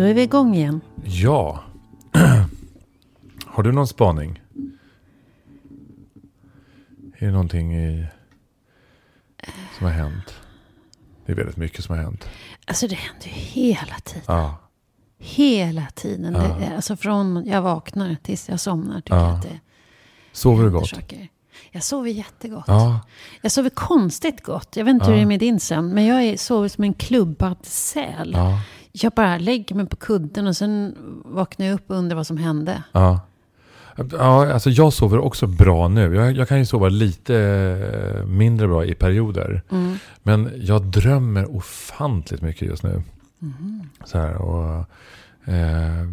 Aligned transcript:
Då 0.00 0.06
är 0.06 0.14
vi 0.14 0.22
igång 0.22 0.54
igen. 0.54 0.80
Ja. 1.04 1.60
Har 3.46 3.62
du 3.62 3.72
någon 3.72 3.86
spaning? 3.88 4.40
Är 7.18 7.26
det 7.26 7.32
någonting 7.32 7.76
i, 7.76 8.06
som 9.78 9.86
har 9.86 9.92
hänt? 9.92 10.34
Det 11.26 11.32
är 11.32 11.36
väldigt 11.36 11.56
mycket 11.56 11.84
som 11.84 11.96
har 11.96 12.02
hänt. 12.02 12.28
Alltså 12.66 12.88
det 12.88 12.94
händer 12.94 13.26
ju 13.26 13.32
hela 13.32 13.94
tiden. 14.04 14.22
Ja. 14.26 14.56
Hela 15.18 15.86
tiden. 15.94 16.34
Ja. 16.34 16.56
Det, 16.60 16.76
alltså 16.76 16.96
från 16.96 17.44
jag 17.46 17.62
vaknar 17.62 18.16
tills 18.22 18.48
jag 18.48 18.60
somnar. 18.60 19.00
Tycker 19.00 19.16
Ja. 19.16 19.30
att 19.36 19.42
det 19.42 19.60
Sover 20.32 20.64
du 20.64 20.70
gott? 20.70 20.88
saker. 20.88 21.28
Jag 21.70 21.82
sover 21.84 22.10
jättegott. 22.10 22.64
Ja. 22.66 23.00
Jag 23.42 23.52
sover 23.52 23.70
konstigt 23.70 24.42
gott. 24.44 24.76
Jag 24.76 24.84
vet 24.84 24.92
inte 24.94 25.06
hur 25.06 25.14
det 25.14 25.20
är 25.22 25.26
med 25.26 25.40
din 25.40 25.60
sömn. 25.60 25.94
Men 25.94 26.06
jag 26.06 26.22
är, 26.22 26.36
sover 26.36 26.68
som 26.68 26.84
en 26.84 26.94
klubbad 26.94 27.56
säl. 27.62 28.32
Ja. 28.36 28.60
Jag 28.92 29.12
bara 29.12 29.38
lägger 29.38 29.74
mig 29.76 29.86
på 29.86 29.96
kudden 29.96 30.46
och 30.46 30.56
sen 30.56 30.96
vaknar 31.24 31.66
jag 31.66 31.74
upp 31.74 31.90
och 31.90 31.96
undrar 31.96 32.16
vad 32.16 32.26
som 32.26 32.36
hände. 32.36 32.82
Ja. 32.92 33.20
Ja, 34.12 34.52
alltså 34.52 34.70
jag 34.70 34.92
sover 34.92 35.18
också 35.18 35.46
bra 35.46 35.88
nu. 35.88 36.14
Jag, 36.14 36.32
jag 36.32 36.48
kan 36.48 36.58
ju 36.58 36.66
sova 36.66 36.88
lite 36.88 37.36
eh, 37.36 38.26
mindre 38.26 38.68
bra 38.68 38.84
i 38.84 38.94
perioder. 38.94 39.62
Mm. 39.70 39.98
Men 40.22 40.50
jag 40.56 40.82
drömmer 40.82 41.56
ofantligt 41.56 42.42
mycket 42.42 42.68
just 42.68 42.82
nu. 42.82 43.02
Mhm. 43.38 43.88
Så 44.04 44.18
här, 44.18 44.34
och, 44.34 44.86
eh, 45.44 46.06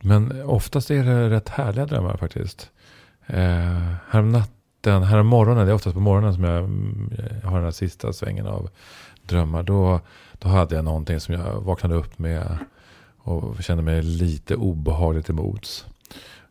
men 0.00 0.42
oftast 0.42 0.90
är 0.90 1.04
det 1.04 1.30
rätt 1.30 1.48
härliga 1.48 1.86
drömmar 1.86 2.16
faktiskt. 2.16 2.70
Eh, 3.26 3.92
härom 4.10 4.32
natten, 4.32 5.02
härom 5.02 5.26
morgonen, 5.26 5.66
det 5.66 5.72
är 5.72 5.74
oftast 5.74 5.94
på 5.94 6.00
morgonen 6.00 6.34
som 6.34 6.44
jag 6.44 6.58
mm, 6.58 7.10
har 7.44 7.54
den 7.54 7.64
här 7.64 7.70
sista 7.70 8.12
svängen 8.12 8.46
av 8.46 8.70
drömmar. 9.26 9.62
Då, 9.62 10.00
då 10.44 10.50
hade 10.50 10.74
jag 10.74 10.84
någonting 10.84 11.20
som 11.20 11.34
jag 11.34 11.60
vaknade 11.60 11.94
upp 11.94 12.18
med 12.18 12.58
och 13.18 13.62
kände 13.62 13.82
mig 13.82 14.02
lite 14.02 14.56
obehagligt 14.56 15.28
emots. 15.28 15.86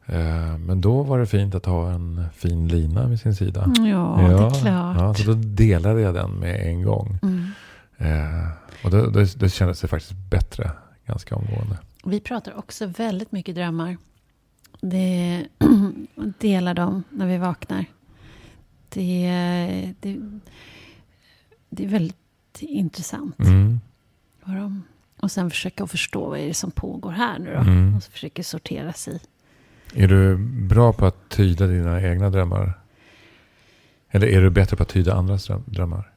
Eh, 0.06 0.58
men 0.58 0.82
då 0.82 1.04
var 1.04 1.20
det 1.20 1.26
fint 1.26 1.56
att 1.56 1.66
ha 1.66 1.92
en 1.92 2.26
fin 2.36 2.68
lina 2.68 3.08
vid 3.08 3.20
sin 3.20 3.36
sida. 3.36 3.74
Ja, 3.78 4.16
det 4.18 4.34
är 4.34 4.38
klart. 4.38 4.66
Ja, 4.66 5.14
så 5.14 5.24
då 5.24 5.34
delade 5.34 6.02
jag 6.02 6.14
den 6.14 6.32
med 6.32 6.68
en 6.68 6.84
gång. 6.84 7.18
Mm. 7.22 7.46
Eh, 7.98 8.50
och 8.84 8.92
då, 8.92 9.06
då, 9.06 9.26
då 9.36 9.50
kändes 9.50 9.82
det 9.82 9.88
faktiskt 9.88 10.14
bättre 10.30 10.72
ganska 11.06 11.36
omgående. 11.36 11.78
Vi 12.04 12.20
pratar 12.20 12.58
också 12.58 12.86
väldigt 12.86 13.32
mycket 13.32 13.56
drömmar. 13.56 13.98
Det 14.82 15.48
delar 16.40 16.74
dem 16.74 17.04
när 17.10 17.28
vi 17.28 17.38
vaknar. 17.38 17.86
Det, 18.90 19.94
det, 20.00 20.20
det 21.70 21.84
är 21.84 21.88
väldigt 21.88 22.23
intressant. 22.62 23.40
Mm. 23.40 23.80
Och 25.22 25.32
sen 25.32 25.50
försöka 25.50 25.88
förstå 25.88 26.30
vad 26.30 26.40
är 26.40 26.48
det 26.48 26.54
som 26.54 26.72
pågår 26.72 27.12
här 27.12 27.40
nu 27.40 27.54
då. 27.54 27.60
Mm. 27.60 27.96
Och 27.96 28.04
så 28.04 28.12
försöker 28.12 28.44
sortera 28.44 28.94
sig. 28.94 29.20
Är 29.94 30.08
du 30.08 30.38
bra 30.68 30.94
på 30.94 31.06
att 31.06 31.30
tyda 31.30 31.68
dina 31.68 32.02
egna 32.02 32.30
drömmar? 32.30 32.80
Eller 34.10 34.28
är 34.28 34.42
du 34.42 34.50
bättre 34.50 34.78
på 34.78 34.84
att 34.84 34.90
tyda 34.90 35.14
andras 35.14 35.48
dröm- 35.50 35.64
drömmar? 35.66 36.10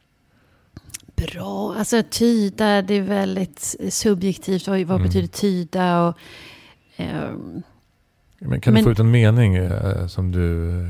Bra, 1.16 1.74
alltså 1.78 2.02
tyda 2.10 2.82
det 2.82 2.94
är 2.94 3.02
väldigt 3.02 3.74
subjektivt. 3.90 4.68
Vad, 4.68 4.80
vad 4.80 4.96
Mm. 4.96 5.06
betyder 5.08 5.28
tyda? 5.28 6.06
Och, 6.08 6.18
ehm, 6.96 7.62
Men 8.38 8.60
kan 8.60 8.72
Men- 8.74 8.80
du 8.82 8.84
få 8.84 8.90
ut 8.92 8.98
en 8.98 9.10
mening 9.10 9.54
eh, 9.54 10.06
som 10.06 10.32
du 10.32 10.88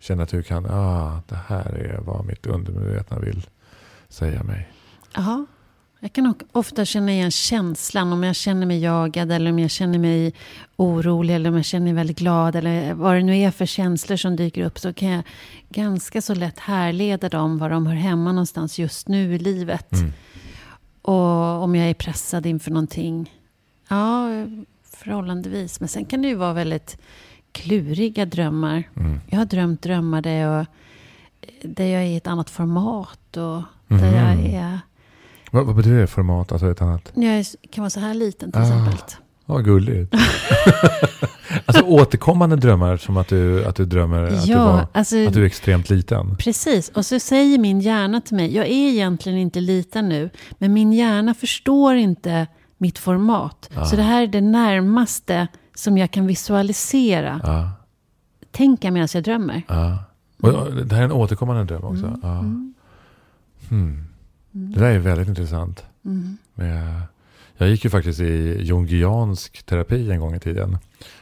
känner 0.00 0.22
att 0.22 0.28
du 0.28 0.42
kan, 0.42 0.66
ah, 0.66 1.20
det 1.28 1.38
här 1.46 1.72
är 1.74 2.00
vad 2.00 2.24
mitt 2.24 2.46
undermedvetna 2.46 3.18
vill 3.18 3.46
säga 4.08 4.42
mig. 4.42 4.68
Ja, 5.14 5.46
jag 6.00 6.12
kan 6.12 6.34
ofta 6.52 6.84
känna 6.84 7.12
igen 7.12 7.30
känslan. 7.30 8.12
Om 8.12 8.24
jag 8.24 8.36
känner 8.36 8.66
mig 8.66 8.78
jagad 8.78 9.32
eller 9.32 9.50
om 9.50 9.58
jag 9.58 9.70
känner 9.70 9.98
mig 9.98 10.34
orolig 10.76 11.34
eller 11.34 11.50
om 11.50 11.56
jag 11.56 11.64
känner 11.64 11.84
mig 11.84 11.92
väldigt 11.92 12.18
glad. 12.18 12.56
Eller 12.56 12.94
vad 12.94 13.14
det 13.14 13.22
nu 13.22 13.36
är 13.36 13.50
för 13.50 13.66
känslor 13.66 14.16
som 14.16 14.36
dyker 14.36 14.64
upp. 14.64 14.78
Så 14.78 14.92
kan 14.92 15.08
jag 15.08 15.22
ganska 15.68 16.22
så 16.22 16.34
lätt 16.34 16.58
härleda 16.58 17.28
dem 17.28 17.58
var 17.58 17.70
de 17.70 17.86
hör 17.86 17.94
hemma 17.94 18.32
någonstans 18.32 18.78
just 18.78 19.08
nu 19.08 19.34
i 19.34 19.38
livet. 19.38 19.92
Mm. 19.92 20.12
Och 21.02 21.62
om 21.62 21.74
jag 21.74 21.90
är 21.90 21.94
pressad 21.94 22.46
inför 22.46 22.70
någonting. 22.70 23.32
Ja, 23.88 24.28
förhållandevis. 24.82 25.80
Men 25.80 25.88
sen 25.88 26.04
kan 26.04 26.22
det 26.22 26.28
ju 26.28 26.34
vara 26.34 26.52
väldigt 26.52 26.98
kluriga 27.52 28.26
drömmar. 28.26 28.84
Mm. 28.96 29.20
Jag 29.26 29.38
har 29.38 29.44
drömt 29.44 29.82
drömmar 29.82 30.22
där 30.22 30.34
jag, 30.34 30.66
där 31.62 31.86
jag 31.86 32.02
är 32.02 32.06
i 32.06 32.16
ett 32.16 32.26
annat 32.26 32.50
format. 32.50 33.36
Och 33.36 33.62
där 33.88 33.96
Mhm. 33.96 34.14
jag 34.44 34.54
är... 34.54 34.78
Vad, 35.50 35.66
vad 35.66 35.76
betyder 35.76 35.98
det 36.00 36.06
format? 36.06 36.52
Alltså 36.52 36.70
ett 36.70 36.82
annat? 36.82 37.12
Jag 37.14 37.44
kan 37.70 37.82
vara 37.82 37.90
så 37.90 38.00
här 38.00 38.14
liten 38.14 38.52
till 38.52 38.60
Ah. 38.60 38.64
exempel. 38.64 38.94
Ja, 39.46 39.58
gulligt. 39.58 40.14
alltså 41.66 41.84
återkommande 41.84 42.56
drömmar 42.56 42.96
som 42.96 43.16
att 43.16 43.28
du, 43.28 43.64
att 43.64 43.76
du 43.76 43.84
drömmer 43.84 44.22
att, 44.22 44.46
du 44.46 44.54
var, 44.54 44.86
alltså 44.92 45.26
att 45.26 45.34
du 45.34 45.42
är 45.42 45.46
extremt 45.46 45.90
liten. 45.90 46.36
precis. 46.36 46.88
Och 46.88 47.06
så 47.06 47.20
säger 47.20 47.58
min 47.58 47.80
hjärna 47.80 48.20
till 48.20 48.36
mig, 48.36 48.54
jag 48.56 48.66
är 48.66 48.88
egentligen 48.90 49.38
inte 49.38 49.60
liten 49.60 50.08
nu, 50.08 50.30
men 50.58 50.72
min 50.72 50.92
hjärna 50.92 51.34
förstår 51.34 51.94
inte 51.94 52.46
mitt 52.78 52.98
format. 52.98 53.70
Ah. 53.76 53.84
Så 53.84 53.96
det 53.96 54.02
här 54.02 54.22
är 54.22 54.26
det 54.26 54.40
närmaste 54.40 55.48
som 55.74 55.98
jag 55.98 56.10
kan 56.10 56.26
visualisera. 56.26 57.40
Ja, 57.42 57.70
Tänka 58.52 58.90
medan 58.90 59.08
jag 59.14 59.24
drömmer. 59.24 59.62
ja. 59.68 59.98
Och, 60.42 60.72
det 60.86 60.94
här 60.94 61.00
är 61.02 61.04
en 61.04 61.12
återkommande 61.12 61.64
dröm 61.64 61.84
också. 61.84 62.06
Mm, 62.06 62.20
Ja. 62.22 62.44
Mm, 63.70 64.04
Hmm. 64.52 64.72
Det 64.72 64.80
där 64.80 64.90
är 64.90 64.98
väldigt 64.98 65.28
intressant. 65.28 65.84
mm. 66.04 66.36
Med, 66.54 67.02
jag 67.56 67.68
gick 67.68 67.84
ju 67.84 67.90
faktiskt 67.90 68.20
i 68.20 68.62
jungiansk 68.62 69.62
terapi 69.62 70.10
en 70.10 70.20
gång 70.20 70.34
i 70.34 70.40
tiden. 70.40 70.78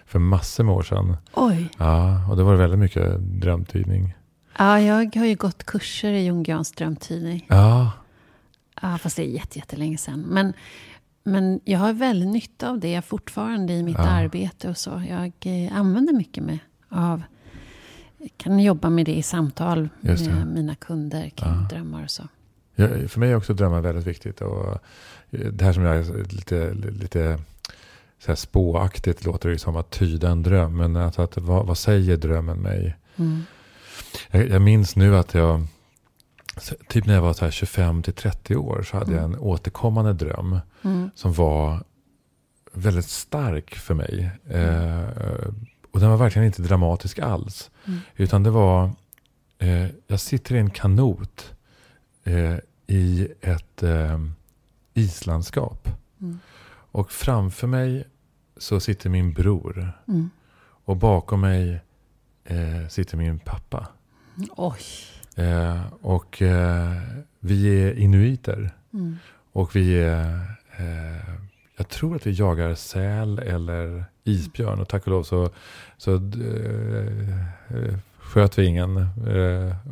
För 0.07 0.19
massor 0.19 0.65
med 0.65 0.75
år 0.75 0.83
sedan. 0.83 1.17
Oj. 1.35 1.69
Ja, 1.79 2.27
och 2.31 2.37
det 2.37 2.43
var 2.43 2.55
väldigt 2.57 2.79
mycket 2.79 3.19
drömtydning. 3.21 4.15
Ja, 4.59 4.81
jag 4.81 5.17
har 5.17 5.27
ju 5.27 5.35
gått 5.35 5.65
kurser 5.65 6.13
i 6.13 6.25
jungiansk 6.25 6.77
drömtydning. 6.77 7.47
Ja, 7.49 7.93
Ja, 8.83 8.99
fast 8.99 9.17
det 9.17 9.23
är 9.23 9.29
jätte, 9.31 9.59
jättelänge 9.59 9.99
sedan. 9.99 10.21
Men, 10.21 10.53
men 11.25 11.61
jag 11.65 11.79
har 11.79 11.93
väldigt 11.93 12.29
nytta 12.29 12.71
av 12.71 12.81
det 12.81 13.03
fortfarande 13.05 13.73
i 13.73 13.83
mitt 13.83 13.99
Ja. 13.99 14.05
arbete 14.09 14.69
och 14.69 14.77
så. 14.77 15.03
Jag 15.09 15.33
eh, 15.67 15.77
använder 15.79 16.13
mycket 16.13 16.45
med 16.45 16.59
av... 16.89 17.23
kan 18.37 18.59
jobba 18.61 18.91
med 18.91 19.07
det 19.07 19.15
i 19.15 19.23
samtal 19.23 19.89
med 20.01 20.47
mina 20.55 20.75
kunder 20.75 21.29
kring 21.31 21.53
Ja. 21.53 21.69
drömmar 21.71 22.03
och 22.05 22.11
så. 22.11 22.23
Jag, 22.77 23.11
för 23.11 23.21
mig 23.21 23.31
är 23.31 23.37
också 23.37 23.55
drömmar 23.55 23.81
väldigt 23.81 24.07
viktigt. 24.07 24.41
Och 24.41 24.69
eh, 25.31 25.41
det 25.53 25.65
här 25.65 25.73
som 25.73 25.83
jag 25.83 25.97
är 25.97 26.35
lite, 26.35 26.75
lite 26.75 27.39
så 28.19 28.29
här 28.29 28.35
spåaktigt 28.37 29.25
låter 29.25 29.49
det 29.49 29.59
som 29.59 29.77
att 29.77 29.91
tyda 29.91 30.31
en 30.31 30.43
dröm. 30.43 30.77
Men 30.77 30.97
alltså 30.97 31.23
att, 31.23 31.39
vad, 31.39 31.67
vad 31.67 31.79
säger 31.79 32.17
drömmen 32.17 32.59
mig? 32.59 32.97
Mm. 33.17 33.43
Jag, 34.31 34.49
jag 34.49 34.63
minns 34.63 34.97
nu 34.97 35.17
att 35.17 35.35
jag, 35.35 35.67
typ 36.89 37.07
när 37.07 37.15
jag 37.15 37.23
var 37.23 37.33
så 37.33 37.45
här 37.45 37.53
25 37.53 38.03
till 38.03 38.13
30 38.13 38.57
år 38.57 38.83
så 38.83 38.97
hade 38.99 39.13
jag 39.13 39.25
Mm. 39.25 39.35
en 39.35 39.41
återkommande 39.41 40.13
dröm. 40.13 40.59
Mm. 40.83 41.11
som 41.15 41.33
var 41.33 41.85
väldigt 42.73 43.09
stark 43.09 43.75
för 43.75 43.95
mig. 43.95 44.31
Eh, 44.51 45.49
och 45.93 46.01
den 46.01 46.11
var 46.11 46.17
verkligen 46.17 46.47
inte 46.47 46.63
dramatisk 46.63 47.19
alls. 47.19 47.71
Mm. 47.87 47.99
Utan 48.17 48.43
det 48.43 48.51
var, 48.51 48.91
eh, 49.59 49.87
jag 50.07 50.21
sitter 50.21 50.55
i 50.55 50.59
en 50.59 50.71
kanot 50.71 51.53
eh, 52.27 52.57
i 52.87 53.29
ett 53.41 53.83
eh, 53.83 54.21
islandskap. 54.95 55.89
Mm. 56.21 56.39
Och 56.91 57.11
framför 57.11 57.67
mig 57.67 58.05
så 58.57 58.81
sitter 58.81 59.11
min 59.11 59.33
bror. 59.33 59.93
Mm. 60.09 60.31
Och 60.85 60.97
bakom 60.97 61.41
mig 61.41 61.81
eh, 62.45 62.89
sitter 62.89 63.17
min 63.17 63.39
pappa. 63.39 63.89
Oj. 64.57 64.81
Eh, 65.37 65.83
och 66.01 66.43
eh, 66.43 66.93
vi 67.41 67.83
är 67.83 67.99
inuiter. 67.99 68.71
Mm. 68.93 69.17
Och 69.53 69.77
vi 69.77 69.99
är, 69.99 70.25
eh, 70.77 71.35
jag 71.77 71.89
tror 71.89 72.17
att 72.17 72.27
vi 72.27 72.33
jagar 72.33 72.75
säl 72.75 73.39
eller 73.39 74.05
isbjörn. 74.25 74.81
Och 74.81 74.89
tack 74.89 75.03
och 75.03 75.09
lov 75.09 75.23
så, 75.23 75.51
så 75.97 76.15
eh, 76.15 77.39
eh, 77.69 77.99
sköt 78.19 78.59
vi 78.59 78.65
ingen 78.65 79.07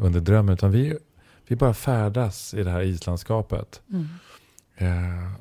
under 0.00 0.20
drömmen. 0.20 0.54
Utan 0.54 0.70
vi, 0.70 0.98
vi 1.46 1.56
bara 1.56 1.74
färdas 1.74 2.54
i 2.54 2.62
det 2.62 2.70
här 2.70 2.82
islandskapet. 2.82 3.82
Mm. 3.90 4.08
Eh, 4.76 5.32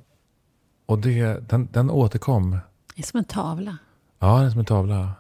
och 0.86 1.00
det, 1.00 1.50
den, 1.50 1.68
den 1.72 1.90
återkom. 1.90 2.52
Det 2.96 3.02
är 3.02 3.06
som 3.06 3.18
en 3.18 3.24
tavla. 3.24 3.78
Ja, 4.20 4.38
den 4.38 4.46
är 4.46 4.50
som 4.50 4.60
en 4.60 4.66
tavla. 4.66 5.14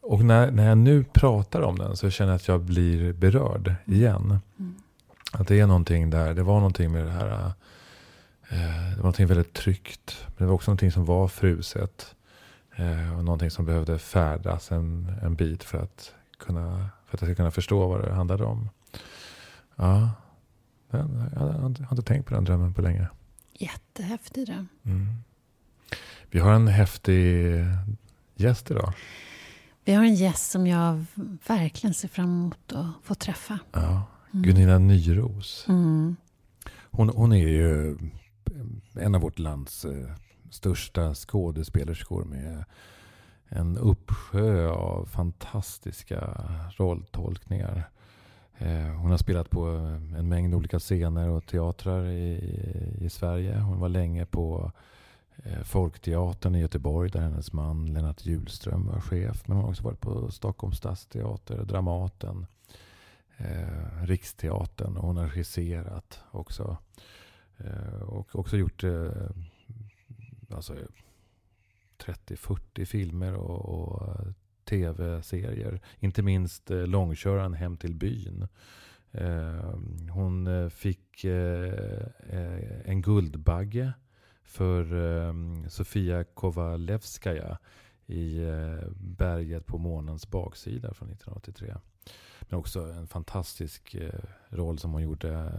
Och 0.00 0.24
när, 0.24 0.50
när 0.50 0.68
jag 0.68 0.78
nu 0.78 1.04
pratar 1.04 1.62
om 1.62 1.78
den 1.78 1.96
så 1.96 2.10
känner 2.10 2.32
jag 2.32 2.36
att 2.36 2.48
jag 2.48 2.60
blir 2.60 3.12
berörd 3.12 3.74
igen. 3.84 4.38
Mm. 4.58 4.74
Att 5.32 5.48
det 5.48 5.60
är 5.60 5.66
någonting 5.66 6.10
där. 6.10 6.34
Det 6.34 6.42
var 6.42 6.56
någonting 6.56 6.92
med 6.92 7.04
det 7.04 7.10
här. 7.10 7.52
Eh, 8.48 8.90
det 8.90 8.96
var 8.96 8.96
någonting 8.96 9.26
väldigt 9.26 9.52
tryggt. 9.52 10.26
Men 10.26 10.34
det 10.36 10.46
var 10.46 10.54
också 10.54 10.70
någonting 10.70 10.92
som 10.92 11.04
var 11.04 11.28
fruset. 11.28 12.14
Eh, 12.76 13.18
och 13.18 13.24
någonting 13.24 13.50
som 13.50 13.64
behövde 13.64 13.98
färdas 13.98 14.72
en, 14.72 15.12
en 15.22 15.34
bit 15.34 15.64
för 15.64 15.78
att, 15.78 16.14
kunna, 16.38 16.88
för 17.06 17.16
att 17.16 17.20
jag 17.20 17.28
ska 17.28 17.34
kunna 17.34 17.50
förstå 17.50 17.88
vad 17.88 18.04
det 18.04 18.12
handlade 18.12 18.44
om. 18.44 18.68
Ja, 19.76 20.10
den, 20.90 21.30
jag, 21.34 21.40
har 21.40 21.66
inte- 21.66 22.02
tänkt 22.02 22.26
på 22.28 22.34
den 22.34 22.44
drömmen 22.44 22.74
på 22.74 22.82
länge. 22.82 23.08
Jättehäftig 23.52 24.46
dröm. 24.46 24.68
Mm. 24.82 25.06
Vi 26.30 26.38
har 26.38 26.52
en 26.52 26.68
häftig 26.68 27.54
gäst 28.34 28.70
idag. 28.70 28.92
Vi 29.84 29.94
har 29.94 30.04
en 30.04 30.14
gäst 30.14 30.50
som 30.50 30.66
jag 30.66 31.04
verkligen 31.46 31.94
ser 31.94 32.08
fram 32.08 32.24
emot 32.26 32.72
att 32.72 32.86
få 33.02 33.14
träffa. 33.14 33.58
Ja, 33.72 34.02
Gunilla 34.32 34.78
Nyros. 34.78 35.64
Mm. 35.68 36.16
Hon, 36.90 37.08
hon 37.08 37.32
är 37.32 37.48
ju 37.48 37.98
en 38.94 39.14
av 39.14 39.20
vårt 39.20 39.38
lands 39.38 39.84
eh, 39.84 40.12
största 40.50 41.14
skådespelerskor 41.14 42.24
med 42.24 42.64
en 43.48 43.78
uppsjö 43.78 44.68
av 44.68 45.06
fantastiska 45.06 46.20
rolltolkningar. 46.76 47.88
Eh, 48.58 48.86
hon 48.86 49.10
har 49.10 49.18
spelat 49.18 49.50
på 49.50 49.68
eh, 49.68 50.18
en 50.18 50.28
mängd 50.28 50.54
olika 50.54 50.78
scener 50.78 51.28
och 51.28 51.46
teatrar 51.46 52.06
i, 52.06 52.60
i 53.00 53.10
Sverige. 53.10 53.58
Hon 53.58 53.80
var 53.80 53.88
länge 53.88 54.26
på 54.26 54.72
eh, 55.36 55.62
Folkteatern 55.62 56.54
i 56.54 56.60
Göteborg 56.60 57.10
där 57.10 57.20
hennes 57.20 57.52
man 57.52 57.92
Lennart 57.92 58.26
Hjulström 58.26 58.86
var 58.86 59.00
chef. 59.00 59.42
Men 59.46 59.56
hon 59.56 59.64
har 59.64 59.70
också 59.70 59.82
varit 59.82 60.00
på 60.00 60.30
Stockholms 60.30 60.76
stadsteater, 60.76 61.64
Dramaten, 61.64 62.46
eh, 63.36 64.02
Riksteatern 64.02 64.96
och 64.96 65.06
hon 65.06 65.16
har 65.16 65.28
regisserat 65.28 66.20
också. 66.30 66.76
Eh, 67.56 68.02
och 68.02 68.36
också 68.36 68.56
gjort 68.56 68.84
eh, 68.84 69.10
alltså, 70.50 70.74
30-40 71.98 72.84
filmer 72.84 73.34
och, 73.34 73.68
och 73.68 74.16
tv-serier. 74.66 75.80
Inte 75.98 76.22
minst 76.22 76.70
eh, 76.70 76.86
långköraren 76.86 77.54
Hem 77.54 77.76
till 77.76 77.94
byn. 77.94 78.48
Ehm, 79.12 80.08
eh, 80.08 80.14
hon 80.14 80.70
fick 80.70 81.24
eh, 81.24 82.00
eh, 82.30 82.80
en 82.84 83.02
Guldbagge 83.02 83.92
för 84.44 84.82
eh, 84.94 85.34
Sofia 85.68 86.24
Kovalevskaja 86.24 87.58
i 88.06 88.42
eh, 88.42 88.88
Berget 88.96 89.66
på 89.66 89.78
månens 89.78 90.30
baksida 90.30 90.94
från 90.94 91.10
1983. 91.10 91.74
Men 92.40 92.58
också 92.58 92.80
en 92.80 93.06
fantastisk 93.06 93.94
eh, 93.94 94.20
roll 94.48 94.78
som 94.78 94.92
hon 94.92 95.02
gjorde 95.02 95.52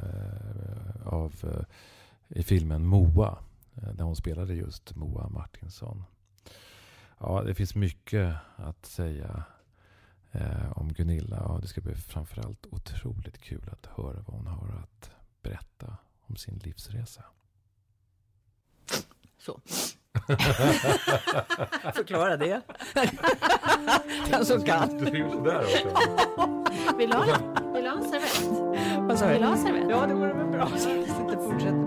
av, 1.04 1.66
i 2.28 2.44
filmen 2.44 2.86
Moa. 2.86 3.38
Där 3.74 4.04
hon 4.04 4.16
spelade 4.16 4.54
just 4.54 4.96
Moa 4.96 5.30
Martinsson. 5.30 6.04
Ja, 7.20 7.44
det 7.46 7.56
finns 7.56 7.76
mycket 7.76 8.36
att 8.56 8.86
säga 8.86 9.44
eh, 10.32 10.72
om 10.78 10.94
Gunilla. 10.94 11.40
Och 11.40 11.62
det 11.62 11.68
ska 11.68 11.82
bli 11.82 11.96
framförallt 11.96 12.66
otroligt 12.72 13.38
kul 13.38 13.70
att 13.72 13.86
höra 13.86 14.24
vad 14.28 14.38
hon 14.38 14.48
har 14.48 14.84
att 14.84 15.12
berätta 15.42 15.98
om 16.22 16.36
sin 16.36 16.58
livsresa. 16.64 17.24
Så. 19.38 19.62
Förklara 21.94 22.38
det. 22.38 22.62
Den 24.32 24.46
som 24.46 24.64
kan. 24.64 24.98
Du 24.98 25.18
gjorde 25.18 25.32
sådär 25.32 25.60
också. 25.60 26.98
Vill 26.98 27.10
du 27.10 27.18
ha, 27.18 27.26
en 27.98 28.04
servett? 28.04 29.00
Vad 29.00 29.20
sa 29.20 29.26
du? 29.26 29.32
Vill 29.32 29.42
du 29.42 29.48
ha 29.48 29.54
en 29.54 29.64
servett? 29.64 29.90
Ja, 29.90 30.08
det 30.08 30.14
vore 30.14 30.34
väl 30.34 30.48
bra. 30.48 30.68
Så 30.78 30.90
att 31.30 31.44
fortsätter 31.44 31.87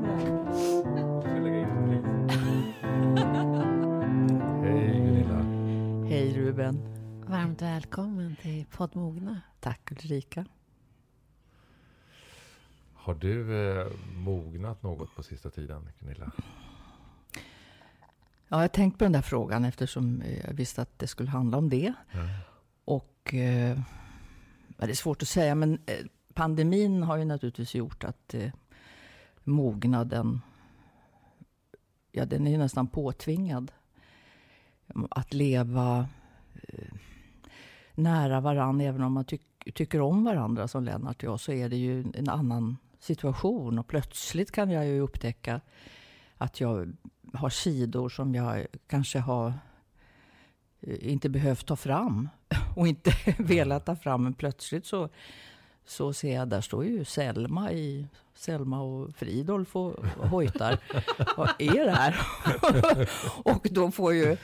Ruben. 6.60 6.80
Varmt 7.26 7.62
välkommen 7.62 8.36
till 8.42 8.66
podd 8.66 8.96
Mogna. 8.96 9.40
Tack 9.60 9.92
Ulrika. 9.92 10.44
Har 12.94 13.14
du 13.14 13.68
eh, 13.68 13.86
mognat 14.14 14.82
något 14.82 15.14
på 15.14 15.22
sista 15.22 15.50
tiden 15.50 15.88
Gunilla? 16.00 16.32
Ja, 17.34 17.40
jag 18.48 18.58
har 18.58 18.68
tänkt 18.68 18.98
på 18.98 19.04
den 19.04 19.12
där 19.12 19.22
frågan 19.22 19.64
eftersom 19.64 20.22
jag 20.44 20.54
visste 20.54 20.82
att 20.82 20.98
det 20.98 21.06
skulle 21.06 21.30
handla 21.30 21.58
om 21.58 21.68
det. 21.68 21.92
Ja. 22.12 22.20
Och 22.84 23.34
eh, 23.34 23.78
det 24.76 24.90
är 24.90 24.94
svårt 24.94 25.22
att 25.22 25.28
säga, 25.28 25.54
men 25.54 25.78
eh, 25.86 26.06
pandemin 26.34 27.02
har 27.02 27.16
ju 27.16 27.24
naturligtvis 27.24 27.74
gjort 27.74 28.04
att 28.04 28.34
eh, 28.34 28.52
mognaden, 29.44 30.40
ja 32.12 32.24
den 32.24 32.46
är 32.46 32.50
ju 32.50 32.58
nästan 32.58 32.86
påtvingad. 32.88 33.72
Att 35.10 35.34
leva 35.34 35.98
eh, 35.98 36.19
nära 37.94 38.40
varandra, 38.40 38.84
även 38.84 39.02
om 39.02 39.12
man 39.12 39.24
tyck, 39.24 39.42
tycker 39.74 40.00
om 40.00 40.24
varandra 40.24 40.68
som 40.68 40.84
Lennart 40.84 41.16
och 41.16 41.24
jag, 41.24 41.40
så 41.40 41.52
är 41.52 41.68
det 41.68 41.76
ju 41.76 42.04
en 42.14 42.28
annan 42.28 42.76
situation. 42.98 43.78
Och 43.78 43.86
plötsligt 43.86 44.50
kan 44.50 44.70
jag 44.70 44.86
ju 44.86 45.00
upptäcka 45.00 45.60
att 46.36 46.60
jag 46.60 46.92
har 47.34 47.50
sidor 47.50 48.08
som 48.08 48.34
jag 48.34 48.66
kanske 48.86 49.18
har 49.18 49.52
eh, 50.80 51.12
inte 51.12 51.28
behövt 51.28 51.66
ta 51.66 51.76
fram 51.76 52.28
och 52.76 52.88
inte 52.88 53.12
velat 53.38 53.86
ta 53.86 53.96
fram. 53.96 54.24
Men 54.24 54.34
plötsligt 54.34 54.86
så, 54.86 55.08
så 55.86 56.12
ser 56.12 56.34
jag, 56.34 56.48
där 56.48 56.60
står 56.60 56.84
ju 56.84 57.04
Selma 57.04 57.72
i 57.72 58.06
Selma 58.34 58.80
och 58.80 59.16
Fridolf 59.16 59.76
och 59.76 60.06
hojtar. 60.06 60.78
Vad 61.36 61.50
är 61.58 61.84
det 61.84 61.90
här? 61.90 62.20
och 63.44 63.66
då 63.70 63.90
får 63.90 64.14
ju 64.14 64.36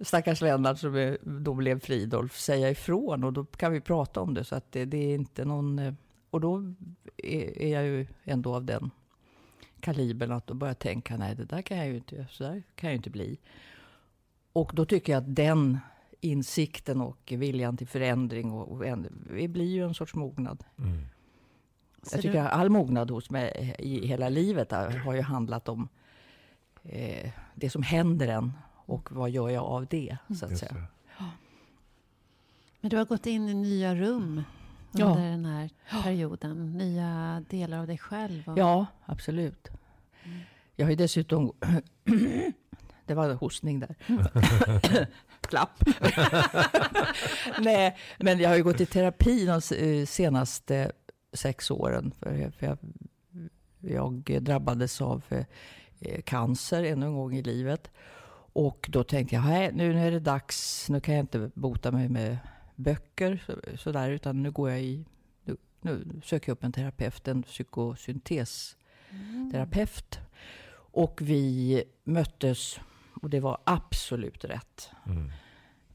stackars 0.00 0.40
Lennart 0.40 0.78
som 0.78 1.16
då 1.22 1.54
blev 1.54 1.80
Fridolf 1.80 2.36
säga 2.38 2.70
ifrån 2.70 3.24
och 3.24 3.32
då 3.32 3.44
kan 3.44 3.72
vi 3.72 3.80
prata 3.80 4.20
om 4.20 4.34
det. 4.34 4.44
Så 4.44 4.56
att 4.56 4.72
det, 4.72 4.84
det 4.84 4.96
är 4.96 5.14
inte 5.14 5.44
någon... 5.44 5.78
eh, 5.78 5.94
Och 6.30 6.40
då 6.40 6.74
är, 7.16 7.68
jag 7.68 7.84
ju 7.84 8.06
ändå 8.24 8.54
av 8.54 8.64
den 8.64 8.90
kalibern 9.80 10.32
att 10.32 10.46
då 10.46 10.54
börjar 10.54 10.70
jag 10.70 10.78
tänka, 10.78 11.16
nej 11.16 11.34
det 11.34 11.44
där 11.44 11.62
kan 11.62 11.76
jag 11.76 11.86
ju 11.86 11.96
inte, 11.96 12.26
så 12.30 12.44
där 12.44 12.62
kan 12.74 12.88
jag 12.88 12.92
ju 12.92 12.96
inte 12.96 13.10
bli. 13.10 13.38
Och 14.52 14.72
då 14.74 14.84
tycker 14.84 15.12
jag 15.12 15.20
att 15.20 15.34
den 15.36 15.78
insikten 16.20 17.00
och 17.00 17.32
viljan 17.36 17.76
till 17.76 17.86
förändring 17.86 18.52
och, 18.52 18.72
och 18.72 18.84
det 19.30 19.48
blir 19.48 19.70
ju 19.70 19.84
en 19.84 19.94
sorts 19.94 20.14
mognad. 20.14 20.64
Mm. 20.78 21.00
Jag 22.12 22.22
tycker 22.22 22.40
att 22.40 22.52
all 22.52 22.70
mognad 22.70 23.10
hos 23.10 23.30
mig 23.30 23.76
i 23.78 24.06
hela 24.06 24.28
livet 24.28 24.70
har 24.70 24.90
har 24.90 25.14
ju 25.14 25.22
handlat 25.22 25.68
om 25.68 25.88
eh, 26.82 27.30
det 27.54 27.70
som 27.70 27.82
händer 27.82 28.28
en 28.28 28.52
och 28.86 29.12
vad 29.12 29.30
gör 29.30 29.48
jag 29.50 29.64
av 29.64 29.86
det, 29.86 30.16
så 30.38 30.46
att 30.46 30.58
säga. 30.58 30.72
det. 30.72 30.84
Men 32.80 32.90
du 32.90 32.96
har 32.96 33.04
gått 33.04 33.26
in 33.26 33.48
i 33.48 33.54
nya 33.54 33.94
rum 33.94 34.42
Ja. 34.92 35.06
under 35.06 35.30
den 35.30 35.44
här 35.44 35.70
perioden. 36.02 36.72
Nya 36.78 37.42
delar 37.50 37.78
av 37.78 37.86
dig 37.86 37.98
själv. 37.98 38.48
Och, 38.48 38.58
Ja, 38.58 38.86
absolut. 39.04 39.68
Jag 40.76 40.86
har 40.86 40.90
ju 40.90 40.96
dessutom... 40.96 41.52
det 43.06 43.14
var 43.14 43.28
en 43.30 43.36
hostning 43.36 43.80
där. 43.80 43.94
Klapp. 45.40 45.70
Nej, 47.60 47.96
men 48.18 48.38
jag 48.38 48.48
har 48.48 48.56
ju 48.56 48.62
gått 48.62 48.80
i 48.80 48.86
terapi 48.86 49.46
de 49.46 49.76
eh, 49.76 50.06
senaste 50.06 50.92
sex 51.32 51.70
åren. 51.70 52.12
För 52.20 52.32
jag, 52.34 52.54
för 52.54 52.66
jag, 52.66 52.78
jag 53.80 54.42
drabbades 54.42 55.00
av 55.00 55.22
eh, 56.00 56.20
cancer 56.22 56.84
ännu 56.84 57.06
en 57.06 57.14
gång 57.14 57.34
i 57.36 57.42
livet. 57.42 57.90
Och 58.56 58.86
då 58.92 59.04
tänkte 59.04 59.34
jag, 59.34 59.44
nej, 59.44 59.70
nu 59.72 59.98
är 59.98 60.10
det 60.10 60.20
dags. 60.20 60.86
Nu 60.90 61.00
kan 61.00 61.14
jag 61.14 61.22
inte 61.22 61.50
bota 61.54 61.90
mig 61.92 62.08
med 62.08 62.38
böcker 62.76 63.42
så- 63.46 63.60
sådär, 63.78 64.10
utan 64.10 64.42
nu 64.42 64.50
går 64.50 64.70
jag 64.70 64.82
i... 64.82 65.04
Nu, 65.44 65.56
nu 65.80 66.20
söker 66.24 66.48
jag 66.50 66.56
upp 66.56 66.64
en 66.64 66.72
terapeut, 66.72 67.28
en 67.28 67.42
psykosyntesterapeut. 67.42 70.18
Och 70.92 71.20
vi 71.22 71.84
möttes 72.04 72.80
och 73.22 73.30
det 73.30 73.40
var 73.40 73.58
absolut 73.64 74.44
rätt. 74.44 74.90
Mm. 75.06 75.30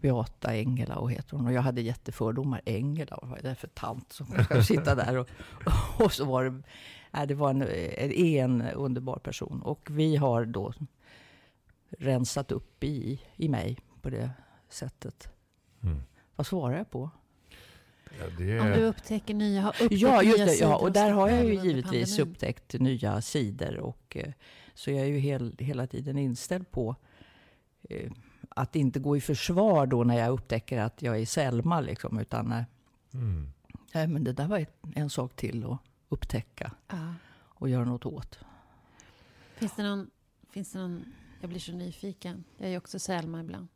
Beata 0.01 0.55
Engela 0.55 0.95
och 0.95 1.11
heter 1.11 1.37
hon. 1.37 1.45
Och 1.45 1.53
jag 1.53 1.61
hade 1.61 1.81
jättefördomar. 1.81 2.61
Engela, 2.65 3.19
vad 3.21 3.39
är 3.39 3.43
det 3.43 3.55
för 3.55 3.67
tant 3.67 4.13
som 4.13 4.25
ska 4.43 4.63
sitta 4.63 4.95
där? 4.95 5.17
Och, 5.17 5.29
och 5.99 6.13
så 6.13 6.25
var 6.25 6.43
det, 6.43 6.61
nej, 7.11 7.27
det 7.27 7.35
var 7.35 7.49
en, 7.49 7.61
en 8.11 8.61
underbar 8.61 9.17
person. 9.19 9.61
Och 9.61 9.87
vi 9.91 10.15
har 10.15 10.45
då 10.45 10.73
rensat 11.89 12.51
upp 12.51 12.83
i, 12.83 13.21
i 13.35 13.49
mig 13.49 13.77
på 14.01 14.09
det 14.09 14.31
sättet. 14.69 15.29
Mm. 15.83 16.01
Vad 16.35 16.47
svarar 16.47 16.77
jag 16.77 16.89
på? 16.89 17.09
Ja, 18.19 18.25
det 18.37 18.59
Om 18.59 18.67
du 18.67 18.83
upptäcker 18.83 19.33
nya, 19.33 19.61
har 19.61 19.69
upptäckt 19.69 20.01
Ja, 20.01 20.23
just 20.23 20.37
nya 20.37 20.45
det. 20.45 20.51
sidor 20.51 20.71
Ja, 20.71 20.77
och 20.77 20.91
där 20.91 21.11
har 21.11 21.29
jag 21.29 21.45
ju 21.45 21.53
givetvis 21.53 22.17
pandemin. 22.17 22.31
upptäckt 22.33 22.73
nya 22.73 23.21
sidor. 23.21 23.77
Och, 23.77 24.17
eh, 24.17 24.33
så 24.73 24.91
jag 24.91 24.99
är 24.99 25.05
ju 25.05 25.17
hel, 25.17 25.55
hela 25.59 25.87
tiden 25.87 26.17
inställd 26.17 26.71
på 26.71 26.95
eh, 27.89 28.11
att 28.49 28.75
inte 28.75 28.99
gå 28.99 29.17
i 29.17 29.21
försvar 29.21 29.87
då 29.87 30.03
när 30.03 30.17
jag 30.17 30.29
upptäcker 30.29 30.79
att 30.79 31.01
jag 31.01 31.19
är 31.19 31.25
Selma. 31.25 31.81
Liksom, 31.81 32.19
utan 32.19 32.51
eh, 32.51 32.63
mm. 33.13 33.51
nej, 33.93 34.07
men 34.07 34.23
det 34.23 34.33
där 34.33 34.47
var 34.47 34.59
ett, 34.59 34.77
en 34.95 35.09
sak 35.09 35.35
till 35.35 35.65
att 35.65 35.79
upptäcka 36.09 36.71
Ja. 36.87 37.13
och 37.39 37.69
göra 37.69 37.85
något 37.85 38.05
åt. 38.05 38.39
Finns 39.55 39.75
det 39.75 39.83
någon... 39.83 40.09
Finns 40.51 40.71
det 40.71 40.79
någon 40.79 41.05
jag 41.39 41.49
blir 41.49 41.59
så 41.59 41.71
nyfiken. 41.71 42.43
Jag 42.57 42.69
är 42.69 42.77
också 42.77 42.99
Selma 42.99 43.41
ibland. 43.41 43.67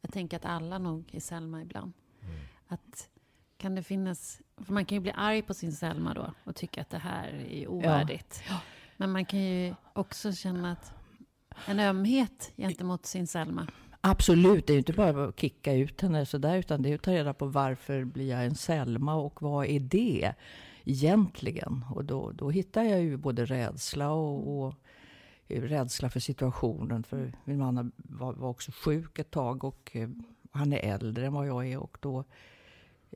Jag 0.00 0.12
tänker 0.12 0.36
att 0.36 0.44
alla 0.44 0.78
nog 0.78 1.10
är 1.12 1.20
Selma 1.20 1.62
ibland. 1.62 1.92
Mm. 2.22 2.34
Att 2.68 3.08
kan 3.56 3.74
det 3.74 3.82
finnas... 3.82 4.40
För 4.56 4.72
man 4.72 4.84
kan 4.84 4.96
ju 4.96 5.00
bli 5.00 5.12
arg 5.16 5.42
på 5.42 5.54
sin 5.54 5.72
Selma 5.72 6.14
då 6.14 6.32
och 6.44 6.56
tycka 6.56 6.80
att 6.80 6.90
det 6.90 6.98
här 6.98 7.28
är 7.50 7.68
ovärdigt. 7.68 8.42
Men 8.96 9.10
man 9.10 9.24
kan 9.24 9.40
ju 9.40 9.74
också 9.92 10.32
känna 10.32 10.72
att 10.72 10.92
en 11.66 11.80
ömhet 11.80 12.52
gentemot 12.56 13.06
sin 13.06 13.26
Selma. 13.26 13.66
Absolut, 14.00 14.66
det 14.66 14.70
är 14.70 14.74
ju 14.74 14.78
inte 14.78 14.92
bara 14.92 15.24
att 15.24 15.40
kicka 15.40 15.72
ut 15.72 16.00
henne 16.00 16.26
sådär, 16.26 16.56
utan 16.56 16.82
det 16.82 16.90
är 16.90 16.94
att 16.94 17.02
ta 17.02 17.12
reda 17.12 17.34
på 17.34 17.46
varför 17.46 18.04
blir 18.04 18.28
jag 18.30 18.44
en 18.44 18.54
Selma 18.54 19.14
och 19.14 19.42
vad 19.42 19.66
är 19.66 19.80
det 19.80 20.34
egentligen? 20.84 21.84
Och 21.90 22.04
då, 22.04 22.32
då 22.32 22.50
hittar 22.50 22.82
jag 22.82 23.00
ju 23.00 23.16
både 23.16 23.44
rädsla 23.44 24.10
och, 24.10 24.66
och 24.66 24.74
rädsla 25.48 26.10
för 26.10 26.20
situationen. 26.20 27.02
För 27.04 27.32
min 27.44 27.58
man 27.58 27.92
var, 27.96 28.32
var 28.32 28.48
också 28.48 28.72
sjuk 28.72 29.18
ett 29.18 29.30
tag 29.30 29.64
och 29.64 29.90
eh, 29.94 30.08
han 30.50 30.72
är 30.72 30.78
äldre 30.78 31.26
än 31.26 31.32
vad 31.32 31.46
jag 31.46 31.66
är. 31.66 31.78
Och 31.78 31.98
då, 32.00 32.24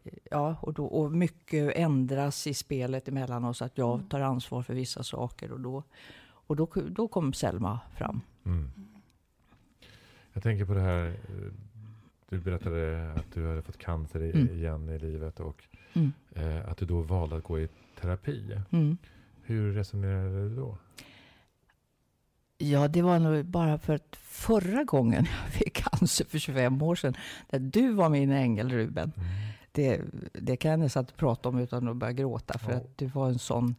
eh, 0.04 0.12
ja, 0.30 0.56
och, 0.61 0.75
då, 0.75 0.87
och 0.87 1.12
mycket 1.12 1.76
ändras 1.76 2.47
i 2.47 2.54
spelet 2.54 3.08
emellan 3.08 3.44
oss. 3.44 3.62
Att 3.62 3.78
jag 3.78 4.00
tar 4.08 4.20
ansvar 4.20 4.62
för 4.62 4.75
vissa 4.75 5.02
saker. 5.02 5.52
Och 5.52 5.61
då, 5.61 5.82
och 6.20 6.56
då, 6.56 6.68
då 6.90 7.08
kom 7.08 7.32
Selma 7.32 7.80
fram. 7.97 8.20
Mm. 8.44 8.70
Jag 10.32 10.42
tänker 10.42 10.64
på 10.64 10.75
det 10.75 10.80
här. 10.80 11.06
Eh, 11.06 11.52
du 12.28 12.38
berättade 12.40 13.12
att 13.12 13.35
du 13.35 13.49
hade 13.49 13.62
fått 13.62 13.78
cancer 13.78 14.20
mm. 14.20 14.49
igen 14.49 14.88
i 14.88 14.99
livet. 14.99 15.40
Och 15.40 15.64
mm. 15.92 16.12
eh, 16.35 16.70
att 16.70 16.78
du 16.78 16.87
då 16.87 17.00
valde 17.00 17.37
att 17.37 17.44
gå 17.44 17.61
i 17.61 17.68
terapi. 18.00 18.61
Mm. 18.70 18.97
Hur 19.42 19.73
resonerade 19.73 20.49
du 20.49 20.56
då? 20.56 20.78
Ja, 22.58 22.88
det 22.88 23.02
var 23.02 23.18
nog 23.18 23.44
bara 23.44 23.78
för 23.78 23.94
att 23.94 24.16
förra 24.16 24.84
gången 24.84 25.26
jag 25.44 25.52
fick 25.52 25.76
cancer 25.76 26.24
för 26.24 26.38
25 26.38 26.82
år 26.82 26.94
sedan. 26.94 27.16
Där 27.50 27.58
du 27.58 27.92
var 27.92 28.08
min 28.08 28.32
ängel 28.32 28.70
Ruben. 28.70 29.12
Mm. 29.16 29.28
Det, 29.72 30.00
det 30.32 30.56
kan 30.56 30.70
jag 30.70 30.80
nästan 30.80 31.02
inte 31.02 31.14
prata 31.14 31.48
om 31.48 31.58
utan 31.58 31.88
att 31.88 31.96
börja 31.96 32.12
gråta. 32.12 32.58
För 32.58 32.72
oh. 32.72 32.76
att 32.76 32.98
du 32.98 33.06
var 33.06 33.28
en 33.28 33.38
sån... 33.38 33.74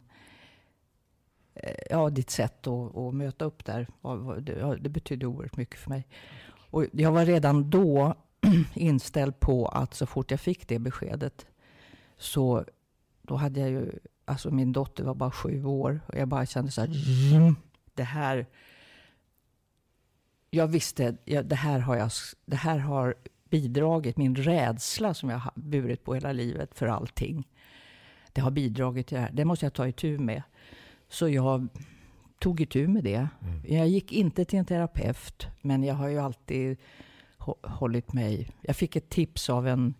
Eh, 1.54 1.74
ja, 1.90 2.10
ditt 2.10 2.30
sätt 2.30 2.66
att, 2.66 2.96
att 2.96 3.14
möta 3.14 3.44
upp 3.44 3.64
där. 3.64 3.86
Det, 4.40 4.76
det 4.80 4.88
betydde 4.88 5.26
oerhört 5.26 5.56
mycket 5.56 5.80
för 5.80 5.90
mig. 5.90 6.06
Och 6.70 6.86
jag 6.92 7.12
var 7.12 7.24
redan 7.24 7.70
då 7.70 8.14
inställd 8.74 9.40
på 9.40 9.68
att 9.68 9.94
så 9.94 10.06
fort 10.06 10.30
jag 10.30 10.40
fick 10.40 10.68
det 10.68 10.78
beskedet. 10.78 11.46
Så 12.18 12.64
då 13.22 13.36
hade 13.36 13.60
jag 13.60 13.70
ju... 13.70 13.92
Alltså 14.24 14.50
min 14.50 14.72
dotter 14.72 15.04
var 15.04 15.14
bara 15.14 15.30
sju 15.30 15.64
år. 15.64 16.00
Och 16.06 16.14
jag 16.14 16.28
bara 16.28 16.46
kände 16.46 16.70
så 16.70 16.80
här 16.80 16.88
det 18.00 18.04
här... 18.04 18.46
Jag 20.50 20.66
visste, 20.66 21.16
ja, 21.24 21.42
det, 21.42 21.56
här 21.56 21.78
har 21.78 21.96
jag, 21.96 22.10
det 22.46 22.56
här 22.56 22.78
har 22.78 23.14
bidragit, 23.50 24.16
min 24.16 24.36
rädsla 24.36 25.14
som 25.14 25.30
jag 25.30 25.38
har 25.38 25.52
burit 25.54 26.04
på 26.04 26.14
hela 26.14 26.32
livet 26.32 26.74
för 26.74 26.86
allting. 26.86 27.48
Det 28.32 28.40
har 28.40 28.50
bidragit 28.50 29.06
till 29.06 29.16
det 29.16 29.22
här. 29.22 29.30
Det 29.32 29.44
måste 29.44 29.66
jag 29.66 29.72
ta 29.72 29.88
itu 29.88 30.18
med. 30.18 30.42
Så 31.08 31.28
jag 31.28 31.68
tog 32.38 32.60
itu 32.60 32.88
med 32.88 33.04
det. 33.04 33.28
Mm. 33.42 33.62
Jag 33.68 33.88
gick 33.88 34.12
inte 34.12 34.44
till 34.44 34.58
en 34.58 34.64
terapeut, 34.64 35.46
men 35.60 35.82
jag 35.84 35.94
har 35.94 36.08
ju 36.08 36.18
alltid 36.18 36.76
hållit 37.62 38.12
mig... 38.12 38.50
Jag 38.60 38.76
fick 38.76 38.96
ett 38.96 39.08
tips 39.08 39.50
av 39.50 39.68
en, 39.68 39.94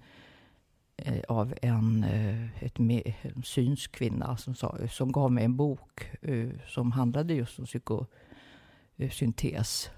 av 1.28 1.54
en, 1.62 2.04
eh, 2.04 2.64
ett, 2.64 2.78
en 2.78 3.42
synsk 3.44 3.92
kvinna 3.92 4.36
som, 4.36 4.54
sa, 4.54 4.78
som 4.90 5.12
gav 5.12 5.32
mig 5.32 5.44
en 5.44 5.56
bok 5.56 6.10
eh, 6.22 6.48
som 6.66 6.92
handlade 6.92 7.34
just 7.34 7.58
om 7.58 7.64
psykosyntes. 7.64 9.90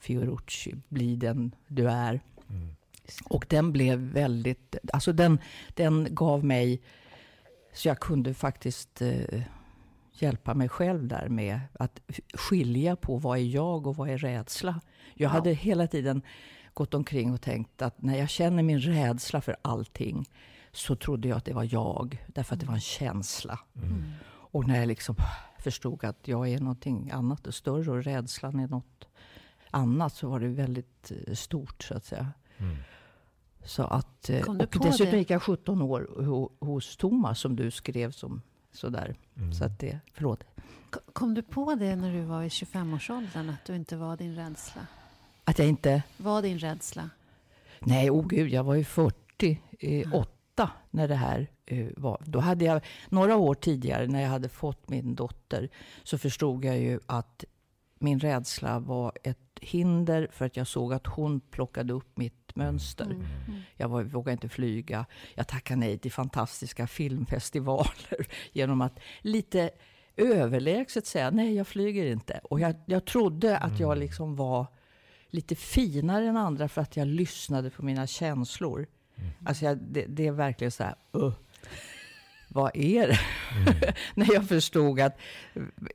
Fiorucci, 0.00 0.74
Bli 0.88 1.16
den 1.16 1.54
du 1.68 1.88
är. 1.88 2.20
Mm. 2.48 2.76
Och 3.24 3.46
den 3.48 3.72
blev 3.72 3.98
väldigt, 3.98 4.76
alltså 4.92 5.12
den, 5.12 5.38
den 5.74 6.08
gav 6.10 6.44
mig, 6.44 6.82
så 7.72 7.88
jag 7.88 8.00
kunde 8.00 8.34
faktiskt 8.34 9.02
eh, 9.02 9.42
hjälpa 10.12 10.54
mig 10.54 10.68
själv 10.68 11.08
där 11.08 11.28
med 11.28 11.60
att 11.72 12.00
skilja 12.34 12.96
på 12.96 13.16
vad 13.16 13.38
är 13.38 13.42
jag 13.42 13.86
och 13.86 13.96
vad 13.96 14.08
är 14.08 14.18
rädsla. 14.18 14.80
Jag 15.14 15.28
ja. 15.28 15.32
hade 15.32 15.52
hela 15.52 15.86
tiden 15.86 16.22
gått 16.76 16.94
omkring 16.94 17.32
och 17.32 17.40
tänkt 17.40 17.82
att 17.82 18.02
när 18.02 18.18
jag 18.18 18.28
känner 18.28 18.62
min 18.62 18.80
rädsla 18.80 19.40
för 19.40 19.56
allting 19.62 20.28
så 20.72 20.96
trodde 20.96 21.28
jag 21.28 21.38
att 21.38 21.44
det 21.44 21.52
var 21.52 21.68
jag, 21.72 22.24
därför 22.26 22.54
att 22.54 22.60
det 22.60 22.66
var 22.66 22.74
en 22.74 22.80
känsla. 22.80 23.58
Mm. 23.76 24.12
Och 24.26 24.68
när 24.68 24.78
jag 24.78 24.88
liksom 24.88 25.16
förstod 25.58 26.04
att 26.04 26.28
jag 26.28 26.48
är 26.48 26.60
någonting 26.60 27.10
annat 27.10 27.46
och 27.46 27.54
större 27.54 27.90
och 27.90 28.04
rädslan 28.04 28.60
är 28.60 28.68
något 28.68 29.08
annat 29.70 30.14
så 30.14 30.28
var 30.28 30.40
det 30.40 30.48
väldigt 30.48 31.12
eh, 31.26 31.34
stort 31.34 31.82
så 31.82 31.94
att 31.94 32.04
säga. 32.04 32.32
Mm. 32.56 32.76
Så 33.64 33.82
att, 33.82 34.30
eh, 34.30 34.48
och 34.48 34.56
dessutom 34.56 35.18
gick 35.18 35.30
jag 35.30 35.42
17 35.42 35.82
år 35.82 36.08
hos 36.64 36.96
Thomas 36.96 37.40
som 37.40 37.56
du 37.56 37.70
skrev 37.70 38.10
som 38.10 38.42
sådär. 38.72 39.16
Mm. 39.36 39.52
Så 39.52 39.64
att 39.64 39.78
det, 39.78 40.00
förlåt. 40.14 40.44
Kom 41.12 41.34
du 41.34 41.42
på 41.42 41.74
det 41.74 41.96
när 41.96 42.12
du 42.12 42.20
var 42.20 42.42
i 42.42 42.48
25-årsåldern 42.48 43.50
att 43.50 43.64
du 43.66 43.76
inte 43.76 43.96
var 43.96 44.16
din 44.16 44.34
rädsla? 44.34 44.86
Att 45.46 45.58
jag 45.58 45.68
inte... 45.68 46.02
Var 46.16 46.42
din 46.42 46.58
rädsla? 46.58 47.10
Nej, 47.80 48.10
oh 48.10 48.26
gud, 48.26 48.50
jag 48.50 48.64
var 48.64 48.74
ju 48.74 48.84
48 48.84 49.60
mm. 49.80 50.24
när 50.90 51.08
det 51.08 51.14
här 51.14 51.46
uh, 51.72 51.90
var. 51.96 52.22
Då 52.24 52.38
hade 52.38 52.64
jag, 52.64 52.80
några 53.08 53.36
år 53.36 53.54
tidigare 53.54 54.06
när 54.06 54.22
jag 54.22 54.28
hade 54.28 54.48
fått 54.48 54.88
min 54.88 55.14
dotter, 55.14 55.68
så 56.02 56.18
förstod 56.18 56.64
jag 56.64 56.78
ju 56.78 57.00
att 57.06 57.44
min 57.98 58.20
rädsla 58.20 58.78
var 58.78 59.12
ett 59.22 59.38
hinder 59.60 60.28
för 60.32 60.44
att 60.44 60.56
jag 60.56 60.66
såg 60.66 60.92
att 60.92 61.06
hon 61.06 61.40
plockade 61.40 61.92
upp 61.92 62.16
mitt 62.16 62.56
mönster. 62.56 63.04
Mm. 63.04 63.26
Mm. 63.46 63.60
Jag 63.76 63.88
var, 63.88 64.02
vågade 64.02 64.32
inte 64.32 64.48
flyga. 64.48 65.06
Jag 65.34 65.48
tackade 65.48 65.80
nej 65.80 65.98
till 65.98 66.12
fantastiska 66.12 66.86
filmfestivaler 66.86 68.28
genom 68.52 68.80
att 68.80 68.98
lite 69.20 69.70
överlägset 70.16 71.06
säga 71.06 71.30
nej, 71.30 71.54
jag 71.54 71.66
flyger 71.66 72.06
inte. 72.06 72.40
Och 72.44 72.60
jag, 72.60 72.74
jag 72.86 73.04
trodde 73.04 73.58
att 73.58 73.80
jag 73.80 73.92
mm. 73.92 74.00
liksom 74.00 74.36
var 74.36 74.66
lite 75.30 75.54
finare 75.54 76.26
än 76.26 76.36
andra 76.36 76.68
för 76.68 76.82
att 76.82 76.96
jag 76.96 77.06
lyssnade 77.06 77.70
på 77.70 77.84
mina 77.84 78.06
känslor. 78.06 78.86
Mm. 79.16 79.30
Alltså 79.44 79.64
jag, 79.64 79.78
det, 79.78 80.04
det, 80.08 80.26
är 80.26 80.32
verkligen 80.32 80.70
så 80.70 80.84
här, 80.84 80.94
uh, 81.16 81.32
vad 82.48 82.76
är 82.76 83.08
det? 83.08 83.18
Mm. 83.56 83.94
När 84.14 84.34
jag 84.34 84.48
förstod 84.48 85.00
att, 85.00 85.18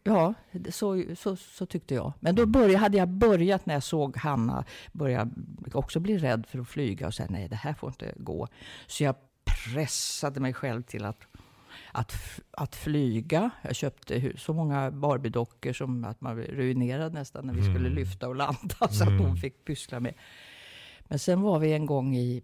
ja, 0.04 0.34
så, 0.70 1.04
så, 1.18 1.36
så, 1.36 1.66
tyckte 1.66 1.96
jag. 1.96 2.14
Men 2.20 2.36
då 2.36 2.46
började, 2.46 2.78
hade 2.78 2.98
jag 2.98 3.10
börjat 3.10 3.66
när 3.66 3.74
jag 3.74 3.84
såg 3.84 4.18
Hanna 4.18 4.66
börja 4.92 5.30
också 5.74 6.00
bli 6.00 6.18
rädd 6.18 6.46
för 6.46 6.60
att 6.60 6.68
flyga 6.68 7.08
och 7.08 7.14
säga 7.14 7.28
nej, 7.32 7.48
det 7.48 7.56
här 7.56 7.74
får 7.74 7.90
inte 7.90 8.14
gå. 8.18 8.48
Så 8.88 9.04
jag 9.04 9.16
pressade 9.46 10.40
mig 10.40 10.54
själv 10.54 10.82
till 10.82 11.06
att 11.06 11.28
att, 11.92 12.40
att 12.52 12.76
flyga. 12.76 13.50
Jag 13.62 13.76
köpte 13.76 14.38
så 14.38 14.54
många 14.54 14.92
Barbie-dockor 14.92 15.74
som 15.74 16.06
att 16.06 16.22
man 16.22 16.36
blev 16.36 16.48
ruinerad 16.48 17.14
nästan 17.14 17.48
när 17.48 17.54
vi 17.54 17.62
skulle 17.62 17.80
mm. 17.80 17.94
lyfta 17.94 18.28
och 18.28 18.36
landa. 18.36 18.88
Så 18.90 19.04
att 19.04 19.10
hon 19.10 19.20
mm. 19.20 19.36
fick 19.36 19.66
pyssla 19.66 20.00
med. 20.00 20.14
Men 21.02 21.20
sen 21.20 21.42
var 21.42 21.60
vi 21.60 21.74
en 21.74 21.86
gång 21.86 22.16
i 22.16 22.44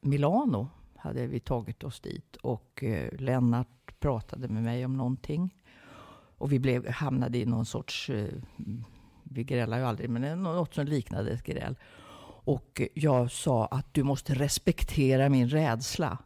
Milano. 0.00 0.68
Hade 0.96 1.26
vi 1.26 1.40
tagit 1.40 1.84
oss 1.84 2.00
dit. 2.00 2.36
Och 2.36 2.84
eh, 2.84 3.18
Lennart 3.18 4.00
pratade 4.00 4.48
med 4.48 4.62
mig 4.62 4.84
om 4.84 4.96
någonting. 4.96 5.54
Och 6.38 6.52
vi 6.52 6.58
blev, 6.58 6.88
hamnade 6.88 7.38
i 7.38 7.46
någon 7.46 7.66
sorts... 7.66 8.10
Eh, 8.10 8.34
vi 9.22 9.44
grälar 9.44 9.78
ju 9.78 9.84
aldrig, 9.84 10.10
men 10.10 10.42
något 10.42 10.74
som 10.74 10.86
liknade 10.86 11.30
ett 11.30 11.42
gräl. 11.42 11.76
Och 12.44 12.82
jag 12.94 13.30
sa 13.30 13.66
att 13.66 13.94
du 13.94 14.02
måste 14.02 14.34
respektera 14.34 15.28
min 15.28 15.48
rädsla. 15.48 16.18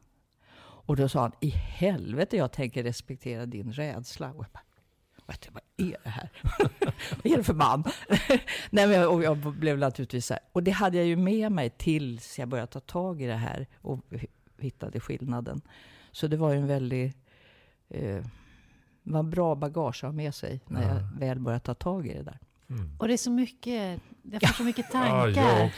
Och 0.86 0.96
då 0.96 1.08
sa 1.08 1.20
han, 1.20 1.32
i 1.40 1.48
helvete 1.48 2.36
jag 2.36 2.52
tänker 2.52 2.82
respektera 2.82 3.46
din 3.46 3.72
rädsla. 3.72 4.30
Och 4.32 4.44
jag 4.44 4.50
bara, 4.52 4.64
vad 5.26 5.62
är 5.76 5.96
det 6.04 6.10
här? 6.10 6.30
vad 7.22 7.32
är 7.32 7.36
det 7.36 7.44
för 7.44 7.54
man? 7.54 7.84
Nej, 8.70 8.88
men, 8.88 9.08
och 9.08 9.22
jag 9.22 9.36
blev 9.38 9.78
naturligtvis 9.78 10.26
så 10.26 10.34
här. 10.34 10.42
Och 10.52 10.62
det 10.62 10.70
hade 10.70 10.96
jag 10.96 11.06
ju 11.06 11.16
med 11.16 11.52
mig 11.52 11.70
tills 11.70 12.38
jag 12.38 12.48
började 12.48 12.72
ta 12.72 12.80
tag 12.80 13.22
i 13.22 13.26
det 13.26 13.34
här 13.34 13.66
och 13.80 14.04
hittade 14.58 15.00
skillnaden. 15.00 15.60
Så 16.12 16.26
det 16.26 16.36
var 16.36 16.52
ju 16.52 16.58
en 16.58 16.66
väldigt... 16.66 17.16
Eh, 17.88 18.24
var 19.02 19.22
bra 19.22 19.54
bagage 19.54 20.04
att 20.04 20.08
ha 20.08 20.12
med 20.12 20.34
sig 20.34 20.60
när 20.66 20.82
ja. 20.82 20.88
jag 20.88 21.18
väl 21.18 21.40
började 21.40 21.64
ta 21.64 21.74
tag 21.74 22.06
i 22.06 22.14
det 22.14 22.22
där. 22.22 22.38
Mm. 22.70 22.96
Och 22.98 23.08
det 23.08 23.14
är 23.14 23.18
så 23.18 23.30
mycket, 23.30 24.00
jag 24.22 24.40
får 24.42 24.54
så 24.54 24.62
mycket 24.62 24.90
tankar 24.90 25.72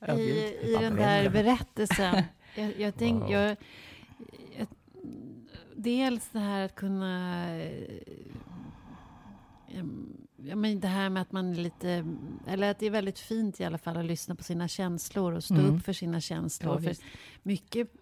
ja, 0.00 0.14
i, 0.14 0.58
i 0.62 0.76
den 0.80 0.96
där 0.96 1.30
berättelsen. 1.30 2.22
Jag, 2.54 2.80
jag, 2.80 2.94
tänk, 2.98 3.22
wow. 3.22 3.32
jag, 3.32 3.56
dels 5.76 6.28
det 6.28 6.38
här 6.38 6.64
att 6.64 6.74
kunna... 6.74 7.46
Ja, 10.36 10.56
men 10.56 10.80
det 10.80 10.88
här 10.88 11.10
med 11.10 11.22
att 11.22 11.32
man 11.32 11.50
är 11.50 11.54
lite... 11.54 12.16
Eller 12.46 12.70
att 12.70 12.78
det 12.78 12.86
är 12.86 12.90
väldigt 12.90 13.18
fint 13.18 13.60
i 13.60 13.64
alla 13.64 13.78
fall 13.78 13.96
att 13.96 14.04
lyssna 14.04 14.34
på 14.34 14.44
sina 14.44 14.68
känslor 14.68 15.32
och 15.32 15.44
stå 15.44 15.54
mm. 15.54 15.76
upp 15.76 15.84
för 15.84 15.92
sina 15.92 16.20
känslor. 16.20 16.74
Ja, 16.74 16.80
för 16.80 17.04
mycket 17.42 18.01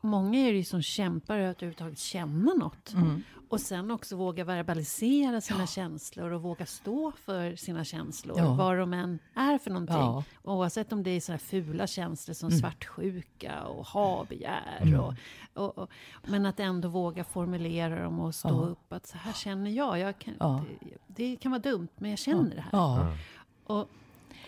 många 0.00 0.38
är 0.38 0.52
det 0.52 0.58
ju 0.58 0.64
som 0.64 0.82
kämpar 0.82 1.38
att 1.38 1.56
överhuvudtaget 1.56 1.98
känna 1.98 2.54
något. 2.54 2.92
Mm. 2.94 3.22
Och 3.48 3.60
sen 3.60 3.90
också 3.90 4.16
våga 4.16 4.44
verbalisera 4.44 5.40
sina 5.40 5.66
känslor 5.66 6.30
och 6.32 6.42
våga 6.42 6.66
stå 6.66 7.12
för 7.12 7.56
sina 7.56 7.84
känslor. 7.84 8.38
Ja. 8.38 8.54
Vad 8.54 8.78
de 8.78 8.92
än 8.92 9.18
är 9.34 9.58
för 9.58 9.70
någonting. 9.70 9.96
Ja. 9.96 10.24
Oavsett 10.42 10.92
om 10.92 11.02
det 11.02 11.10
är 11.10 11.20
sådana 11.20 11.38
fula 11.38 11.86
känslor 11.86 12.34
som 12.34 12.48
Mm. 12.48 12.60
svartsjuka 12.60 13.62
och 13.64 13.86
ha-begär. 13.86 15.00
Och, 15.00 15.14
och, 15.64 15.78
och, 15.78 15.90
men 16.26 16.46
att 16.46 16.60
ändå 16.60 16.88
våga 16.88 17.24
formulera 17.24 18.02
dem 18.02 18.20
och 18.20 18.34
stå 18.34 18.48
Ja. 18.48 18.54
upp 18.68 18.92
att 18.92 19.06
så 19.06 19.16
här 19.18 19.32
känner 19.32 19.70
jag. 19.70 19.98
jag 19.98 20.18
kan, 20.18 20.34
Ja. 20.40 20.64
det, 20.80 20.96
det 21.06 21.36
kan 21.36 21.50
vara 21.52 21.62
dumt 21.62 21.88
men 21.96 22.10
jag 22.10 22.18
känner 22.18 22.54
det 22.54 22.60
här. 22.60 22.70
Ja. 22.72 23.12
Och, 23.66 23.88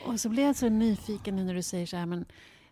och 0.07 0.21
så 0.21 0.29
blev 0.29 0.47
jag 0.47 0.57
så 0.57 0.69
nyfiken 0.69 1.37
nu 1.37 1.45
när 1.45 1.55
du 1.55 1.63
säger 1.63 1.87
så 1.87 1.97
här, 1.97 2.07
men, 2.07 2.25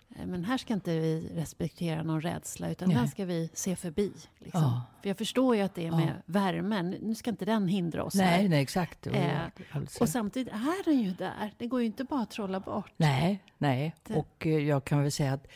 men 0.09 0.45
här 0.45 0.59
ska 0.59 0.75
inte 0.75 1.01
vi 1.01 1.29
respektera 1.35 2.03
någon 2.03 2.21
rädsla, 2.21 2.71
utan 2.71 2.89
Nej. 2.89 2.97
den 2.97 3.09
ska 3.09 3.25
vi 3.25 3.51
se 3.55 3.77
förbi. 3.77 4.13
Liksom. 4.39 4.63
Ja. 4.63 4.83
För 5.03 5.09
jag 5.09 5.19
förstår 5.19 5.57
ju 5.57 5.63
att 5.63 5.75
det 5.75 5.87
är 5.87 5.91
med 5.91 6.09
Ja. 6.17 6.23
värmen, 6.27 6.91
nu 6.91 7.15
ska 7.15 7.31
inte 7.31 7.45
den 7.45 7.69
hindra 7.69 8.05
oss 8.05 8.15
Nej, 8.15 8.27
här. 8.43 8.49
nej, 8.49 8.63
exakt. 8.63 9.07
Eh, 9.07 9.41
alldeles 9.71 10.01
Och 10.01 10.09
samtidigt 10.09 10.53
är 10.53 10.85
den 10.85 11.01
ju 11.03 11.11
där, 11.11 11.53
det 11.59 11.67
går 11.67 11.81
ju 11.81 11.87
inte 11.87 12.05
bara 12.05 12.21
att 12.23 12.31
trolla 12.31 12.61
bort. 12.61 12.93
Nej, 12.97 13.43
nej. 13.59 13.95
Det- 14.07 14.15
Och 14.15 14.47
eh, 14.47 14.59
jag 14.59 14.85
kan 14.85 15.03
väl 15.03 15.13
säga 15.13 15.33
att, 15.33 15.47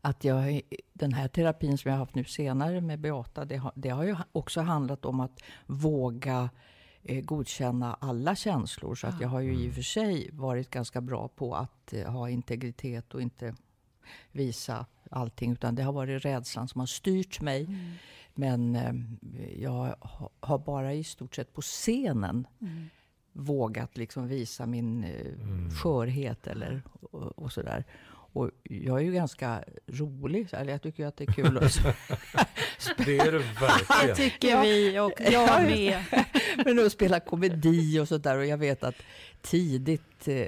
att 0.00 0.24
jag, 0.24 0.60
den 0.92 1.12
här 1.12 1.28
terapin 1.28 1.78
som 1.78 1.88
jag 1.88 1.96
har 1.96 2.04
haft 2.04 2.14
nu 2.14 2.24
senare 2.24 2.80
med 2.80 2.98
Beata, 3.00 3.44
det 3.44 3.56
har, 3.56 3.72
det 3.74 3.88
har 3.88 4.04
ju 4.04 4.16
också 4.32 4.60
handlat 4.60 5.04
om 5.04 5.20
att 5.20 5.40
våga 5.66 6.50
eh, 7.02 7.20
godkänna 7.24 7.94
alla 8.00 8.36
känslor. 8.36 8.94
Så 8.94 9.06
att 9.06 9.20
jag 9.20 9.28
har 9.28 9.40
ju 9.40 9.54
i 9.54 9.70
och 9.70 9.74
för 9.74 9.82
sig 9.82 10.30
varit 10.32 10.70
ganska 10.70 11.00
bra 11.00 11.28
på 11.28 11.54
att 11.54 11.92
eh, 11.92 12.10
ha 12.12 12.28
integritet 12.30 13.14
och 13.14 13.22
inte 13.22 13.54
visa 14.32 14.86
allting. 15.10 15.52
Utan 15.52 15.74
det 15.74 15.82
har 15.82 15.92
varit 15.92 16.24
rädslan 16.24 16.68
som 16.68 16.78
har 16.80 16.86
styrt 16.86 17.40
mig. 17.40 17.68
Men 18.34 18.76
eh, 18.76 19.62
jag 19.62 19.94
ha- 20.00 20.30
har 20.40 20.58
bara 20.58 20.94
i 20.94 21.04
stort 21.04 21.34
sett 21.34 21.52
på 21.54 21.60
scenen 21.62 22.46
vågat 23.32 23.96
liksom 23.96 24.28
visa 24.28 24.66
min 24.66 25.04
eh, 25.04 25.70
skörhet 25.82 26.46
eller 26.46 26.82
och, 27.10 27.38
och 27.38 27.52
sådär. 27.52 27.84
Och 28.32 28.50
jag 28.62 28.98
är 28.98 29.02
ju 29.04 29.12
ganska 29.12 29.64
rolig, 29.86 30.48
eller 30.52 30.72
jag 30.72 30.82
tycker 30.82 31.02
ju 31.02 31.08
att 31.08 31.16
det 31.16 31.24
är 31.28 31.32
kul 31.32 31.58
att 31.58 31.78
Det 33.06 33.18
är 33.18 33.32
du 33.32 33.38
Det 33.38 33.44
verkligen. 33.60 34.16
tycker 34.16 34.48
Ja. 34.48 34.62
vi 34.62 34.98
och 34.98 35.12
Ja, 35.18 35.30
jag 35.30 35.62
med. 35.62 35.98
Men 36.64 36.86
att 36.86 36.92
spela 36.92 37.20
komedi 37.20 37.98
och 38.00 38.08
sådär. 38.08 38.38
Och 38.38 38.46
jag 38.46 38.58
vet 38.58 38.84
att 38.84 38.94
tidigt, 39.42 40.28
eh, 40.28 40.46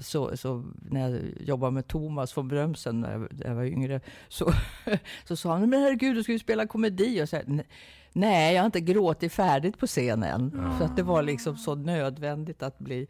så, 0.00 0.36
så 0.36 0.64
när 0.90 1.10
jag 1.10 1.20
jobbade 1.40 1.72
med 1.72 1.86
Thomas 1.86 2.36
von 2.36 2.48
Brömsen 2.48 3.00
när 3.00 3.12
jag, 3.12 3.20
när 3.32 3.46
jag 3.46 3.54
var 3.54 3.64
yngre, 3.64 4.00
så, 4.28 4.52
så 5.24 5.36
sa 5.36 5.52
han, 5.56 5.70
men 5.70 5.80
herregud, 5.82 6.16
du 6.16 6.22
ska 6.22 6.32
ju 6.32 6.38
spela 6.38 6.66
komedi. 6.66 7.22
Och 7.22 7.28
så 7.28 7.36
här, 7.36 7.64
"Nej, 8.12 8.54
jag 8.54 8.62
har 8.62 8.66
inte 8.66 8.80
gråtit 8.80 9.32
färdigt 9.32 9.78
på 9.78 9.86
scenen. 9.86 10.74
Så 10.78 10.84
att 10.84 10.96
det 10.96 11.02
var 11.02 11.22
liksom 11.22 11.56
så 11.56 11.74
nödvändigt 11.74 12.62
att 12.62 12.78
bli, 12.78 13.06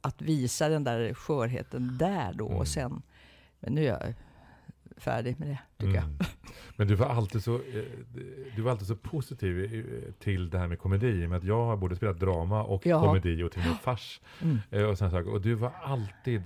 att 0.00 0.22
visa 0.22 0.68
den 0.68 0.84
där 0.84 1.14
skörheten 1.14 1.98
där 1.98 2.32
då. 2.32 2.46
Mm. 2.46 2.58
Och 2.58 2.68
sen, 2.68 3.02
men 3.64 3.74
nu 3.74 3.80
är 3.86 3.88
jag 4.04 4.14
färdig 4.96 5.38
med 5.38 5.48
det, 5.48 5.58
tycker 5.78 5.94
Mm. 6.04 6.18
Men 6.76 6.88
du 6.88 6.94
var 6.94 7.06
alltid 7.06 7.44
så, 7.44 7.54
eh, 7.54 7.84
du 8.56 8.62
var 8.62 8.70
alltid 8.70 8.86
så 8.88 8.96
positiv 8.96 9.84
till 10.18 10.50
det 10.50 10.58
här 10.58 10.68
med 10.68 10.78
komedi. 10.78 11.26
Med 11.26 11.38
att 11.38 11.44
jag 11.44 11.64
har 11.66 11.76
både 11.76 11.96
spelat 11.96 12.20
drama 12.20 12.62
och 12.62 12.86
Ja. 12.86 13.00
komedi 13.06 13.42
och 13.42 13.52
till 13.52 13.60
och 13.62 13.66
med 13.68 13.76
fars. 13.80 14.20
jag. 14.38 14.48
Mm. 14.48 14.58
eh, 14.70 14.82
Och, 14.82 14.98
såna 14.98 15.10
saker. 15.10 15.32
och 15.32 15.40
du 15.40 15.54
var 15.54 15.72
alltid 15.82 16.42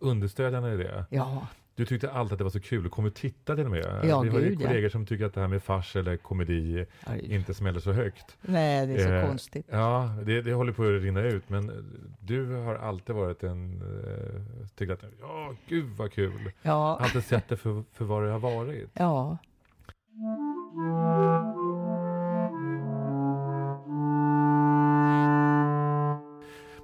understödjande 0.00 0.72
i 0.74 0.76
det. 0.76 1.04
Ja, 1.10 1.46
Du 1.78 1.86
tyckte 1.86 2.10
alltid 2.10 2.32
att 2.32 2.38
det 2.38 2.44
var 2.44 2.50
så 2.50 2.60
kul. 2.60 2.86
Och 2.86 3.14
tittade 3.14 3.56
till 3.56 3.64
och 3.64 3.70
med. 3.70 4.00
Ja, 4.04 4.20
Vi 4.20 4.28
har 4.28 4.40
ju 4.40 4.48
gud, 4.48 4.60
ja. 4.60 4.66
kollegor 4.66 4.88
som 4.88 5.06
tycker 5.06 5.24
att 5.24 5.34
det 5.34 5.40
här 5.40 5.48
med 5.48 5.62
fars 5.62 5.96
eller 5.96 6.16
komedi 6.16 6.86
Aj. 7.04 7.34
inte 7.34 7.54
smäller 7.54 7.80
så 7.80 7.92
högt. 7.92 8.36
nej 8.40 8.86
det 8.86 8.94
är 8.94 9.04
så 9.06 9.12
Eh, 9.12 9.26
konstigt. 9.26 9.66
Ja, 9.70 10.14
det, 10.24 10.42
det 10.42 10.52
håller 10.52 10.72
på 10.72 10.82
att 10.82 11.02
rinna 11.02 11.22
ut. 11.22 11.48
Men 11.48 11.72
du 12.20 12.54
har 12.54 12.74
alltid 12.74 13.14
varit 13.16 13.42
en... 13.42 13.82
Uh, 13.82 14.66
tyckt 14.76 14.92
att, 14.92 15.04
ja, 15.20 15.54
gud 15.68 15.86
vad 15.96 16.12
kul. 16.12 16.52
Ja, 16.62 16.98
Alltid 17.00 17.24
sett 17.24 17.48
det 17.48 17.56
för, 17.56 17.84
för 17.92 18.04
vad 18.04 18.22
det 18.22 18.30
har 18.30 18.38
varit. 18.38 18.90
ja. 18.94 19.38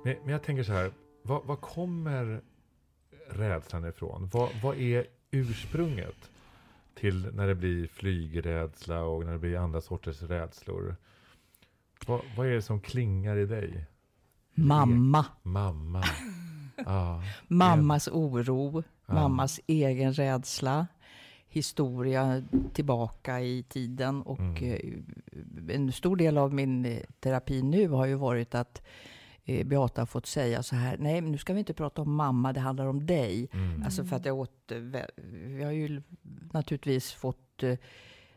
Men, 0.04 0.14
men 0.22 0.32
jag 0.32 0.42
tänker 0.42 0.62
så 0.62 0.72
här, 0.72 0.90
vad, 1.22 1.44
vad 1.44 1.60
kommer 1.60 2.40
rädslan 3.36 3.88
ifrån? 3.88 4.30
Vad, 4.32 4.48
vad 4.62 4.76
är 4.76 5.06
ursprunget 5.30 6.30
till 6.94 7.28
när 7.34 7.46
det 7.46 7.54
blir 7.54 7.86
flygrädsla 7.86 9.02
och 9.02 9.24
när 9.24 9.32
det 9.32 9.38
blir 9.38 9.56
andra 9.58 9.80
sorters 9.80 10.22
rädslor? 10.22 10.96
Vad, 12.06 12.20
vad 12.36 12.46
är 12.46 12.50
det 12.50 12.62
som 12.62 12.80
klingar 12.80 13.36
i 13.36 13.46
dig? 13.46 13.86
Mamma. 14.54 15.26
Mamma. 15.42 16.04
Ja, 16.86 17.22
Mammas 17.48 18.08
oro, 18.08 18.82
Ja. 19.06 19.14
mammas 19.14 19.60
egen 19.66 20.12
rädsla, 20.12 20.86
historia 21.48 22.42
tillbaka 22.72 23.40
i 23.40 23.62
tiden. 23.62 24.22
Och 24.22 24.38
Mm. 24.40 25.04
eh, 25.68 25.74
en 25.76 25.92
stor 25.92 26.16
del 26.16 26.38
av 26.38 26.54
min 26.54 26.84
eh, 26.84 26.98
terapi 27.20 27.62
nu 27.62 27.88
har 27.88 28.06
ju 28.06 28.14
varit 28.14 28.54
att 28.54 28.78
eh, 28.78 28.84
Beata 29.64 30.00
har 30.00 30.06
fått 30.06 30.26
säga 30.26 30.62
så 30.62 30.76
här, 30.76 30.96
nej 30.98 31.20
men 31.20 31.32
nu 31.32 31.38
ska 31.38 31.52
vi 31.52 31.58
inte 31.58 31.74
prata 31.74 32.02
om 32.02 32.14
mamma, 32.14 32.52
det 32.52 32.60
handlar 32.60 32.86
om 32.86 33.06
dig. 33.06 33.48
mm. 33.52 33.82
Alltså 33.82 34.04
för 34.04 34.16
att 34.16 34.24
jag 34.24 34.38
åt, 34.38 34.72
vi 35.46 35.62
har 35.64 35.72
ju 35.72 36.02
naturligtvis 36.52 37.12
fått 37.12 37.62
eh, 37.62 37.78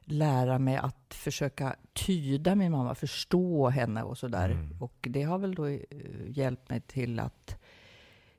lära 0.05 0.59
mig 0.59 0.77
att 0.77 1.13
försöka 1.13 1.75
tyda 1.93 2.55
min 2.55 2.71
mamma, 2.71 2.95
förstå 2.95 3.69
henne 3.69 4.03
och 4.03 4.17
sådär. 4.17 4.49
Mm. 4.49 4.81
Och 4.81 5.07
det 5.09 5.23
har 5.23 5.37
väl 5.37 5.55
då 5.55 5.67
eh, 5.67 5.79
hjälpt 6.27 6.69
mig 6.69 6.81
till 6.81 7.19
att 7.19 7.61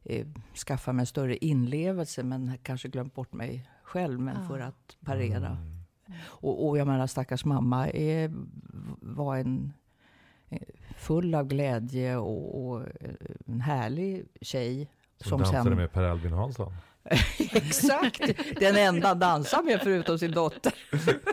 eh, 0.05 0.27
skaffa 0.67 0.93
mig 0.93 1.03
en 1.03 1.07
större 1.07 1.37
inlevelse, 1.37 2.23
men 2.23 2.59
kanske 2.63 2.89
glömt 2.89 3.15
bort 3.15 3.33
mig 3.33 3.71
själv, 3.83 4.21
men 4.21 4.37
Ja. 4.43 4.49
för 4.49 4.59
att 4.61 4.97
parera. 5.05 5.47
Mm. 5.47 5.79
Och, 6.21 6.69
och 6.69 6.79
jag 6.79 6.87
menar, 6.87 7.07
stackars 7.07 7.45
mamma 7.45 7.89
är, 7.91 8.31
var 9.01 9.37
en 9.37 9.73
eh, 10.49 10.59
full 11.09 11.35
av 11.35 11.49
glädje 11.49 12.17
och, 12.17 12.67
och 12.67 12.81
eh, 12.81 13.11
en 13.47 13.61
härlig 13.61 14.27
tjej. 14.41 14.91
Som, 15.21 15.43
dansade 15.43 15.77
med 15.77 15.93
Per 15.93 16.03
Albin 16.03 16.33
Hansson. 16.33 16.75
Exakt! 17.53 18.21
Den 18.61 18.77
enda 18.77 19.15
dansar 19.15 19.63
med 19.63 19.81
förutom 19.83 20.19
sin 20.19 20.33
dotter. 20.33 20.73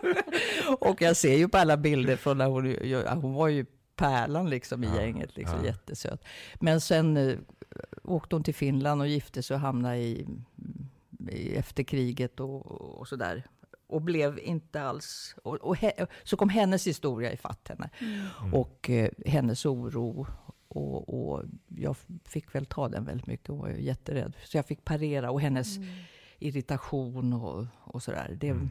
och 0.80 1.02
jag 1.02 1.18
ser 1.18 1.38
ju 1.38 1.48
på 1.48 1.58
alla 1.58 1.78
bilder 1.78 2.16
från 2.16 2.38
när 2.38 2.46
hon, 2.46 3.22
hon 3.22 3.34
var 3.34 3.48
ju 3.48 3.66
pärlan 3.96 4.50
liksom 4.50 4.84
i 4.84 4.88
Ja, 4.88 5.02
gänget, 5.02 5.36
liksom, 5.36 5.60
ja. 5.60 5.66
jättesöt. 5.66 6.24
Men 6.60 6.82
sen 6.82 7.18
eh, 7.18 7.38
åkte 8.04 8.36
hon 8.36 8.44
till 8.44 8.56
Finland 8.56 9.02
och 9.02 9.08
gifte 9.08 9.44
sig 9.44 9.56
och 9.56 9.62
hamnade 9.62 9.98
i, 9.98 10.28
i 11.30 11.56
efter 11.56 11.84
kriget 11.84 12.40
och, 12.40 12.66
och 13.00 13.08
sådär. 13.08 13.44
Och 13.88 14.02
blev 14.02 14.40
inte 14.40 14.82
alls... 14.82 15.36
Och, 15.44 15.56
och 15.56 15.78
he, 15.78 15.92
så 16.24 16.38
kom 16.38 16.50
hennes 16.50 16.88
historia 16.88 17.32
i 17.32 17.38
fatt 17.38 17.68
henne. 17.70 17.90
Mm. 18.02 18.54
Och 18.54 18.90
eh, 18.90 19.10
hennes 19.26 19.66
oro. 19.66 20.28
Och, 20.68 21.10
och 21.34 21.44
jag 21.68 21.96
fick 22.26 22.56
väl 22.56 22.66
ta 22.66 22.90
den 22.90 23.06
väldigt 23.06 23.28
mycket 23.28 23.50
och 23.50 23.58
var 23.58 23.70
ju 23.70 23.82
jätterädd. 23.84 24.34
Så 24.44 24.58
jag 24.58 24.66
fick 24.66 24.86
parera 24.86 25.32
och 25.32 25.42
hennes 25.42 25.78
irritation 26.40 27.34
och, 27.34 27.66
och 27.84 28.04
sådär. 28.04 28.38
Det, 28.40 28.50
Mm. 28.50 28.70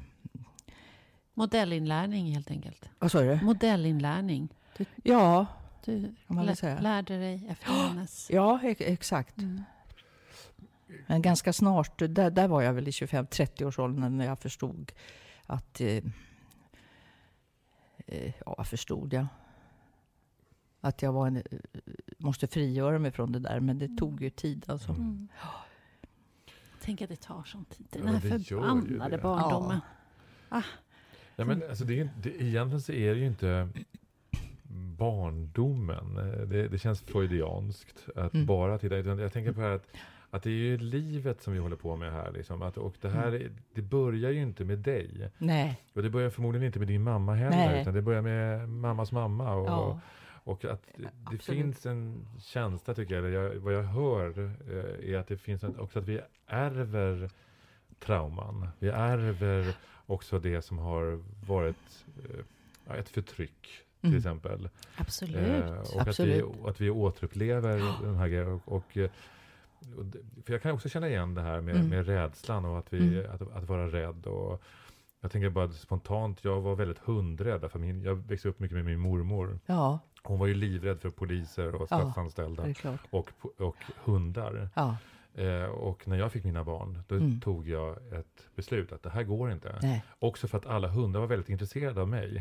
Modellinlärning 1.35 2.35
helt 2.35 2.51
enkelt. 2.51 2.91
Vad 2.99 3.13
sa 3.13 3.21
du? 3.21 3.41
Modellinlärning. 3.43 4.49
Du, 4.79 4.85
Ja, 5.03 5.47
du 5.85 6.03
Kan 6.03 6.15
man 6.27 6.37
väl 6.37 6.47
lä- 6.47 6.57
säga. 6.57 6.81
lärde 6.81 7.19
dig 7.19 7.47
efter 7.51 7.73
hennes... 7.73 8.31
ja 8.31 8.61
ex- 8.63 8.81
exakt. 8.81 9.39
Mm. 9.39 9.63
Men 11.07 11.23
ganska 11.23 11.53
snart, 11.53 11.99
där, 11.99 12.31
där 12.31 12.49
var 12.49 12.63
jag 12.63 12.73
väl 12.73 12.89
i 12.89 12.91
25-30-årsåldern 12.91 14.19
när 14.19 14.27
jag 14.27 14.39
förstod 14.39 14.93
att... 15.47 15.81
Eh, 15.81 15.89
eh, 18.07 18.33
ja, 18.47 18.55
vad 18.59 18.67
förstod 18.67 19.13
jag? 19.13 19.27
Att 20.81 21.03
jag 21.03 21.13
var 21.13 21.27
en, 21.27 21.37
eh, 21.37 21.43
måste 22.19 22.47
frigöra 22.47 22.99
mig 22.99 23.11
från 23.11 23.33
det 23.33 23.39
där, 23.39 23.61
men 23.61 23.79
det 23.79 23.97
tog 23.97 24.23
ju 24.23 24.31
tid 24.31 24.65
alltså. 24.69 24.91
Mm. 24.93 25.03
Mm. 25.03 25.29
Tänk 26.83 27.03
att 27.03 27.09
det 27.09 27.17
tar 27.21 27.45
sån 27.45 27.65
tid. 27.65 27.87
Den 27.91 28.03
Ja, 28.07 28.13
här 28.13 28.21
förbannade 28.39 29.17
det. 29.17 29.23
barndomen. 29.23 29.81
Ja, 31.37 31.45
men 31.45 31.63
alltså 31.69 31.85
det 31.85 31.93
är, 31.93 31.97
ju 31.97 32.03
inte- 32.03 32.21
det, 32.23 32.43
egentligen 32.43 32.81
så 32.83 32.93
är 32.93 33.15
det 33.15 33.21
ju 33.21 33.27
inte 33.27 33.69
barndomen. 34.99 36.15
Det, 36.49 36.69
det 36.69 36.79
känns 36.79 37.01
freudianskt 37.01 38.09
att 38.17 38.35
Mm. 38.35 38.47
bara 38.47 38.79
titta. 38.79 38.97
Jag 38.97 39.33
tänker 39.33 39.53
på 39.53 39.61
det 39.61 39.67
här 39.67 39.75
att, 39.75 39.87
att 40.35 40.43
det 40.43 40.51
är 40.51 40.53
ju 40.55 40.79
livet 40.79 41.43
som 41.43 41.53
vi 41.53 41.59
håller 41.59 41.77
på 41.77 41.97
med 41.97 42.13
här. 42.13 42.33
Liksom. 42.33 42.63
Att, 42.63 42.77
och 42.79 42.95
det 43.01 43.09
här 43.11 43.33
är- 43.35 43.51
det 43.75 43.83
börjar 43.83 44.31
ju 44.31 44.43
inte 44.43 44.65
med 44.65 44.79
dig. 44.79 45.31
Nej, 45.39 45.81
Och 45.95 46.03
det 46.03 46.11
börjar 46.11 46.31
förmodligen 46.31 46.67
inte 46.67 46.79
med 46.79 46.89
din 46.89 47.03
mamma 47.03 47.35
heller. 47.35 47.57
Nej. 47.57 47.81
Utan 47.81 47.95
det 47.95 48.03
börjar 48.03 48.23
med 48.23 48.69
mammas 48.69 49.13
mamma. 49.13 49.55
Och, 49.55 49.69
ja. 49.69 50.01
och 50.27 50.65
att 50.65 50.83
det, 50.97 51.09
Absolut. 51.25 51.45
finns 51.45 51.87
en 51.87 52.27
känsla 52.41 52.95
tycker 52.95 53.15
jag, 53.15 53.25
eller 53.25 53.43
jag, 53.43 53.55
vad 53.61 53.75
jag 53.75 53.83
hör, 53.83 54.39
eh, 54.39 55.11
är 55.15 55.19
att 55.19 55.27
det 55.29 55.37
finns 55.37 55.65
en, 55.65 55.79
också 55.79 55.99
att 55.99 56.09
vi 56.09 56.21
ärver 56.47 57.31
trauman. 57.99 58.69
Vi 58.79 58.89
ärver 58.89 59.75
också 60.07 60.39
det 60.39 60.63
som 60.63 60.79
har 60.79 61.23
varit 61.47 62.05
eh, 62.89 62.97
ett 62.99 63.09
förtryck 63.09 63.69
till 64.01 64.09
Mm. 64.09 64.19
exempel. 64.19 64.69
Absolut. 64.97 65.37
Eh, 65.65 65.79
och 65.95 66.01
Absolut. 66.01 66.45
Att, 66.45 66.51
vi, 66.65 66.69
att 66.71 66.81
vi 66.81 66.91
återupplever 66.91 68.03
den 68.03 68.15
här 68.17 68.29
grejen. 68.29 68.49
Och, 68.53 68.73
och, 68.73 68.97
eh, 68.97 69.11
för 70.45 70.53
jag 70.53 70.63
kan 70.63 70.73
också 70.73 70.89
känna 70.89 71.09
igen 71.09 71.35
det 71.35 71.41
här 71.43 71.61
med, 71.61 71.75
Mm. 71.77 71.89
med 71.89 72.07
rädslan 72.07 72.65
och 72.65 72.79
att, 72.79 72.93
vi, 72.93 73.19
Mm. 73.19 73.33
att, 73.35 73.43
att 73.57 73.69
vara 73.69 73.87
rädd. 73.89 74.27
Och 74.27 74.63
jag 75.21 75.31
tänker 75.33 75.51
bara 75.51 75.69
spontant, 75.69 76.45
jag 76.45 76.61
var 76.61 76.75
väldigt 76.75 76.99
hundrädd. 76.99 77.71
För 77.71 77.79
min, 77.79 78.03
jag 78.03 78.15
växte 78.15 78.49
upp 78.49 78.59
mycket 78.61 78.75
med 78.77 78.85
min 78.85 78.99
mormor. 78.99 79.59
Ja, 79.67 79.99
Hon 80.23 80.39
var 80.39 80.47
ju 80.47 80.55
livrädd 80.55 81.01
för 81.01 81.11
poliser 81.11 81.75
och 81.75 81.83
Ja, 81.83 81.87
statsanställda. 81.87 82.75
klart. 82.75 83.01
och, 83.11 83.31
och 83.59 83.77
hundar. 84.05 84.69
Ja, 84.75 84.97
Eh, 85.37 85.65
och 85.65 86.09
när 86.09 86.17
jag 86.19 86.33
fick 86.33 86.45
mina 86.45 86.65
barn, 86.65 87.03
då 87.09 87.15
Mm. 87.15 87.41
tog 87.41 87.69
jag 87.69 87.97
ett 88.13 88.49
beslut 88.55 88.93
att 88.93 89.03
det 89.03 89.11
här 89.11 89.23
går 89.23 89.53
inte. 89.53 89.79
nej. 89.83 90.05
Också 90.19 90.49
för 90.49 90.59
att 90.59 90.67
alla 90.67 90.89
hundar 90.89 91.21
var 91.21 91.27
väldigt 91.27 91.49
intresserade 91.49 92.01
av 92.01 92.09
mig. 92.09 92.33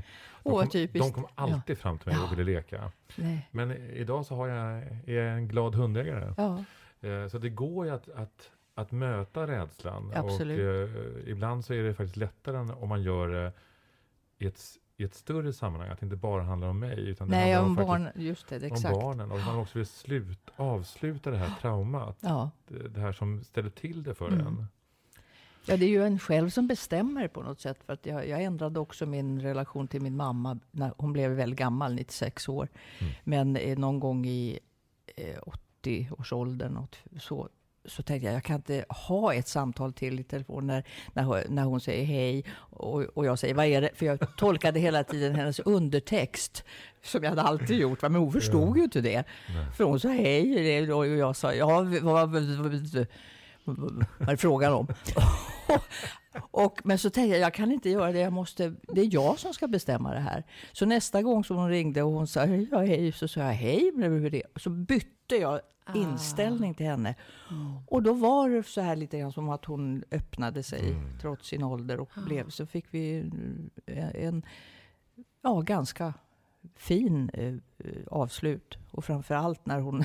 De 0.44 0.50
Åh, 0.54 0.60
kom, 0.60 0.70
typiskt. 0.70 1.08
de 1.16 1.22
kom 1.22 1.28
alltid 1.36 1.78
fram 1.78 1.98
till 2.00 2.08
mig 2.08 2.18
och 2.18 2.26
Ja. 2.26 2.30
ville 2.36 2.44
leka. 2.44 2.92
nej. 3.18 3.48
Men 3.52 3.72
idag 3.72 4.26
så 4.26 4.36
har 4.36 4.48
jag, 4.48 4.78
är 5.06 5.14
jag 5.14 5.34
en 5.38 5.48
glad 5.48 5.76
hundägare. 5.76 6.34
Ja, 6.38 6.64
så 7.32 7.38
det 7.38 7.50
går 7.50 7.86
ju 7.86 7.92
att, 7.92 8.10
att, 8.10 8.52
att 8.76 8.92
möta 8.92 9.48
rädslan. 9.48 10.12
Absolut. 10.16 10.60
Och 10.60 10.66
eh, 10.66 11.30
ibland 11.32 11.66
så 11.66 11.74
är 11.74 11.84
det 11.84 11.94
faktiskt 11.94 12.18
lättare 12.18 12.58
än 12.58 12.72
om 12.72 12.90
man 12.90 13.04
gör 13.04 13.28
det 13.28 13.54
i 14.38 14.46
ett, 14.48 14.62
i 14.98 15.04
ett 15.04 15.14
större 15.16 15.54
sammanhang. 15.54 15.90
Att 15.90 16.00
det 16.00 16.06
inte 16.06 16.16
bara 16.16 16.44
handlar 16.44 16.68
om 16.68 16.80
mig. 16.80 17.10
Utan 17.10 17.30
det 17.30 17.36
nej, 17.36 17.54
handlar 17.54 17.70
om 17.70 17.76
faktiskt 17.76 18.16
barn, 18.16 18.26
just 18.26 18.48
det, 18.48 18.58
om 18.58 18.64
exakt. 18.64 19.02
barnen. 19.02 19.32
Och 19.32 19.40
man 19.40 19.56
också 19.58 19.78
vill 19.78 19.88
slut, 19.88 20.50
avsluta 20.56 21.32
det 21.32 21.38
här 21.38 21.54
traumat. 21.62 22.18
Ja. 22.20 22.52
Det, 22.68 22.88
det 22.88 23.00
här 23.00 23.12
som 23.12 23.44
ställer 23.44 23.70
till 23.70 24.04
det 24.04 24.14
för 24.16 24.28
Mm. 24.28 24.48
en. 24.48 24.66
ja, 25.66 25.78
det 25.78 25.86
är 25.86 25.90
ju 25.90 26.04
en 26.04 26.20
själv 26.20 26.50
som 26.50 26.68
bestämmer 26.68 27.28
på 27.28 27.42
något 27.42 27.60
sätt. 27.60 27.84
För 27.86 27.94
att 27.94 28.06
jag, 28.06 28.28
jag 28.28 28.44
ändrade 28.44 28.80
också 28.80 29.06
min 29.06 29.42
relation 29.42 29.88
till 29.88 30.02
min 30.02 30.16
mamma. 30.16 30.60
När 30.72 30.94
hon 30.98 31.14
blev 31.14 31.32
väldigt 31.32 31.60
gammal, 31.60 31.94
96 31.96 32.50
år. 32.50 32.68
Mm. 33.00 33.14
Men 33.24 33.56
eh, 33.56 33.78
någon 33.78 34.00
gång 34.00 34.26
i 34.26 34.60
eh, 35.16 35.40
80-årsåldern 35.84 36.74
något, 36.74 36.98
så, 37.20 37.50
så 37.86 38.04
tänkte 38.04 38.26
jag, 38.26 38.36
jag 38.36 38.44
kan 38.44 38.56
inte 38.56 38.86
ha 38.90 39.34
ett 39.34 39.48
samtal 39.48 39.94
till 39.94 40.20
i 40.20 40.24
telefon 40.24 40.68
när, 40.68 40.84
när, 41.14 41.50
när 41.50 41.64
hon 41.64 41.82
säger 41.82 42.06
hej 42.06 42.46
och, 42.58 43.02
och 43.02 43.26
jag 43.26 43.40
säger 43.40 43.54
vad 43.54 43.66
är 43.66 43.82
det? 43.82 43.90
För 43.96 44.06
jag 44.06 44.36
tolkade 44.38 44.80
hela 44.80 45.04
tiden 45.04 45.36
hennes 45.36 45.60
undertext 45.60 46.64
som 47.04 47.24
jag 47.24 47.30
hade 47.30 47.42
alltid 47.42 47.80
gjort, 47.80 48.02
va? 48.02 48.10
men 48.10 48.22
hon 48.22 48.32
förstod 48.32 48.78
ju 48.78 48.84
inte 48.84 49.02
det. 49.02 49.24
Nej. 49.56 49.66
För 49.78 49.84
hon 49.84 50.00
sa 50.00 50.10
hej 50.10 50.92
och 50.92 51.08
jag 51.08 51.36
sa 51.36 51.54
ja, 51.54 51.68
vad, 52.02 52.02
vad, 52.02 52.30
vad, 52.30 53.08
vad, 54.18 54.30
är 54.30 54.36
frågan 54.36 54.74
om? 54.74 54.88
Och, 56.52 56.82
men 56.84 57.00
så 57.00 57.10
tänkte 57.10 57.38
jag, 57.38 57.46
jag 57.46 57.54
kan 57.54 57.72
inte 57.72 57.90
göra 57.90 58.12
det, 58.12 58.20
jag 58.20 58.34
måste, 58.34 58.74
det 58.82 59.02
är 59.02 59.14
jag 59.14 59.40
som 59.40 59.54
ska 59.54 59.68
bestämma 59.68 60.14
det 60.14 60.20
här. 60.20 60.44
Så 60.72 60.86
nästa 60.86 61.22
gång 61.22 61.44
som 61.44 61.58
hon 61.58 61.70
ringde 61.70 62.04
och 62.04 62.12
hon 62.12 62.28
sa 62.28 62.46
ja, 62.46 62.80
hej, 62.80 63.12
så 63.12 63.28
sa 63.28 63.40
jag 63.40 63.54
hej, 63.54 63.92
det? 64.32 64.44
Så 64.56 64.70
bytte 64.70 65.36
jag 65.36 65.60
Ah. 65.86 65.98
inställning 65.98 66.74
till 66.74 66.86
henne. 66.86 67.16
Och 67.88 68.04
då 68.04 68.14
var 68.14 68.50
det 68.50 68.64
så 68.64 68.82
här 68.82 68.96
lite 68.96 69.20
grann 69.20 69.32
som 69.32 69.50
att 69.50 69.66
hon 69.66 70.04
öppnade 70.12 70.64
sig 70.64 70.90
Mm. 70.92 71.18
trots 71.22 71.48
sin 71.48 71.64
ålder 71.64 72.00
och 72.00 72.10
Ah. 72.18 72.22
blev, 72.22 72.50
så 72.50 72.66
fick 72.66 72.86
vi 72.94 73.20
en, 73.20 73.70
en 74.16 74.46
ja, 75.42 75.62
ganska 75.62 76.14
fin 76.76 77.30
eh, 77.34 77.48
eh, 77.78 78.08
avslut. 78.12 78.78
Och 78.92 79.06
framförallt 79.06 79.66
när 79.66 79.80
hon, 79.80 80.04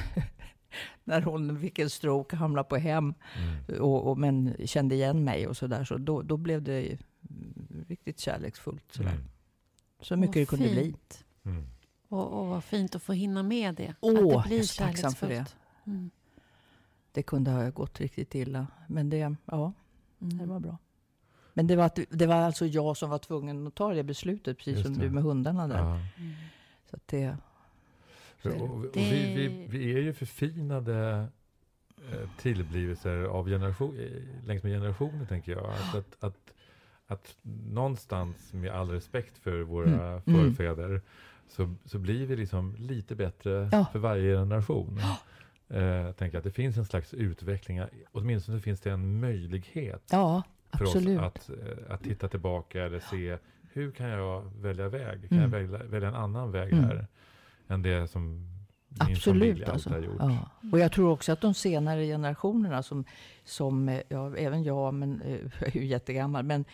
när 1.04 1.22
hon 1.22 1.60
fick 1.60 1.78
en 1.78 1.90
stroke, 1.90 2.36
hamnade 2.36 2.68
på 2.68 2.76
hem, 2.76 3.14
Mm. 3.68 3.80
och, 3.82 4.10
och, 4.10 4.18
men 4.18 4.54
kände 4.66 4.94
igen 4.94 5.24
mig 5.24 5.46
och 5.46 5.56
sådär. 5.56 5.84
Så 5.84 5.96
då, 5.98 6.22
då 6.22 6.36
blev 6.36 6.62
det 6.62 6.80
mm, 7.30 7.84
riktigt 7.88 8.18
kärleksfullt. 8.20 8.84
Sådär. 8.92 9.10
Mm. 9.10 9.24
Så 10.00 10.16
mycket 10.16 10.34
det 10.34 10.46
kunde 10.46 10.68
bli. 10.68 10.82
fint. 10.84 11.24
Mm. 11.44 11.66
Och, 12.08 12.40
och 12.40 12.46
vad 12.46 12.64
fint 12.64 12.94
att 12.94 13.02
få 13.02 13.12
hinna 13.12 13.42
med 13.42 13.74
det. 13.74 13.94
Åh, 14.00 14.14
att 14.14 14.20
jag 14.30 14.42
det 14.42 14.48
blir 14.48 14.58
är 14.58 14.62
så 14.62 14.82
tacksam 14.82 15.12
för 15.12 15.26
kärleksfullt. 15.28 15.56
Mm. 15.88 16.10
Det 17.12 17.22
kunde 17.22 17.50
ha 17.50 17.70
gått 17.70 18.00
riktigt 18.00 18.34
illa. 18.34 18.66
Men 18.86 19.10
det, 19.10 19.36
ja, 19.44 19.72
det 20.18 20.34
Mm. 20.34 20.48
var 20.48 20.60
bra. 20.60 20.78
Men 21.54 21.66
det 21.66 21.76
var, 21.76 21.84
att- 21.84 21.98
det 22.10 22.26
var 22.26 22.34
alltså 22.34 22.66
jag 22.66 22.96
som 22.96 23.10
var 23.10 23.18
tvungen 23.18 23.66
att 23.66 23.74
ta 23.74 23.94
det 23.94 24.02
beslutet, 24.04 24.56
precis 24.58 24.72
Just 24.74 24.84
som 24.86 24.94
det. 24.98 25.00
du 25.04 25.10
med 25.10 25.22
hundarna 25.22 25.68
där. 25.68 25.78
Ja. 25.78 25.94
Mm. 25.94 26.32
Så 26.90 26.96
att 26.96 27.08
det, 27.08 27.36
så 28.42 28.48
Och, 28.50 28.54
det. 28.56 28.62
och 28.62 28.82
Det- 28.82 29.00
vi, 29.00 29.34
vi, 29.48 29.66
vi 29.78 29.92
är 29.94 29.98
ju 29.98 30.12
förfinade 30.12 31.26
eh, 32.12 32.28
tillblivelser 32.38 33.22
av 33.24 33.46
generation, 33.48 33.98
eh, 33.98 34.46
längs 34.46 34.62
med 34.62 34.72
generationer 34.72 35.24
tänker 35.26 35.52
jag. 35.52 35.64
Att, 35.72 35.94
att, 35.94 36.16
att, 36.24 36.54
att 37.06 37.36
någonstans 37.72 38.52
med 38.52 38.70
all 38.72 38.90
respekt 38.90 39.38
för 39.38 39.60
våra 39.62 40.22
Mm. 40.26 40.54
förfäder 40.54 41.00
så, 41.48 41.74
så 41.84 41.98
blir 41.98 42.26
vi 42.26 42.36
liksom 42.36 42.74
lite 42.78 43.14
bättre 43.14 43.68
Ja. 43.72 43.86
för 43.92 43.98
varje 43.98 44.36
generation. 44.36 45.00
Eh, 45.70 46.12
tänker 46.12 46.38
att 46.38 46.44
det 46.44 46.50
finns 46.50 46.76
en 46.76 46.84
slags 46.84 47.14
utveckling, 47.14 47.80
åtminstone 48.12 48.60
finns 48.60 48.80
det 48.80 48.90
en 48.90 49.20
möjlighet 49.20 50.02
ja, 50.10 50.42
för 50.72 50.84
absolut. 50.84 51.18
oss 51.20 51.24
att, 51.26 51.50
eh, 51.50 51.94
att 51.94 52.02
titta 52.02 52.28
tillbaka 52.28 52.84
eller 52.84 53.00
se 53.00 53.38
hur 53.72 53.90
kan 53.90 54.08
jag 54.08 54.42
välja 54.60 54.88
väg? 54.88 55.28
Kan 55.28 55.38
Mm. 55.38 55.42
jag 55.52 55.60
välja, 55.60 55.82
välja 55.86 56.08
en 56.08 56.14
annan 56.14 56.52
väg 56.52 56.72
Mm. 56.72 56.84
här 56.84 57.06
än 57.68 57.82
det 57.82 58.08
som 58.08 58.44
min 59.06 59.16
familj 59.16 59.50
Absolut. 59.50 59.68
alltid 59.68 59.68
Alltså. 59.68 59.90
har 59.90 59.98
gjort? 59.98 60.16
Ja. 60.18 60.50
Och 60.72 60.78
jag 60.78 60.92
tror 60.92 61.10
också 61.10 61.32
att 61.32 61.40
de 61.40 61.54
senare 61.54 62.06
generationerna, 62.06 62.82
som, 62.82 63.04
som 63.44 63.88
eh, 63.88 64.00
ja, 64.08 64.36
även 64.36 64.62
jag, 64.64 64.94
men 64.94 65.22
eh, 65.22 65.32
jag 65.60 65.76
är 65.76 65.80
ju 65.80 65.86
jättegammal, 65.86 66.44
men 66.44 66.64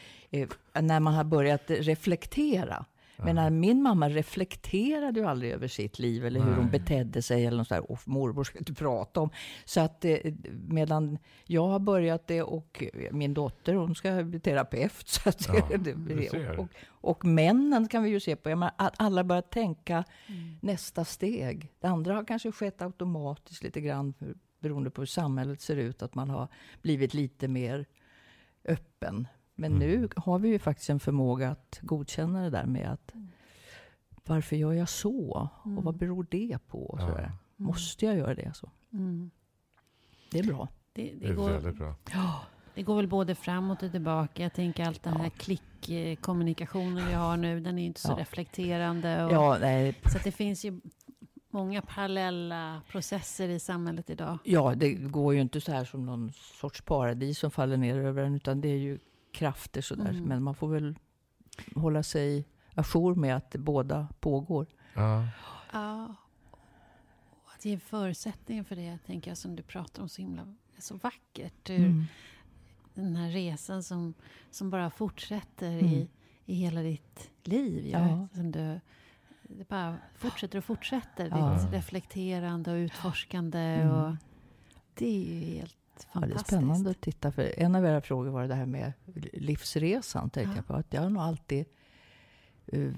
när 0.80 1.00
man 1.00 1.14
har 1.14 1.24
börjat 1.24 1.62
reflektera. 1.68 2.84
Men 3.16 3.34
när 3.36 3.50
min 3.50 3.82
mamma 3.82 4.08
reflekterade 4.08 5.20
ju 5.20 5.26
aldrig 5.26 5.52
över 5.52 5.68
sitt 5.68 5.98
liv 5.98 6.26
eller 6.26 6.40
hur 6.40 6.50
Nej. 6.50 6.58
hon 6.58 6.70
betedde 6.70 7.22
sig 7.22 7.46
eller 7.46 7.56
något 7.58 7.68
sådär. 7.68 7.90
Och 7.90 8.08
mormor 8.08 8.44
ska 8.44 8.58
inte 8.58 8.74
prata 8.74 9.20
om. 9.20 9.30
Så 9.64 9.80
att 9.80 10.04
eh, 10.04 10.16
medan 10.68 11.18
jag 11.44 11.66
har 11.68 11.78
börjat 11.78 12.26
det 12.26 12.42
och 12.42 12.84
min 13.10 13.34
dotter 13.34 13.74
hon 13.74 13.94
ska 13.94 14.22
bli 14.22 14.40
terapeut. 14.40 14.92
Så 15.08 15.28
att 15.28 15.48
Ja, 15.48 15.76
det, 15.78 16.58
och, 16.58 16.68
och 16.88 17.24
männen 17.24 17.88
kan 17.88 18.02
vi 18.02 18.10
ju 18.10 18.20
se 18.20 18.36
på. 18.36 18.50
Jag 18.50 18.58
menar, 18.58 18.74
att 18.78 18.94
alla 18.98 19.24
börjar 19.24 19.42
tänka 19.42 20.04
Mm. 20.26 20.58
nästa 20.62 21.04
steg. 21.04 21.72
Det 21.80 21.86
andra 21.86 22.14
har 22.14 22.24
kanske 22.24 22.52
skett 22.52 22.82
automatiskt 22.82 23.62
lite 23.62 23.80
grann 23.80 24.14
beroende 24.60 24.90
på 24.90 25.00
hur 25.00 25.06
samhället 25.06 25.60
ser 25.60 25.76
ut. 25.76 26.02
Att 26.02 26.14
man 26.14 26.30
har 26.30 26.48
blivit 26.82 27.14
lite 27.14 27.48
mer 27.48 27.86
öppen. 28.64 29.28
Men 29.54 29.72
Mm. 29.72 29.88
nu 29.88 30.08
har 30.16 30.38
vi 30.38 30.48
ju 30.48 30.58
faktiskt 30.58 30.90
en 30.90 31.00
förmåga 31.00 31.50
att 31.50 31.78
godkänna 31.82 32.42
det 32.42 32.50
där 32.50 32.66
med 32.66 32.90
att 32.92 33.12
varför 34.26 34.56
gör 34.56 34.72
jag 34.72 34.88
så? 34.88 35.48
Mm. 35.64 35.78
Och 35.78 35.84
vad 35.84 35.96
beror 35.96 36.26
det 36.30 36.58
på? 36.68 36.96
Ja. 36.98 37.06
sådär. 37.08 37.32
Måste 37.56 38.06
jag 38.06 38.16
göra 38.16 38.34
det? 38.34 38.52
Så? 38.54 38.70
Mm. 38.92 39.30
Det 40.30 40.38
är 40.38 40.44
bra. 40.44 40.68
Det, 40.92 41.02
Det 41.02 41.14
det, 41.20 41.26
är 41.28 41.34
går, 41.34 41.50
väldigt 41.50 41.76
bra. 41.76 41.94
det 42.74 42.82
går 42.82 42.96
väl 42.96 43.08
både 43.08 43.34
framåt 43.34 43.82
och 43.82 43.90
tillbaka. 43.90 44.42
Jag 44.42 44.52
tänker 44.52 44.84
allt 44.86 45.02
den 45.02 45.16
här 45.16 45.28
klickkommunikationen 45.30 47.06
vi 47.06 47.12
har 47.12 47.36
nu, 47.36 47.60
den 47.60 47.78
är 47.78 47.82
ju 47.82 47.86
inte 47.86 48.00
så 48.00 48.12
Ja. 48.12 48.16
reflekterande. 48.20 49.24
Och, 49.24 49.32
Ja, 49.32 49.58
nej, 49.60 49.94
Så 50.12 50.18
att 50.18 50.24
det 50.24 50.32
finns 50.32 50.64
ju 50.64 50.80
många 51.50 51.82
parallella 51.82 52.82
processer 52.88 53.48
i 53.48 53.60
samhället 53.60 54.10
idag. 54.10 54.38
ja, 54.44 54.74
det 54.74 54.92
går 54.92 55.34
ju 55.34 55.40
inte 55.40 55.60
så 55.60 55.72
här 55.72 55.84
som 55.84 56.06
någon 56.06 56.32
sorts 56.32 56.82
paradis 56.82 57.38
som 57.38 57.50
faller 57.50 57.76
ner 57.76 57.96
över 57.98 58.22
en. 58.24 58.34
Utan 58.34 58.60
det 58.60 58.68
är 58.68 58.78
ju 58.78 58.98
krafter 59.34 59.80
sådär. 59.80 60.10
Mm. 60.10 60.24
Men 60.24 60.42
man 60.42 60.54
får 60.54 60.68
väl 60.68 60.98
hålla 61.74 62.02
sig 62.02 62.48
ajour 62.74 63.14
med 63.14 63.36
att 63.36 63.56
båda 63.56 64.08
pågår. 64.20 64.66
Ja. 64.94 65.28
Ja. 65.72 66.14
Och 67.44 67.52
att 67.54 67.64
ge 67.64 67.78
förutsättningar 67.78 68.64
för 68.64 68.76
det, 68.76 68.98
tänker 69.06 69.30
jag, 69.30 69.38
som 69.38 69.56
du 69.56 69.62
pratar 69.62 70.02
om 70.02 70.08
så 70.08 70.22
himla 70.22 70.54
så 70.78 70.96
vackert. 70.96 71.70
Hur 71.70 71.78
Mm. 71.86 72.04
Den 72.94 73.16
här 73.16 73.30
resan 73.30 73.82
som, 73.82 74.14
som 74.50 74.70
bara 74.70 74.90
fortsätter 74.90 75.70
Mm. 75.70 75.84
i, 75.86 76.08
i 76.46 76.54
hela 76.54 76.82
ditt 76.82 77.30
liv. 77.42 77.86
Ja. 77.86 78.28
Som 78.34 78.50
du, 78.52 78.80
det 79.42 79.68
bara 79.68 79.98
fortsätter 80.16 80.58
och 80.58 80.64
fortsätter. 80.64 81.28
Ja. 81.28 81.58
Ditt 81.62 81.72
reflekterande 81.72 82.72
och 82.72 82.76
utforskande. 82.76 83.58
Mm. 83.58 83.90
Och 83.90 84.16
det 84.94 85.06
är 85.06 85.34
ju 85.34 85.40
helt 85.40 85.76
Ja, 86.12 86.20
det 86.20 86.26
är 86.26 86.28
fantastiskt. 86.28 86.46
spännande 86.46 86.90
att 86.90 87.00
titta. 87.00 87.32
För 87.32 87.58
en 87.60 87.74
av 87.74 87.84
era 87.86 88.00
frågor 88.00 88.30
var 88.30 88.48
det 88.48 88.54
här 88.54 88.66
med 88.66 88.92
livsresan. 89.32 90.30
Tänkte 90.30 90.50
Ja. 90.52 90.56
jag 90.56 90.66
på. 90.66 90.74
Att 90.74 90.92
jag 90.92 91.02
har 91.02 91.10
nog 91.10 91.22
alltid 91.22 91.64
eh, 92.66 92.92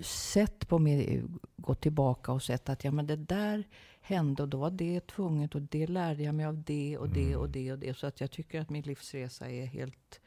sett 0.00 0.68
på 0.68 0.78
mig, 0.78 1.22
gått 1.56 1.80
tillbaka 1.80 2.32
och 2.32 2.42
sett 2.42 2.68
att 2.68 2.84
ja, 2.84 2.90
men 2.90 3.06
det 3.06 3.16
där 3.16 3.64
hände 4.00 4.42
och 4.42 4.48
då 4.48 4.58
var 4.58 4.70
det 4.70 5.06
tvunget 5.06 5.54
och 5.54 5.62
det 5.62 5.86
lärde 5.86 6.22
jag 6.22 6.34
mig 6.34 6.46
av 6.46 6.62
det 6.62 6.98
och 6.98 7.08
det 7.08 7.26
Mm. 7.26 7.40
och 7.40 7.48
det 7.50 7.72
och 7.72 7.78
det. 7.78 7.94
Så 7.98 8.06
att 8.06 8.20
jag 8.20 8.30
tycker 8.30 8.60
att 8.60 8.70
min 8.70 8.82
livsresa 8.82 9.50
är 9.50 9.66
helt 9.66 10.20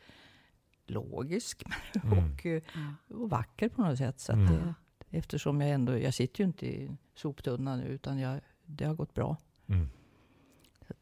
logisk 0.88 1.64
Mm. 2.04 2.18
och, 2.34 2.46
eh, 2.46 2.62
och 3.10 3.30
vacker 3.30 3.70
på 3.70 3.82
något 3.82 3.98
sätt. 3.98 4.20
Så 4.20 4.32
att 4.32 4.38
Mm. 4.38 4.54
det, 4.54 4.74
eftersom 5.18 5.62
jag 5.62 5.70
ändå, 5.72 5.98
jag 5.98 6.14
sitter 6.14 6.40
ju 6.44 6.48
inte 6.48 6.66
i 6.68 6.92
soptunnan 7.16 7.80
nu 7.80 7.86
utan 7.86 8.20
jag, 8.20 8.40
det 8.66 8.86
har 8.86 8.94
gått 8.96 9.14
bra. 9.14 9.38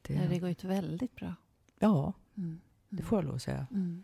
Mm. 0.09 0.21
Det, 0.21 0.27
det 0.27 0.39
går 0.39 0.49
ju 0.49 0.67
väldigt 0.67 1.15
bra. 1.15 1.35
ja, 1.79 2.13
Mm. 2.37 2.59
Det 2.89 3.03
får 3.03 3.17
jag 3.17 3.25
lov 3.25 3.35
att 3.35 3.41
säga. 3.41 3.67
Mm. 3.71 4.03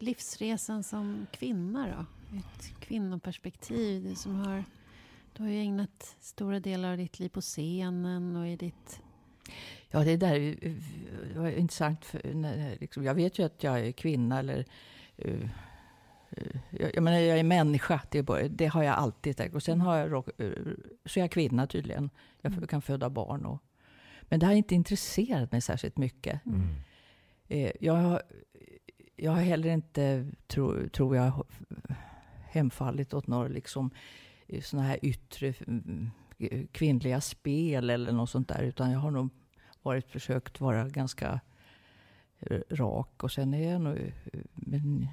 Livsresan 0.00 0.82
som 0.82 1.26
kvinna 1.32 1.86
då? 1.86 2.06
Ett 2.38 2.80
kvinnoperspektiv. 2.80 4.04
Du, 4.04 4.14
som 4.14 4.34
har, 4.34 4.64
du 5.32 5.42
har 5.42 5.50
ju 5.50 5.60
ägnat 5.60 6.16
stora 6.20 6.60
delar 6.60 6.90
av 6.90 6.96
ditt 6.96 7.18
liv 7.18 7.28
på 7.28 7.40
scenen 7.40 8.36
och 8.36 8.48
i 8.48 8.56
ditt... 8.56 9.00
Ja, 9.88 10.04
det 10.04 10.16
där 10.16 10.56
var 11.38 11.48
intressant. 11.48 12.04
För, 12.04 12.34
när, 12.34 12.76
liksom, 12.80 13.04
jag 13.04 13.14
vet 13.14 13.38
ju 13.38 13.46
att 13.46 13.62
jag 13.62 13.80
är 13.80 13.92
kvinna 13.92 14.38
eller... 14.38 14.64
Uh, 15.24 15.48
jag, 16.70 16.90
jag 16.94 17.02
menar, 17.02 17.18
jag 17.18 17.38
är 17.38 17.44
människa. 17.44 18.00
Det, 18.10 18.48
det 18.48 18.66
har 18.66 18.82
jag 18.82 18.94
alltid 18.94 19.36
tänkt. 19.36 19.54
Och 19.54 19.62
sen 19.62 19.80
har 19.80 19.96
jag, 19.96 20.12
uh, 20.12 20.74
så 21.04 21.20
är 21.20 21.22
jag 21.22 21.30
kvinna 21.30 21.66
tydligen. 21.66 22.10
Jag 22.40 22.52
mm. 22.52 22.66
kan 22.66 22.82
föda 22.82 23.10
barn. 23.10 23.46
Och, 23.46 23.62
men 24.22 24.40
det 24.40 24.46
har 24.46 24.52
inte 24.52 24.74
intresserat 24.74 25.52
mig 25.52 25.60
särskilt 25.60 25.96
mycket. 25.96 26.40
Mm. 26.46 27.72
Jag 27.80 27.94
har 27.94 28.22
jag 29.16 29.32
har 29.32 29.40
heller 29.40 29.70
inte, 29.70 30.26
tror 30.46 30.88
tro 30.88 31.14
jag, 31.14 31.46
hemfallit 32.50 33.14
åt 33.14 33.26
några 33.26 33.48
liksom, 33.48 33.90
såna 34.62 34.82
här 34.82 34.98
yttre 35.02 35.54
mm, 35.66 36.10
kvinnliga 36.72 37.20
spel 37.20 37.90
eller 37.90 38.12
något 38.12 38.30
sånt 38.30 38.48
där. 38.48 38.62
Utan 38.62 38.90
jag 38.90 38.98
har 38.98 39.10
nog 39.10 39.28
varit 39.82 40.10
försökt 40.10 40.60
vara 40.60 40.88
ganska 40.88 41.40
rak. 42.70 43.24
Och 43.24 43.32
sen 43.32 43.54
är 43.54 43.72
jag 43.72 43.80
nog, 43.80 44.12
men 44.54 45.08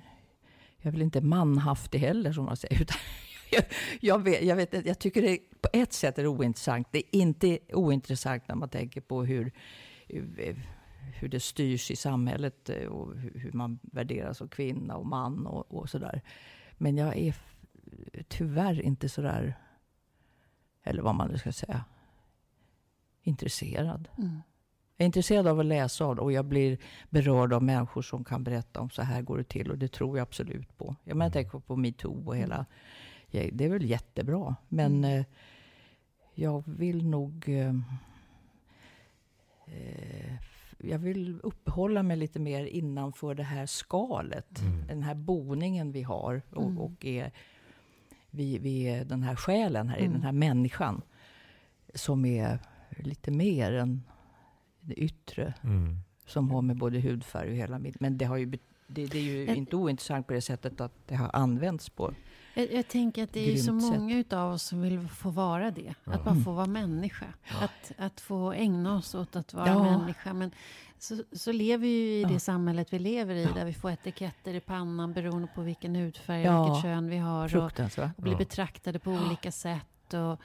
jag 0.84 0.88
är 0.88 0.92
väl 0.92 1.02
inte 1.02 1.22
manhaftig 1.22 2.00
heller 2.00 2.32
som 2.32 2.46
man 2.46 2.58
säger. 2.58 2.82
Utan 2.82 2.98
jag, 3.52 3.64
jag, 4.02 4.20
vet, 4.20 4.44
jag, 4.44 4.56
vet, 4.56 4.86
jag 4.86 5.00
tycker 5.00 5.22
det 5.22 5.38
på 5.62 5.70
ett 5.74 5.94
sätt 5.94 6.18
är 6.18 6.28
ointressant. 6.28 6.88
Det 6.92 6.98
är 6.98 7.20
inte 7.20 7.60
ointressant 7.74 8.48
när 8.48 8.56
man 8.56 8.70
tänker 8.70 9.02
på 9.02 9.24
hur 9.24 9.52
hur 11.24 11.30
det 11.30 11.40
styrs 11.40 11.92
i 11.92 11.96
samhället 11.96 12.70
eh, 12.70 12.88
och 12.88 13.16
hur 13.18 13.52
man 13.52 13.80
värderas 13.82 14.38
som 14.38 14.50
kvinna 14.50 14.96
och 14.96 15.06
man 15.06 15.48
och, 15.48 15.72
och 15.72 15.90
sådär. 15.90 16.22
Men 16.78 16.98
jag 16.98 17.18
är 17.18 17.36
tyvärr 18.28 18.82
inte 18.82 19.10
sådär, 19.10 19.56
eller 20.84 21.02
vad 21.02 21.16
man 21.16 21.32
nu 21.32 21.38
ska 21.38 21.52
säga, 21.52 21.86
intresserad. 23.22 24.10
Mm. 24.18 24.42
Jag 25.04 25.06
är 25.06 25.10
intresserad 25.10 25.48
av 25.48 25.60
att 25.60 25.66
läsa 25.66 26.06
av 26.06 26.16
det 26.16 26.22
och 26.22 26.32
jag 26.32 26.46
blir 26.46 26.78
berörd 27.10 27.54
av 27.54 27.64
människor 27.64 28.02
som 28.02 28.24
kan 28.24 28.44
berätta 28.44 28.82
om 28.82 28.90
så 28.90 29.02
här 29.02 29.22
går 29.22 29.38
det 29.38 29.44
till. 29.44 29.72
Och 29.72 29.78
det 29.78 29.88
tror 29.88 30.18
jag 30.18 30.24
absolut 30.24 30.78
på. 30.78 30.96
Jag, 31.04 31.16
menar, 31.16 31.26
jag 31.26 31.34
tänker 31.34 31.60
på 31.60 31.76
metoo 31.76 32.28
och 32.28 32.38
hela... 32.38 32.66
Det 33.32 33.66
är 33.66 33.70
väl 33.70 33.90
jättebra. 33.90 34.56
Men 34.70 34.98
mm. 34.98 35.20
eh, 35.20 35.26
jag 36.34 36.64
vill 36.68 37.06
nog... 37.06 37.50
Eh, 37.50 37.76
eh 39.66 40.34
jag 40.78 41.00
vill 41.00 41.40
uppehålla 41.44 42.04
mig 42.04 42.18
lite 42.18 42.40
mer 42.40 42.66
innanför 42.66 43.36
det 43.36 43.44
här 43.44 43.66
skalet. 43.66 44.62
Mm. 44.62 44.88
Den 44.88 45.04
här 45.04 45.16
boningen 45.16 45.92
vi 45.92 46.02
har. 46.02 46.42
Och, 46.50 46.66
mm. 46.66 46.78
och 46.78 47.06
är, 47.06 47.32
vi, 48.30 48.58
vi 48.58 48.84
är 48.84 49.06
den 49.06 49.24
här 49.24 49.36
själen 49.36 49.90
här, 49.90 49.98
mm. 49.98 50.12
den 50.12 50.24
här 50.24 50.32
människan. 50.32 51.02
Som 51.94 52.26
är 52.26 52.60
lite 52.90 53.32
mer 53.32 53.74
än 53.74 54.04
det 54.84 54.94
yttre. 54.94 55.54
Mm. 55.64 55.98
Som 56.26 56.52
har 56.52 56.62
med 56.62 56.78
både 56.78 57.00
hudfärg 57.00 57.50
och 57.50 57.56
hela 57.56 57.80
mitt. 57.80 58.00
Men 58.00 58.18
det, 58.18 58.26
har 58.26 58.38
ju, 58.38 58.46
det, 58.46 58.60
det 58.88 59.18
är 59.18 59.22
ju 59.22 59.46
jag, 59.46 59.56
inte 59.56 59.76
ointressant 59.76 60.28
på 60.28 60.34
det 60.34 60.42
sättet 60.42 60.82
att 60.82 60.94
det 61.08 61.16
har 61.16 61.30
använts 61.34 61.90
på 61.90 62.14
jag, 62.54 62.74
jag 62.74 62.88
tänker 62.88 63.24
att 63.24 63.34
det 63.34 63.54
är 63.54 63.58
så 63.58 63.74
många 63.74 64.18
utav 64.18 64.54
oss 64.54 64.64
som 64.64 64.82
vill 64.82 65.08
få 65.08 65.30
vara 65.30 65.72
det. 65.72 65.94
Ja. 66.04 66.14
Att 66.14 66.24
bara 66.24 66.36
få 66.36 66.52
vara 66.52 66.66
människa. 66.66 67.26
Ja. 67.44 67.56
Att, 67.64 67.92
att 67.98 68.22
få 68.22 68.54
ägna 68.54 68.96
oss 68.96 69.16
åt 69.16 69.36
att 69.36 69.54
vara 69.54 69.68
ja. 69.68 69.84
människa. 69.84 70.34
Men 70.34 70.52
så, 71.00 71.24
så 71.32 71.52
lever 71.52 71.82
vi 71.82 71.88
ju 71.88 72.22
i 72.22 72.24
det 72.24 72.40
samhället 72.40 72.94
vi 72.94 73.00
lever 73.00 73.36
i. 73.36 73.46
Där 73.46 73.66
vi 73.66 73.74
får 73.74 73.92
etiketter 73.92 74.54
i 74.54 74.60
pannan 74.60 75.14
beroende 75.14 75.48
på 75.56 75.62
vilken 75.62 75.96
hudfärg 75.96 76.50
och 76.50 76.66
vilket 76.66 76.82
kön 76.82 77.10
vi 77.10 77.18
har. 77.18 77.58
Och, 77.58 77.64
och 78.18 78.24
blir 78.24 78.36
betraktade 78.36 79.00
på 79.00 79.12
olika 79.12 79.52
sätt. 79.52 80.14
Och, 80.14 80.40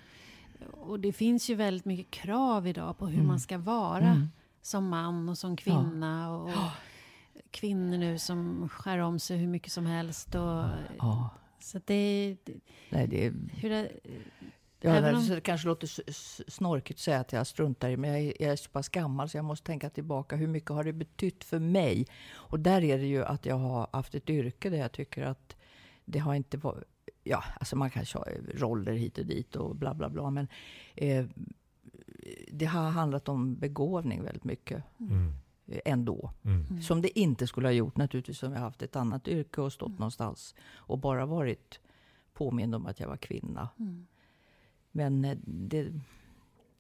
och 0.73 1.01
det 1.01 1.13
finns 1.13 1.51
ju 1.51 1.55
väldigt 1.55 1.85
mycket 1.85 2.11
krav 2.11 2.67
idag 2.67 2.99
på 2.99 3.07
hur 3.07 3.15
mm. 3.15 3.27
man 3.27 3.41
ska 3.41 3.59
vara. 3.59 4.09
Mm. 4.09 4.29
Som 4.63 4.89
man 4.89 5.29
och 5.29 5.39
som 5.39 5.57
kvinna. 5.57 6.37
Och, 6.37 6.49
och 6.49 6.71
kvinnor 7.51 7.99
nu 7.99 8.19
som 8.19 8.69
skär 8.69 8.99
om 8.99 9.19
sig 9.19 9.37
hur 9.39 9.47
mycket 9.47 9.73
som 9.73 9.87
helst. 9.87 10.35
Och, 10.35 10.65
så 11.61 11.81
det... 11.85 12.37
Nej, 12.91 13.07
det... 13.07 13.33
Hur 13.53 13.71
det 13.71 13.91
Ja, 14.81 15.17
om... 15.17 15.29
Det 15.29 15.41
kanske 15.41 15.69
låter 15.69 15.89
snorkigt 16.51 16.99
att 16.99 17.03
säga 17.03 17.21
att 17.21 17.33
jag 17.33 17.47
struntar 17.47 17.91
i 17.91 17.97
men 17.97 18.11
jag 18.11 18.21
är, 18.21 18.43
jag 18.43 18.53
är 18.53 18.57
så 18.57 18.71
pass 18.71 18.89
gammal 18.89 19.29
så 19.29 19.37
jag 19.37 19.45
måste 19.45 19.67
tänka 19.67 19.91
tillbaka. 19.91 20.37
Hur 20.37 20.47
mycket 20.47 20.71
har 20.71 20.85
det 20.85 20.93
betytt 20.93 21.45
för 21.45 21.59
mig? 21.59 22.07
Och 22.33 22.61
där 22.61 22.85
är 22.85 22.99
det 22.99 23.07
ju 23.07 23.25
att 23.25 23.47
jag 23.47 23.57
har 23.57 23.89
haft 23.93 24.15
ett 24.15 24.31
yrke 24.31 24.71
där 24.71 24.79
jag 24.79 24.93
tycker 24.93 25.23
att 25.23 25.57
det 26.05 26.19
har 26.19 26.35
inte 26.35 26.57
varit... 26.57 26.85
Ja, 27.29 27.45
alltså 27.61 27.77
man 27.77 27.91
kan 27.91 28.05
köra 28.05 28.31
roller 28.55 28.93
hit 28.93 29.19
och 29.19 29.27
dit 29.27 29.57
och 29.57 29.77
bla 29.77 29.95
bla 29.95 30.09
bla. 30.09 30.31
Men 30.31 30.49
eh, 30.95 31.27
det 32.53 32.65
har 32.65 32.91
handlat 32.91 33.29
om 33.29 33.57
begåvning 33.57 34.23
väldigt 34.23 34.45
mycket. 34.45 34.85
Mm. 35.01 35.33
Eh, 35.67 35.81
ändå. 35.85 36.31
Mm. 36.45 36.83
Som 36.83 37.03
det 37.03 37.19
inte 37.19 37.47
skulle 37.47 37.69
ha 37.69 37.73
gjort 37.73 37.97
naturligtvis 37.97 38.43
om 38.43 38.53
jag 38.53 38.61
haft 38.61 38.83
ett 38.83 38.97
annat 38.97 39.29
yrke 39.29 39.61
och 39.61 39.73
stått 39.73 39.89
mm. 39.89 39.99
någonstans. 39.99 40.55
Och 40.75 40.99
bara 40.99 41.27
varit 41.27 41.81
påmind 42.33 42.75
om 42.75 42.87
att 42.87 43.01
jag 43.01 43.09
var 43.09 43.17
kvinna. 43.17 43.69
Mm. 43.79 44.07
Men 44.93 45.25
eh, 45.25 45.39
det, 45.45 45.93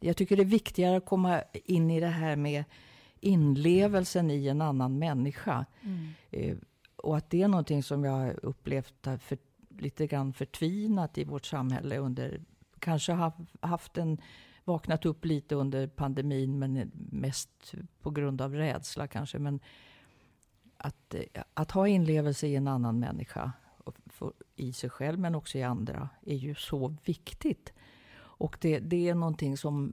jag 0.01 0.17
tycker 0.17 0.37
det 0.37 0.43
är 0.43 0.45
viktigare 0.45 0.97
att 0.97 1.07
komma 1.07 1.43
in 1.53 1.91
i 1.91 2.01
det 2.01 2.07
här 2.07 2.37
med 2.37 2.65
inlevelsen 3.21 4.31
i 4.31 4.49
en 4.49 4.63
annan 4.63 4.99
människa. 4.99 5.67
Mm. 5.83 6.09
Eh, 6.31 6.57
och 6.97 7.17
att 7.17 7.31
det 7.31 7.43
är 7.43 7.49
någonting 7.49 7.83
som 7.83 8.05
jag 8.05 8.13
har 8.13 8.45
upplevt 8.45 8.95
för, 9.19 9.39
lite 9.81 10.07
grann 10.07 10.33
förtvinat 10.33 11.19
i 11.19 11.25
vårt 11.25 11.47
samhälle 11.47 11.99
under, 11.99 12.41
kanske 12.79 13.13
har 13.13 13.33
haft 13.61 13.99
en 13.99 14.21
vaknat 14.65 15.07
upp 15.07 15.25
lite 15.25 15.55
under 15.55 15.87
pandemin, 15.87 16.59
men 16.59 16.91
mest 17.11 17.75
på 18.03 18.11
grund 18.11 18.41
av 18.41 18.55
rädsla 18.55 19.07
kanske. 19.07 19.39
Men 19.39 19.61
att, 20.77 21.15
eh, 21.15 21.43
att 21.55 21.71
ha 21.71 21.89
inlevelse 21.89 22.47
i 22.47 22.57
en 22.57 22.69
annan 22.69 22.99
människa, 22.99 23.53
i 24.57 24.73
sig 24.73 24.91
själv 24.91 25.19
men 25.19 25.35
också 25.35 25.59
i 25.59 25.63
andra, 25.63 26.09
är 26.27 26.37
ju 26.37 26.55
så 26.55 26.97
viktigt. 27.05 27.73
Och 28.19 28.59
det, 28.61 28.79
det 28.79 29.09
är 29.09 29.15
någonting 29.15 29.57
som 29.57 29.93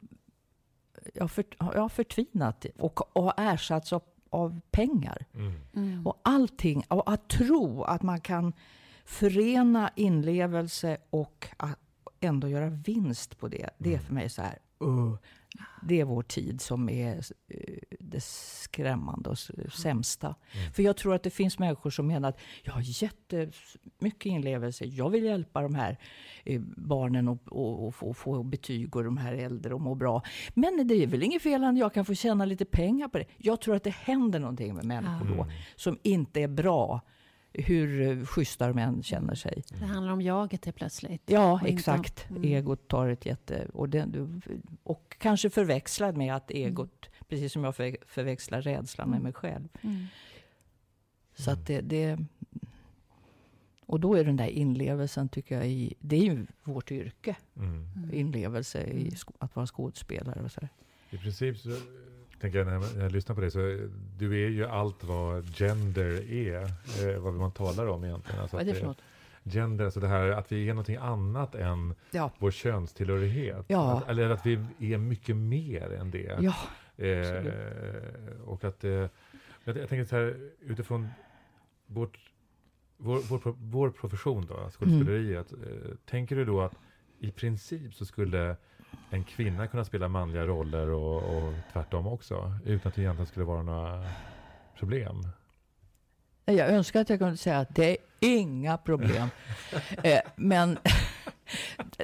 jag, 1.13 1.31
för, 1.31 1.45
jag 1.59 1.81
har 1.81 1.89
förtvinat 1.89 2.65
och 2.77 2.99
har 3.13 3.33
ersatts 3.37 3.93
av, 3.93 4.03
av 4.29 4.61
pengar. 4.71 5.25
Mm. 5.33 5.53
Mm. 5.73 6.07
Och 6.07 6.19
allting, 6.23 6.83
och 6.87 7.11
att 7.11 7.27
tro 7.27 7.83
att 7.83 8.01
man 8.01 8.21
kan 8.21 8.53
förena 9.05 9.91
inlevelse 9.95 10.97
och 11.09 11.47
att 11.57 11.79
ändå 12.19 12.49
göra 12.49 12.69
vinst 12.69 13.39
på 13.39 13.47
det. 13.47 13.69
Det 13.77 13.89
är 13.89 13.93
mm. 13.93 14.05
för 14.05 14.13
mig 14.13 14.29
så 14.29 14.41
här, 14.41 14.57
uh, 14.83 15.17
det 15.81 15.99
är 15.99 16.05
vår 16.05 16.23
tid 16.23 16.61
som 16.61 16.89
är 16.89 17.15
uh, 17.15 17.77
det 17.99 18.23
skrämmande 18.23 19.29
och 19.29 19.37
sämsta. 19.73 20.27
Mm. 20.27 20.73
För 20.73 20.83
jag 20.83 20.97
tror 20.97 21.15
att 21.15 21.23
det 21.23 21.29
finns 21.29 21.59
människor 21.59 21.89
som 21.89 22.07
menar 22.07 22.29
att 22.29 22.39
jag 22.63 22.73
har 22.73 23.03
jättemycket 23.03 24.25
inlevelse. 24.25 24.85
Jag 24.85 25.09
vill 25.09 25.23
hjälpa 25.23 25.61
de 25.61 25.75
här 25.75 25.97
uh, 26.49 26.61
barnen 26.77 27.27
och, 27.27 27.51
och, 27.51 27.87
och, 27.87 27.95
få, 27.95 28.13
få 28.13 28.43
betyg 28.43 28.95
och 28.95 29.03
de 29.03 29.17
här 29.17 29.33
äldre 29.33 29.73
och 29.73 29.81
må 29.81 29.95
bra. 29.95 30.21
Men 30.53 30.87
det 30.87 31.03
är 31.03 31.07
väl 31.07 31.23
inget 31.23 31.41
fel 31.41 31.63
att 31.63 31.77
jag 31.77 31.93
kan 31.93 32.05
få 32.05 32.13
tjäna 32.13 32.45
lite 32.45 32.65
pengar 32.65 33.07
på 33.07 33.17
det. 33.17 33.25
Jag 33.37 33.61
tror 33.61 33.75
att 33.75 33.83
det 33.83 33.95
händer 33.95 34.39
någonting 34.39 34.75
med 34.75 34.85
människor 34.85 35.25
mm. 35.25 35.37
då 35.37 35.47
som 35.75 35.99
inte 36.03 36.41
är 36.41 36.47
bra 36.47 37.01
hur 37.57 38.25
schyssta 38.25 38.67
de 38.67 38.77
än 38.77 39.03
känner 39.03 39.35
sig. 39.35 39.63
Det 39.79 39.85
handlar 39.85 40.13
om 40.13 40.21
jaget 40.21 40.65
helt 40.65 40.77
plötsligt. 40.77 41.21
Ja, 41.25 41.61
exakt. 41.65 42.29
mm. 42.29 42.43
Egot 42.43 42.87
tar 42.87 43.07
ett 43.07 43.25
jätte... 43.25 43.67
Och, 43.73 43.89
det, 43.89 44.29
och 44.83 45.15
kanske 45.19 45.49
förväxlad 45.49 46.17
med 46.17 46.35
att 46.35 46.51
egot, 46.51 47.05
mm. 47.05 47.25
precis 47.29 47.53
som 47.53 47.63
jag 47.63 47.75
för, 47.75 47.97
förväxlar 48.07 48.61
rädslan 48.61 49.09
med 49.09 49.21
mig 49.21 49.33
själv. 49.33 49.67
Mm. 49.81 50.05
Så 51.35 51.51
att 51.51 51.67
det, 51.67 51.81
det... 51.81 52.19
Och 53.85 53.99
då 53.99 54.15
är 54.15 54.23
den 54.23 54.37
där 54.37 54.47
inlevelsen, 54.47 55.29
tycker 55.29 55.55
jag, 55.55 55.67
i, 55.67 55.93
det 55.99 56.15
är 56.15 56.23
ju 56.23 56.45
vårt 56.63 56.91
yrke. 56.91 57.35
Mm. 57.55 58.09
Inlevelse 58.13 58.83
i 58.83 59.15
att 59.39 59.55
vara 59.55 59.67
skådespelare 59.67 60.43
och 60.43 60.51
så. 60.51 60.61
Här. 60.61 60.69
I 61.09 61.17
princip 61.17 61.57
så 61.57 61.69
tänker 62.39 62.57
jag 62.57 62.67
när 62.67 63.03
jag 63.03 63.11
lyssnar 63.11 63.35
på 63.35 63.41
dig, 63.41 63.51
så 63.51 63.59
du 64.17 64.45
är 64.45 64.49
ju 64.49 64.65
allt 64.65 65.03
vad 65.03 65.55
gender 65.55 66.31
är, 66.31 66.63
eh, 66.63 67.19
vad 67.19 67.33
man 67.33 67.51
talar 67.51 67.87
om 67.87 68.03
egentligen. 68.03 68.41
Alltså 68.41 68.57
vad 68.57 68.67
är 68.67 68.73
det 68.73 68.79
för 68.79 68.87
något? 68.87 69.01
Gender, 69.43 69.85
alltså 69.85 69.99
det 69.99 70.07
här 70.07 70.29
att 70.29 70.51
vi 70.51 70.69
är 70.69 70.73
någonting 70.73 70.95
annat 70.95 71.55
än 71.55 71.95
ja. 72.11 72.31
vår 72.39 72.51
könstillhörighet. 72.51 73.65
Ja. 73.67 73.97
Att, 73.97 74.09
eller 74.09 74.29
att 74.29 74.45
vi 74.45 74.59
är 74.79 74.97
mycket 74.97 75.35
mer 75.35 75.93
än 75.93 76.11
det. 76.11 76.39
Ja, 76.41 76.55
eh, 77.05 77.45
och 78.45 78.63
att 78.63 78.83
eh, 78.83 78.91
jag, 78.91 79.77
jag 79.77 79.89
tänker 79.89 80.05
så 80.05 80.15
här, 80.15 80.51
utifrån 80.61 81.07
vårt, 81.87 82.19
vår, 82.97 83.19
vår, 83.29 83.55
vår 83.57 83.89
profession 83.89 84.45
då, 84.45 84.69
skådespeleriet. 84.69 85.51
Mm. 85.51 85.97
Tänker 86.05 86.35
du 86.35 86.45
då 86.45 86.61
att 86.61 86.75
i 87.19 87.31
princip 87.31 87.93
så 87.93 88.05
skulle 88.05 88.55
en 89.09 89.23
kvinna 89.23 89.67
kunna 89.67 89.85
spela 89.85 90.07
manliga 90.07 90.45
roller 90.45 90.89
och, 90.89 91.37
och 91.37 91.53
tvärtom 91.73 92.07
också. 92.07 92.53
Utan 92.65 92.89
att 92.89 92.95
det 92.95 93.01
egentligen 93.01 93.27
skulle 93.27 93.45
vara 93.45 93.63
några 93.63 94.05
problem. 94.79 95.27
Jag 96.45 96.69
önskar 96.69 97.01
att 97.01 97.09
jag 97.09 97.19
kunde 97.19 97.37
säga 97.37 97.59
att 97.59 97.75
det 97.75 97.89
är 97.91 97.97
inga 98.19 98.77
problem. 98.77 99.27
eh, 100.03 100.19
men 100.35 100.77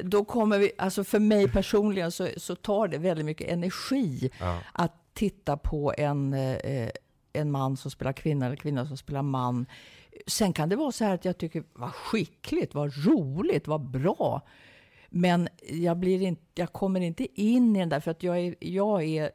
då 0.03 0.25
kommer 0.25 0.59
vi, 0.59 0.71
alltså 0.77 1.03
för 1.03 1.19
mig 1.19 1.47
personligen 1.51 2.11
så, 2.11 2.27
så 2.37 2.55
tar 2.55 2.87
det 2.87 2.97
väldigt 2.97 3.25
mycket 3.25 3.49
energi 3.49 4.31
Ja. 4.39 4.59
att 4.73 4.93
titta 5.13 5.57
på 5.57 5.93
en, 5.97 6.33
eh, 6.33 6.89
en 7.33 7.51
man 7.51 7.77
som 7.77 7.91
spelar 7.91 8.13
kvinna 8.13 8.45
eller 8.45 8.55
kvinna 8.55 8.85
som 8.85 8.97
spelar 8.97 9.21
man. 9.21 9.65
Sen 10.27 10.53
kan 10.53 10.69
det 10.69 10.75
vara 10.75 10.91
så 10.91 11.05
här 11.05 11.13
att 11.13 11.25
jag 11.25 11.37
tycker, 11.37 11.63
vad 11.73 11.93
skickligt, 11.93 12.75
vad 12.75 13.05
roligt, 13.05 13.67
vad 13.67 13.81
bra. 13.81 14.41
Men 15.13 15.47
jag, 15.69 15.97
blir 15.97 16.21
inte, 16.21 16.41
jag 16.55 16.73
kommer 16.73 17.01
inte 17.01 17.41
in 17.41 17.75
i 17.75 17.79
den 17.79 17.89
där, 17.89 17.99
för 17.99 18.11
att 18.11 18.23
jag 18.23 18.39
är, 18.39 18.55
jag 18.59 19.03
är 19.03 19.23
eh, 19.23 19.31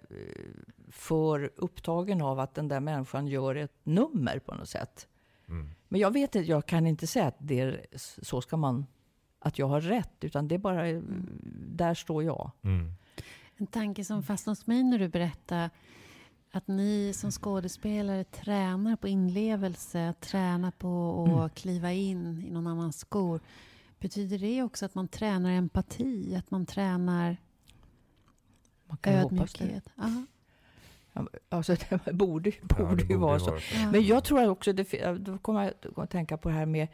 för 0.91 1.51
upptagen 1.57 2.23
av 2.23 2.41
att 2.41 2.55
den 2.55 2.69
där 2.69 2.81
människan 2.81 3.27
gör 3.27 3.55
ett 3.55 3.77
nummer 3.85 4.39
på 4.39 4.55
något 4.55 4.69
sätt. 4.69 5.09
Mm. 5.49 5.69
Men 5.89 6.01
jag 6.01 6.11
vet 6.11 6.35
inte, 6.35 6.51
jag 6.51 6.67
kan 6.67 6.87
inte 6.87 7.07
säga 7.07 7.27
att 7.27 7.37
det 7.39 7.61
är, 7.61 7.87
så 8.23 8.41
ska 8.41 8.57
man, 8.57 8.87
att 9.39 9.59
jag 9.59 9.67
har 9.67 9.81
rätt, 9.81 10.25
utan 10.25 10.49
det 10.49 10.55
är 10.55 10.59
bara, 10.59 10.89
eh, 10.89 11.03
där 11.69 11.95
står 11.95 12.25
jag. 12.25 12.51
Mm. 12.63 12.93
En 13.57 13.67
tanke 13.67 14.05
som 14.05 14.23
fastnade 14.23 14.53
hos 14.53 14.67
mig 14.67 14.83
när 14.83 14.99
du 14.99 15.09
berättade 15.09 15.71
att 16.51 16.69
ni 16.69 17.13
som 17.15 17.31
skådespelare 17.31 18.25
tränar 18.25 18.97
på 18.97 19.09
inlevelse, 19.09 20.15
tränar 20.21 20.71
på 20.71 21.23
att 21.25 21.37
Mm. 21.37 21.51
kliva 21.51 21.93
in 21.93 22.45
i 22.49 22.51
någon 22.51 22.67
annans 22.67 22.99
skor. 22.99 23.41
Betyder 24.07 24.39
det 24.39 24.63
också 24.63 24.87
att 24.87 24.95
man 24.95 25.09
tränar 25.09 25.51
empati, 25.51 26.37
att 26.37 26.51
man 26.51 26.67
tränar 26.67 27.37
Man 28.87 28.97
kan 28.97 29.13
ödmjukhet? 29.13 29.89
Ja. 29.97 30.25
Ja, 31.13 31.29
Alltså, 31.49 31.77
det 32.05 32.13
borde, 32.13 32.51
Ja, 32.51 32.57
borde 32.77 33.05
det 33.05 33.13
ju 33.13 33.19
vara 33.19 33.39
så. 33.39 33.59
Ja. 33.75 33.91
Men 33.93 34.07
jag 34.07 34.25
tror 34.25 34.49
också, 34.49 34.73
det, 34.73 35.15
då 35.19 35.39
kommer 35.39 35.63
jag 35.63 36.03
att 36.03 36.11
tänka 36.11 36.37
på 36.37 36.49
det 36.49 36.55
här 36.55 36.67
med, 36.67 36.89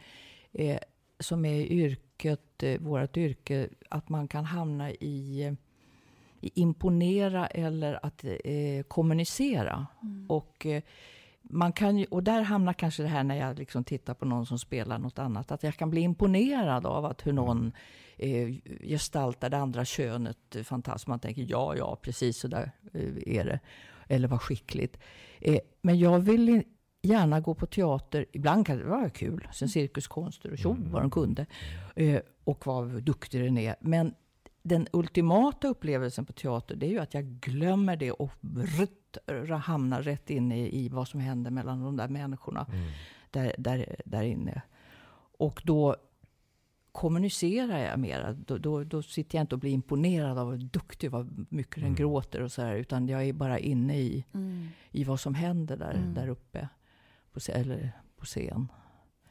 eh, 0.51 0.79
som 1.19 1.45
är 1.45 1.61
yrket, 1.61 2.63
eh, 2.63 2.79
vårt 2.79 3.17
yrke, 3.17 3.69
att 3.89 4.09
man 4.09 4.27
kan 4.27 4.45
hamna 4.45 4.91
i, 4.91 5.55
i 6.41 6.51
imponera 6.61 7.47
eller 7.47 8.05
att 8.05 8.23
eh, 8.23 8.83
kommunicera. 8.87 9.87
Och, 10.27 10.65
eh, 10.65 10.83
man 11.43 11.73
kan 11.73 11.97
ju, 11.97 12.05
och 12.05 12.23
där 12.23 12.41
hamnar 12.41 12.73
kanske 12.73 13.03
det 13.03 13.09
här 13.09 13.23
när 13.23 13.35
jag 13.35 13.59
liksom 13.59 13.83
tittar 13.83 14.13
på 14.13 14.25
någon 14.25 14.45
som 14.45 14.59
spelar 14.59 14.99
något 14.99 15.19
annat, 15.19 15.51
att 15.51 15.63
jag 15.63 15.75
kan 15.75 15.89
bli 15.89 16.01
imponerad 16.01 16.85
av 16.85 17.05
att 17.05 17.27
hur 17.27 17.33
någon 17.33 17.71
eh, 18.17 18.49
gestaltar 18.81 19.49
det 19.49 19.57
andra 19.57 19.85
könet 19.85 20.55
eh, 20.55 20.63
fantastiskt. 20.63 21.07
Man 21.07 21.19
tänker 21.19 21.45
ja, 21.49 21.75
ja, 21.75 21.99
precis 22.01 22.37
så 22.37 22.47
där 22.47 22.71
eh, 22.93 23.37
är 23.37 23.45
det. 23.45 23.59
Eller 24.07 24.27
vad 24.27 24.41
skickligt. 24.41 24.97
Eh, 25.39 25.59
men 25.81 25.99
jag 25.99 26.19
vill 26.19 26.63
gärna 27.01 27.39
gå 27.39 27.53
på 27.53 27.65
teater. 27.65 28.25
Ibland 28.31 28.67
kan 28.67 28.77
det 28.77 28.83
vara 28.83 29.09
kul. 29.09 29.47
Sen 29.53 29.69
cirkuskonster 29.69 30.51
och 30.51 30.57
tjo 30.57 30.75
vad 30.79 31.01
de 31.01 31.11
kunde. 31.11 31.45
Eh, 31.95 32.19
och 32.43 32.67
vad 32.67 33.03
duktig 33.03 33.43
den 33.43 33.57
är. 33.57 33.75
Men 33.81 34.13
den 34.63 34.87
ultimata 34.93 35.67
upplevelsen 35.67 36.25
på 36.25 36.33
teater, 36.33 36.75
det 36.75 36.85
är 36.85 36.89
ju 36.89 36.99
att 36.99 37.13
jag 37.13 37.23
glömmer 37.25 37.95
det 37.95 38.11
och 38.11 38.31
rutt, 38.79 39.17
hamnar 39.63 40.01
rätt 40.01 40.29
in 40.29 40.51
i, 40.51 40.85
i 40.85 40.89
vad 40.89 41.07
som 41.07 41.19
händer 41.19 41.51
mellan 41.51 41.83
de 41.83 41.97
där 41.97 42.07
människorna 42.07 42.65
Mm. 42.71 42.91
där, 43.31 43.55
där, 43.57 43.95
där 44.05 44.23
inne. 44.23 44.61
Och 45.37 45.61
då 45.65 45.95
kommunicerar 46.91 47.79
jag 47.79 47.99
mera. 47.99 48.33
Då, 48.33 48.57
då, 48.57 48.83
då 48.83 49.03
sitter 49.03 49.37
jag 49.37 49.43
inte 49.43 49.55
och 49.55 49.59
blir 49.59 49.71
imponerad 49.71 50.37
av 50.37 50.51
hur 50.51 50.57
duktig, 50.57 51.11
vad 51.11 51.45
mycket 51.49 51.75
den 51.75 51.83
Mm. 51.83 51.95
gråter 51.95 52.41
och 52.41 52.51
så 52.51 52.61
här. 52.61 52.75
Utan 52.75 53.07
jag 53.07 53.23
är 53.23 53.33
bara 53.33 53.59
inne 53.59 53.99
i, 53.99 54.25
Mm. 54.33 54.67
i 54.91 55.03
vad 55.03 55.19
som 55.19 55.35
händer 55.35 55.77
där, 55.77 55.93
Mm. 55.93 56.13
där 56.13 56.27
uppe 56.27 56.67
på, 57.33 57.39
scen- 57.39 57.55
eller 57.61 57.91
på 58.17 58.25
scen. 58.25 58.67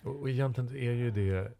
Och, 0.02 0.16
och 0.20 0.30
egentligen 0.30 0.68
är 0.76 0.92
ju 0.92 1.10
det, 1.10 1.38
eh, 1.38 1.50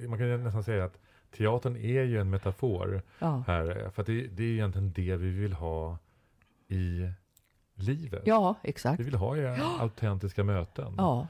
det- 0.00 0.08
man 0.08 0.18
kan 0.18 0.28
ju 0.28 0.38
nästan 0.38 0.64
säga 0.64 0.84
att 0.84 0.98
teatern 1.36 1.76
är 1.76 2.02
ju 2.02 2.20
en 2.20 2.30
metafor 2.30 3.02
Ja, 3.18 3.44
här. 3.46 3.90
För 3.94 4.02
att 4.02 4.06
det, 4.06 4.26
det 4.26 4.42
är 4.42 4.52
egentligen 4.52 4.92
det 4.92 5.16
vi 5.16 5.30
vill 5.30 5.52
ha 5.52 5.98
i 6.68 7.08
livet. 7.74 8.22
ja 8.26 8.54
exakt. 8.62 9.00
Vi 9.00 9.04
vill 9.04 9.14
ha 9.14 9.36
ju 9.36 9.46
autentiska 9.80 10.44
möten. 10.44 10.94
Ja. 10.96 11.26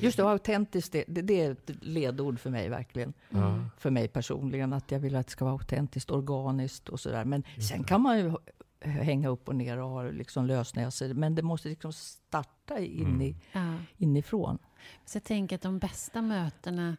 Just 0.00 0.16
det, 0.16 0.22
autentiskt, 0.24 0.92
det, 0.92 1.04
det, 1.06 1.40
är 1.40 1.50
ett 1.52 1.70
ledord 1.80 2.38
för 2.40 2.50
mig 2.50 2.68
verkligen. 2.68 3.12
Ja. 3.30 3.58
För 3.78 3.90
mig 3.90 4.08
personligen, 4.08 4.72
att 4.72 4.90
jag 4.90 4.98
vill 5.00 5.16
att 5.16 5.26
det 5.26 5.32
ska 5.32 5.44
vara 5.44 5.52
autentiskt, 5.52 6.10
organiskt 6.10 6.88
och 6.88 7.00
sådär. 7.00 7.24
Men 7.24 7.42
Just 7.56 7.68
sen 7.68 7.82
det. 7.82 7.88
kan 7.88 8.00
man 8.00 8.18
ju 8.18 8.32
hänga 8.80 9.28
upp 9.28 9.48
och 9.48 9.56
ner 9.56 9.78
och 9.78 9.88
ha 9.90 10.02
liksom 10.02 10.46
lösnäsor. 10.46 11.14
Men 11.14 11.34
det 11.34 11.42
måste 11.42 11.68
liksom 11.68 11.92
starta 11.92 12.78
in 12.78 13.22
i, 13.22 13.28
Mm. 13.30 13.36
Ja. 13.52 13.74
inifrån. 13.96 14.58
Så 15.04 15.16
jag 15.16 15.24
tänker 15.24 15.56
att 15.56 15.62
de 15.62 15.78
bästa 15.78 16.22
mötena, 16.22 16.96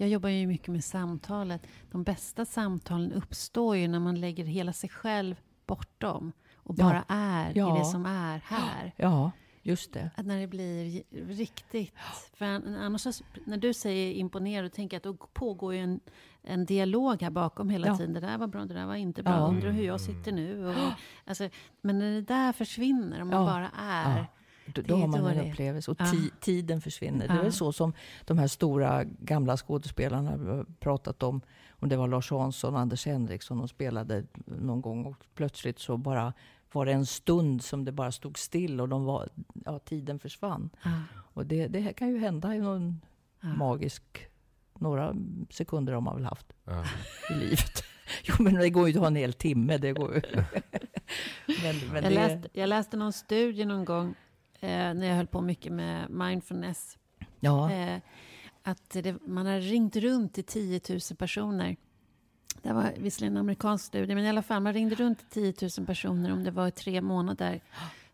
jag 0.00 0.08
jobbar 0.08 0.28
ju 0.28 0.46
mycket 0.46 0.68
med 0.68 0.84
samtalet, 0.84 1.66
de 1.90 2.02
bästa 2.02 2.44
samtalen 2.44 3.12
uppstår 3.12 3.76
ju 3.76 3.88
när 3.88 4.00
man 4.00 4.20
lägger 4.20 4.44
hela 4.44 4.72
sig 4.72 4.90
själv 4.90 5.40
bortom 5.66 6.32
och 6.54 6.74
Ja. 6.78 6.84
bara 6.84 7.04
är 7.08 7.52
Ja. 7.54 7.76
i 7.76 7.78
det 7.78 7.84
som 7.84 8.06
är 8.06 8.38
här. 8.44 8.92
Ja, 8.96 9.30
just 9.62 9.92
det. 9.92 10.10
Att 10.16 10.26
när 10.26 10.40
det 10.40 10.46
blir 10.46 11.02
riktigt, 11.34 11.94
för 12.34 12.44
annars 12.84 13.22
när 13.46 13.56
du 13.56 13.74
säger 13.74 14.12
imponerad, 14.12 14.64
då 14.64 14.68
tänker 14.68 14.94
jag 14.94 14.98
att 14.98 15.18
då 15.18 15.26
pågår 15.26 15.74
ju 15.74 15.80
en, 15.80 16.00
en 16.42 16.64
dialog 16.66 17.22
här 17.22 17.30
bakom 17.30 17.70
hela 17.70 17.86
Ja. 17.86 17.96
tiden. 17.96 18.12
Det 18.12 18.20
där 18.20 18.38
var 18.38 18.46
bra, 18.46 18.64
det 18.64 18.74
där 18.74 18.86
var 18.86 18.94
inte 18.94 19.22
bra, 19.22 19.32
Ja. 19.32 19.46
undrar 19.46 19.70
hur 19.70 19.84
jag 19.84 20.00
sitter 20.00 20.32
nu. 20.32 20.66
Och, 20.68 20.74
alltså, 21.24 21.48
men 21.80 21.98
när 21.98 22.10
det 22.12 22.20
där 22.22 22.52
försvinner, 22.52 23.22
om 23.22 23.28
man 23.28 23.40
Ja. 23.40 23.46
bara 23.46 23.70
är. 23.78 24.26
Ja. 24.76 24.82
Då, 24.86 24.96
har 24.96 25.06
man 25.06 25.20
då 25.20 25.26
en 25.28 25.50
upplevelse 25.50 25.90
och 25.90 25.96
Ja. 26.00 26.06
ti, 26.10 26.30
tiden 26.40 26.80
försvinner. 26.80 27.28
Det 27.28 27.32
är 27.34 27.36
Ja. 27.36 27.42
väl 27.42 27.52
så 27.52 27.72
som 27.72 27.92
de 28.24 28.38
här 28.38 28.46
stora 28.46 29.04
gamla 29.04 29.56
skådespelarna 29.56 30.30
har 30.30 30.66
pratat 30.80 31.22
om. 31.22 31.40
Om 31.70 31.88
det 31.88 31.96
var 31.96 32.08
Lars 32.08 32.30
Hansson 32.30 32.74
och 32.74 32.80
Anders 32.80 33.06
Henriksson 33.06 33.58
de 33.58 33.68
spelade 33.68 34.24
någon 34.46 34.80
gång 34.80 35.04
och 35.04 35.16
plötsligt 35.34 35.78
så 35.78 35.96
bara 35.96 36.32
var 36.72 36.86
det 36.86 36.92
en 36.92 37.06
stund 37.06 37.62
som 37.64 37.84
det 37.84 37.92
bara 37.92 38.12
stod 38.12 38.38
still 38.38 38.80
och 38.80 38.88
de 38.88 39.04
var, 39.04 39.28
ja, 39.64 39.78
tiden 39.78 40.18
försvann. 40.18 40.70
Ja. 40.82 40.90
Och 41.16 41.46
det, 41.46 41.66
det 41.68 41.80
här 41.80 41.92
kan 41.92 42.08
ju 42.08 42.18
hända 42.18 42.54
i 42.54 42.58
någon 42.58 43.00
Ja. 43.40 43.48
magisk, 43.48 44.02
några 44.78 45.14
sekunder 45.50 45.92
har 45.92 46.00
man 46.00 46.16
väl 46.16 46.24
haft 46.24 46.52
Ja. 46.64 46.84
i 47.30 47.34
livet. 47.34 47.84
Jo 48.24 48.34
men 48.38 48.54
det 48.54 48.70
går 48.70 48.82
ju 48.82 48.88
inte 48.88 48.98
att 48.98 49.02
ha 49.02 49.06
en 49.06 49.16
hel 49.16 49.32
timme. 49.32 49.78
Det 49.78 49.92
går 49.92 50.14
ju. 50.14 50.22
men, 51.62 51.76
men 51.92 51.94
jag, 51.94 52.02
det, 52.02 52.10
läste, 52.10 52.48
jag 52.52 52.68
läste 52.68 52.96
någon 52.96 53.12
studie 53.12 53.64
någon 53.64 53.84
gång 53.84 54.14
när 54.68 55.06
jag 55.06 55.14
höll 55.16 55.26
på 55.26 55.40
mycket 55.40 55.72
med 55.72 56.10
mindfulness. 56.10 56.98
ja, 57.40 57.70
Eh, 57.72 58.00
att 58.62 58.90
det, 58.90 59.26
man 59.26 59.46
har 59.46 59.60
ringt 59.60 59.96
runt 59.96 60.34
till 60.34 60.44
10 60.44 60.80
000 60.88 60.98
personer. 61.18 61.76
Det 62.62 62.72
var 62.72 62.92
visserligen 62.98 63.32
en 63.36 63.40
amerikansk 63.40 63.84
studie, 63.84 64.14
men 64.14 64.24
i 64.24 64.28
alla 64.28 64.42
fall, 64.42 64.62
man 64.62 64.72
ringde 64.72 64.94
runt 64.94 65.30
till 65.30 65.54
10 65.54 65.68
000 65.78 65.86
personer 65.86 66.32
om 66.32 66.44
det 66.44 66.50
var 66.50 66.68
i 66.68 66.70
tre 66.70 67.00
månader, 67.00 67.60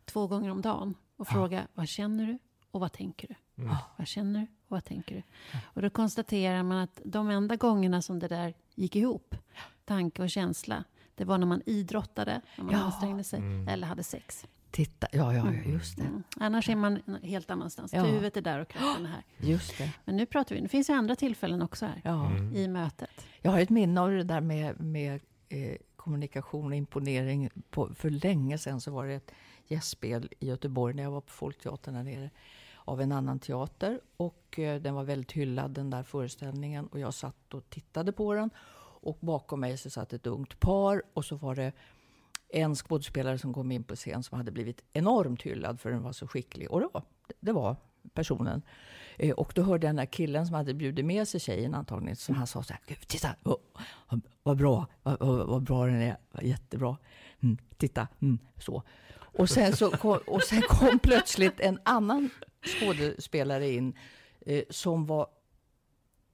två 0.04 0.26
gånger 0.26 0.50
om 0.50 0.60
dagen. 0.62 0.94
Och 1.16 1.28
frågade, 1.28 1.66
vad 1.74 1.88
känner 1.88 2.26
du 2.26 2.38
och 2.70 2.80
vad 2.80 2.92
tänker 2.92 3.28
du? 3.28 3.62
Mm. 3.62 3.76
Vad 3.96 4.06
känner 4.06 4.40
du 4.40 4.46
och 4.46 4.48
vad 4.68 4.84
tänker 4.84 5.14
du? 5.14 5.22
Och 5.64 5.82
då 5.82 5.90
konstaterar 5.90 6.62
man 6.62 6.78
att 6.78 7.00
de 7.04 7.30
enda 7.30 7.56
gångerna 7.56 8.02
som 8.02 8.18
det 8.18 8.28
där 8.28 8.54
gick 8.74 8.96
ihop, 8.96 9.34
tanke 9.84 10.22
och 10.22 10.30
känsla, 10.30 10.84
det 11.14 11.24
var 11.24 11.38
när 11.38 11.46
man 11.46 11.62
idrottade, 11.66 12.40
när 12.56 12.64
man 12.64 12.74
Ja. 12.74 12.80
ansträngde 12.80 13.24
sig, 13.24 13.38
Mm. 13.38 13.68
eller 13.68 13.86
hade 13.86 14.02
sex. 14.02 14.46
Titta. 14.76 15.06
Ja, 15.12 15.34
ja, 15.34 15.52
ja, 15.52 15.70
just 15.70 15.96
det. 15.96 16.02
Mm. 16.02 16.22
Annars 16.36 16.68
är 16.68 16.76
man 16.76 17.02
helt 17.22 17.50
annanstans. 17.50 17.92
Ja. 17.92 18.02
Huvudet 18.02 18.36
är 18.36 18.40
där 18.40 18.60
och 18.60 18.68
kroppen 18.68 19.06
är 19.06 19.08
här. 19.08 19.22
Just 19.38 19.78
det. 19.78 19.92
Men 20.04 20.16
nu 20.16 20.26
pratar 20.26 20.54
vi, 20.54 20.60
det 20.60 20.68
finns 20.68 20.90
ju 20.90 20.94
andra 20.94 21.16
tillfällen 21.16 21.62
också 21.62 21.86
här. 21.86 22.00
Ja. 22.04 22.26
Mm. 22.26 22.56
I 22.56 22.68
mötet. 22.68 23.26
Jag 23.40 23.50
har 23.50 23.60
ett 23.60 23.70
minne 23.70 24.00
av 24.00 24.10
det 24.10 24.24
där 24.24 24.40
med, 24.40 24.80
med 24.80 25.20
eh, 25.48 25.76
kommunikation 25.96 26.66
och 26.66 26.76
imponering. 26.76 27.50
På, 27.70 27.94
för 27.94 28.10
länge 28.10 28.58
sedan 28.58 28.80
så 28.80 28.90
var 28.90 29.06
det 29.06 29.14
ett 29.14 29.32
gästspel 29.66 30.28
i 30.38 30.46
Göteborg 30.46 30.94
när 30.94 31.02
jag 31.02 31.10
var 31.10 31.20
på 31.20 31.32
Folkteatern 31.32 31.94
där 31.94 32.02
nere. 32.02 32.30
Av 32.76 33.00
en 33.00 33.12
annan 33.12 33.38
teater. 33.38 34.00
Och 34.16 34.58
eh, 34.58 34.80
den 34.80 34.94
var 34.94 35.04
väldigt 35.04 35.32
hyllad 35.32 35.70
den 35.70 35.90
där 35.90 36.02
föreställningen. 36.02 36.86
Och 36.86 36.98
jag 36.98 37.14
satt 37.14 37.54
och 37.54 37.70
tittade 37.70 38.12
på 38.12 38.34
den. 38.34 38.50
Och 39.02 39.18
bakom 39.20 39.60
mig 39.60 39.78
så 39.78 39.90
satt 39.90 40.12
ett 40.12 40.26
ungt 40.26 40.60
par. 40.60 41.02
Och 41.14 41.24
så 41.24 41.36
var 41.36 41.54
det 41.54 41.72
en 42.48 42.74
skådespelare 42.74 43.38
som 43.38 43.54
kom 43.54 43.72
in 43.72 43.84
på 43.84 43.96
scen 43.96 44.22
som 44.22 44.38
hade 44.38 44.50
blivit 44.50 44.82
enormt 44.92 45.42
hyllad 45.42 45.80
för 45.80 45.90
den 45.90 46.02
var 46.02 46.12
så 46.12 46.26
skicklig. 46.26 46.70
Och 46.70 46.80
det 46.80 46.88
var, 46.92 47.02
det 47.40 47.52
var 47.52 47.76
personen. 48.14 48.62
Eh, 49.16 49.34
och 49.34 49.52
då 49.54 49.62
hörde 49.62 49.86
den 49.86 49.96
där 49.96 50.06
killen 50.06 50.46
som 50.46 50.54
hade 50.54 50.74
bjudit 50.74 51.04
med 51.04 51.28
sig 51.28 51.40
tjejen 51.40 51.74
antagligen. 51.74 52.16
Som 52.16 52.34
han 52.34 52.46
sa 52.46 52.62
så 52.62 52.72
här, 52.72 52.82
"Gud, 52.86 52.98
titta, 53.08 53.28
oh, 53.44 53.56
vad, 54.42 54.56
bra, 54.56 54.86
vad, 55.02 55.18
vad, 55.20 55.46
vad 55.46 55.62
bra 55.62 55.86
den 55.86 56.02
är, 56.02 56.16
jättebra. 56.42 56.96
Mm, 57.40 57.58
titta, 57.76 58.08
mm, 58.20 58.38
så. 58.58 58.82
Och 59.38 59.50
sen, 59.50 59.76
så 59.76 59.90
kom, 59.90 60.18
och 60.26 60.42
sen 60.42 60.62
kom 60.62 60.98
plötsligt 61.02 61.60
en 61.60 61.78
annan 61.82 62.30
skådespelare 62.62 63.70
in 63.70 63.94
eh, 64.40 64.62
som 64.70 65.06
var 65.06 65.26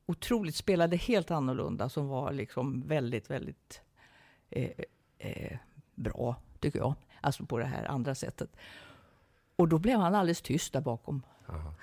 otroligt, 0.06 0.54
spelade 0.54 0.96
helt 0.96 1.30
annorlunda, 1.30 1.88
som 1.88 2.08
var 2.08 2.32
liksom 2.32 2.82
väldigt, 2.86 3.30
väldigt 3.30 3.80
eh, 4.50 4.70
eh, 5.18 5.58
bra, 5.94 6.36
tycker 6.60 6.78
jag. 6.78 6.94
Alltså 7.20 7.46
på 7.46 7.58
det 7.58 7.64
här 7.64 7.84
andra 7.90 8.14
sättet. 8.14 8.56
Och 9.56 9.68
då 9.68 9.78
blev 9.78 9.98
han 9.98 10.14
alldeles 10.14 10.42
tyst 10.42 10.72
där 10.72 10.80
bakom. 10.80 11.22
Aha. 11.48 11.74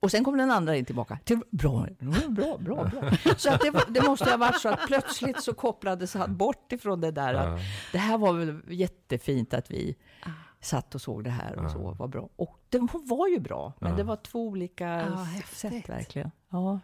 Och 0.00 0.10
sen 0.10 0.24
kom 0.24 0.38
den 0.38 0.50
andra 0.50 0.76
in 0.76 0.84
tillbaka. 0.84 1.18
Till, 1.24 1.40
bra, 1.50 1.86
bra, 2.28 2.56
bra, 2.58 2.84
bra. 2.84 3.10
Så 3.36 3.50
att 3.54 3.60
det, 3.60 3.84
det 3.88 4.02
måste 4.02 4.30
ha 4.30 4.36
varit 4.36 4.60
så 4.60 4.68
att 4.68 4.86
plötsligt 4.86 5.42
så 5.42 5.54
kopplades 5.54 6.14
han 6.14 6.36
bort 6.36 6.72
ifrån 6.72 7.00
det 7.00 7.10
där. 7.10 7.34
Att, 7.34 7.60
det 7.92 7.98
här 7.98 8.18
var 8.18 8.32
väl 8.32 8.60
jättefint 8.68 9.54
att 9.54 9.70
vi 9.70 9.96
Ah. 10.22 10.30
satt 10.60 10.94
och 10.94 11.00
såg 11.00 11.24
det 11.24 11.30
här 11.30 11.58
och 11.58 11.70
så, 11.70 11.90
var 11.94 12.08
bra. 12.08 12.28
Och 12.36 12.58
den 12.68 12.88
var 12.92 13.28
ju 13.28 13.40
bra, 13.40 13.72
men 13.80 13.96
det 13.96 14.02
var 14.02 14.16
två 14.16 14.46
olika 14.46 14.86
Ja, 14.88 15.26
sätt 15.52 15.88
verkligen. 15.88 16.30
Ja. 16.50 16.80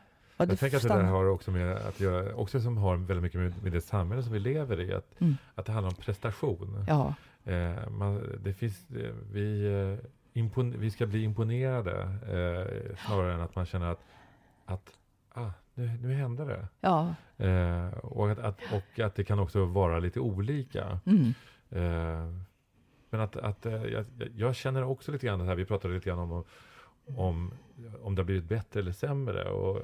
Ja, 0.48 0.52
Jag 0.52 0.58
tänker 0.58 0.76
att 0.76 0.82
det 0.82 0.88
där 0.88 1.02
har 1.02 1.24
också 1.24 1.50
med 1.50 1.76
att 1.76 2.00
göra, 2.00 2.34
också 2.34 2.60
som 2.60 2.76
har 2.76 2.96
väldigt 2.96 3.22
mycket 3.22 3.40
med, 3.40 3.62
med 3.62 3.72
det 3.72 3.80
samhälle 3.80 4.22
som 4.22 4.32
vi 4.32 4.38
lever 4.38 4.80
i, 4.80 4.94
att, 4.94 5.20
Mm. 5.20 5.36
att 5.54 5.66
det 5.66 5.72
handlar 5.72 5.90
om 5.90 5.96
prestation. 5.96 6.84
Ja, 6.88 7.14
Eh, 7.44 7.90
man, 7.90 8.38
det 8.44 8.52
finns, 8.52 8.90
eh, 8.90 9.12
vi, 9.32 9.64
eh, 9.66 10.08
impon, 10.32 10.74
vi 10.78 10.90
ska 10.90 11.06
bli 11.06 11.22
imponerade 11.22 12.00
eh, 12.02 12.96
snarare 13.06 13.34
än 13.34 13.40
att 13.40 13.56
man 13.56 13.66
känner 13.66 13.86
att, 13.86 14.00
att 14.64 14.98
ah, 15.32 15.50
nu, 15.74 15.98
nu 16.02 16.14
hände 16.14 16.44
det. 16.44 16.68
ja. 16.80 17.14
Eh, 17.36 17.88
och, 17.98 18.30
att, 18.30 18.38
att, 18.38 18.58
och 18.72 19.00
att 19.00 19.14
det 19.14 19.24
kan 19.24 19.38
också 19.38 19.64
vara 19.64 19.98
lite 19.98 20.20
olika. 20.20 21.00
Mm. 21.06 21.34
Eh, 21.70 22.34
men 23.10 23.20
att, 23.20 23.36
att 23.36 23.64
jag, 23.64 24.04
jag 24.36 24.54
känner 24.56 24.84
också 24.84 25.12
lite 25.12 25.26
grann 25.26 25.38
det 25.38 25.44
här, 25.44 25.54
vi 25.54 25.64
pratade 25.64 25.94
lite 25.94 26.08
grann 26.08 26.18
om, 26.18 26.44
om, 27.16 27.52
om 28.02 28.14
det 28.14 28.22
har 28.22 28.26
blivit 28.26 28.44
bättre 28.44 28.80
eller 28.80 28.92
sämre. 28.92 29.44
Och, 29.50 29.82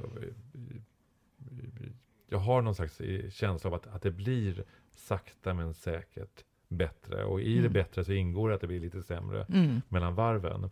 jag 2.28 2.38
har 2.38 2.62
någon 2.62 2.74
slags 2.74 3.00
känsla 3.30 3.68
av 3.70 3.74
att, 3.74 3.86
att 3.86 4.02
det 4.02 4.10
blir 4.10 4.64
sakta 4.90 5.54
men 5.54 5.74
säkert 5.74 6.44
bättre. 6.68 7.24
Och 7.24 7.40
i 7.40 7.52
det 7.54 7.58
Mm. 7.60 7.72
bättre 7.72 8.04
så 8.04 8.12
ingår 8.12 8.48
det 8.48 8.54
att 8.54 8.60
det 8.60 8.66
blir 8.66 8.80
lite 8.80 9.02
sämre 9.02 9.46
Mm. 9.48 9.80
mellan 9.88 10.14
varven. 10.14 10.70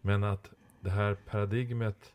Men 0.00 0.24
att 0.24 0.50
det 0.80 0.90
här 0.90 1.14
paradigmet 1.14 2.12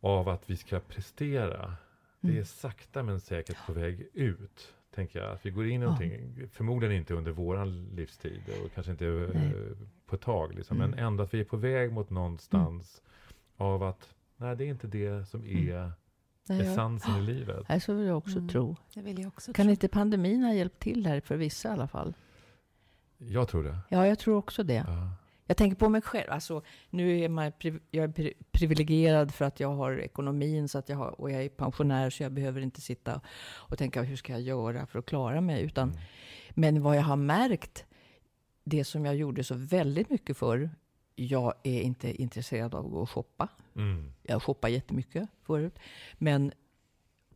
av 0.00 0.28
att 0.28 0.50
vi 0.50 0.56
ska 0.56 0.80
prestera, 0.80 1.74
det 2.20 2.28
är 2.28 2.32
Mm. 2.32 2.44
sakta 2.44 3.02
men 3.02 3.20
säkert 3.20 3.66
på 3.66 3.72
väg 3.72 4.08
ut. 4.12 4.72
Tänker 4.94 5.18
jag. 5.22 5.32
Att 5.32 5.46
vi 5.46 5.50
går 5.50 5.66
in 5.66 5.70
i 5.70 5.74
Ja. 5.74 5.80
någonting, 5.80 6.48
förmodligen 6.52 6.96
inte 6.96 7.14
under 7.14 7.32
våran 7.32 7.84
livstid 7.94 8.42
och 8.64 8.72
kanske 8.74 8.92
inte 8.92 9.06
eh, 9.06 9.30
Nej. 9.34 9.52
På 10.06 10.14
ett 10.16 10.22
tag. 10.22 10.54
Liksom, 10.54 10.76
Mm. 10.76 10.90
Men 10.90 10.98
ändå 10.98 11.24
att 11.24 11.34
vi 11.34 11.40
är 11.40 11.44
på 11.44 11.56
väg 11.56 11.92
mot 11.92 12.10
någonstans 12.10 13.02
av 13.56 13.82
att 13.82 14.08
nej, 14.36 14.56
det 14.56 14.64
är 14.64 14.68
inte 14.68 14.86
det 14.86 15.28
som 15.28 15.40
Mm. 15.40 15.68
är 15.68 15.92
Nej, 16.48 16.58
jag, 16.58 16.66
essensen 16.66 17.16
i 17.16 17.22
livet. 17.22 17.64
nej, 17.68 17.80
så 17.80 17.94
vill 17.94 18.06
jag 18.06 18.18
också 18.18 18.36
Mm. 18.38 18.48
tro. 18.48 18.76
Det 18.94 19.00
vill 19.02 19.18
jag 19.18 19.28
också 19.28 19.52
Kan 19.52 19.64
tro. 19.66 19.70
inte 19.70 19.88
pandemin 19.88 20.42
ha 20.42 20.52
hjälpt 20.52 20.78
till 20.80 21.06
här 21.06 21.20
för 21.20 21.36
vissa 21.36 21.68
i 21.68 21.72
alla 21.72 21.88
fall? 21.88 22.14
Jag 23.18 23.48
tror 23.48 23.64
det. 23.64 23.78
Ja, 23.88 24.06
jag 24.06 24.18
tror 24.18 24.36
också 24.36 24.62
det. 24.62 24.84
Ja. 24.86 25.10
Jag 25.48 25.56
tänker 25.56 25.76
på 25.76 25.88
mig 25.88 26.00
själv. 26.02 26.30
Alltså, 26.30 26.62
nu 26.90 27.18
är 27.20 27.28
man, 27.28 27.44
jag 27.90 28.04
är 28.04 28.08
pri- 28.08 28.34
privilegierad 28.52 29.34
för 29.34 29.44
att 29.44 29.60
jag 29.60 29.68
har 29.74 29.98
ekonomin 30.00 30.68
så 30.68 30.78
att 30.78 30.88
jag 30.88 30.96
har, 30.96 31.20
och 31.20 31.30
jag 31.30 31.42
är 31.44 31.48
pensionär 31.48 32.10
så 32.10 32.22
jag 32.22 32.32
behöver 32.32 32.60
inte 32.60 32.80
sitta 32.80 33.20
och 33.48 33.78
tänka 33.78 34.02
hur 34.02 34.16
ska 34.16 34.32
jag 34.32 34.40
göra 34.42 34.86
för 34.86 34.98
att 34.98 35.06
klara 35.06 35.40
mig. 35.40 35.62
Utan, 35.62 35.88
Mm. 35.88 36.00
Men 36.58 36.82
vad 36.82 36.96
jag 36.96 37.02
har 37.02 37.16
märkt, 37.16 37.84
det 38.68 38.84
som 38.84 39.04
jag 39.04 39.16
gjorde 39.16 39.44
så 39.44 39.54
väldigt 39.54 40.10
mycket 40.10 40.36
förr, 40.36 40.70
jag 41.14 41.54
är 41.62 41.80
inte 41.80 42.22
intresserad 42.22 42.74
av 42.74 42.84
att 42.86 42.90
gå 42.92 43.00
och 43.00 43.10
shoppa. 43.10 43.48
Mm. 43.76 44.12
Jag 44.22 44.42
shoppade 44.42 44.72
jättemycket 44.72 45.28
förut. 45.42 45.78
Men 46.14 46.52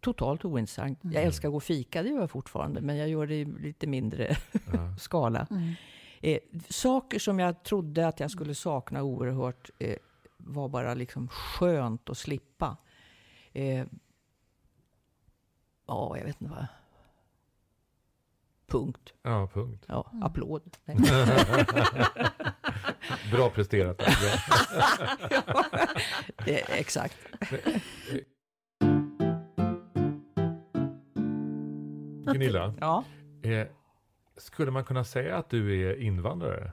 totalt 0.01 0.45
ointressant. 0.45 0.99
Jag 1.03 1.13
Mm. 1.13 1.27
älskar 1.27 1.49
att 1.49 1.53
gå 1.53 1.57
och 1.57 1.63
fika, 1.63 2.03
det 2.03 2.09
gör 2.09 2.21
jag 2.21 2.31
fortfarande. 2.31 2.81
Men 2.81 2.97
jag 2.97 3.09
gör 3.09 3.27
det 3.27 3.35
i 3.41 3.45
lite 3.45 3.87
mindre 3.87 4.37
Ja. 4.73 4.97
skala. 5.01 5.47
Mm. 5.51 5.73
Eh, 6.21 6.39
saker 6.69 7.19
som 7.19 7.39
jag 7.39 7.63
trodde 7.63 8.09
att 8.09 8.21
jag 8.21 8.31
skulle 8.31 8.55
sakna 8.55 9.03
oerhört 9.03 9.71
eh, 9.79 9.97
var 10.37 10.69
bara 10.69 10.95
liksom 10.95 11.29
skönt 11.29 12.11
att 12.11 12.19
slippa. 12.19 12.77
Eh, 13.53 13.85
ja, 15.87 16.17
jag 16.17 16.25
vet 16.25 16.41
inte 16.41 16.55
vad. 16.55 16.67
Punkt. 18.71 19.13
ja, 19.23 19.49
punkt. 19.55 19.85
Ja, 19.89 20.11
Mm. 20.13 20.23
applåd. 20.23 20.63
Bra 23.33 23.51
presterat. 23.51 23.97
Bra. 23.99 24.07
eh, 26.47 26.81
exakt. 26.81 27.17
Gunilla, 32.33 32.75
Ja. 32.81 33.05
eh, 33.43 33.67
skulle 34.37 34.71
man 34.71 34.85
kunna 34.85 35.05
säga 35.05 35.37
att 35.37 35.51
du 35.51 35.91
är 35.91 36.01
invandrare? 36.01 36.73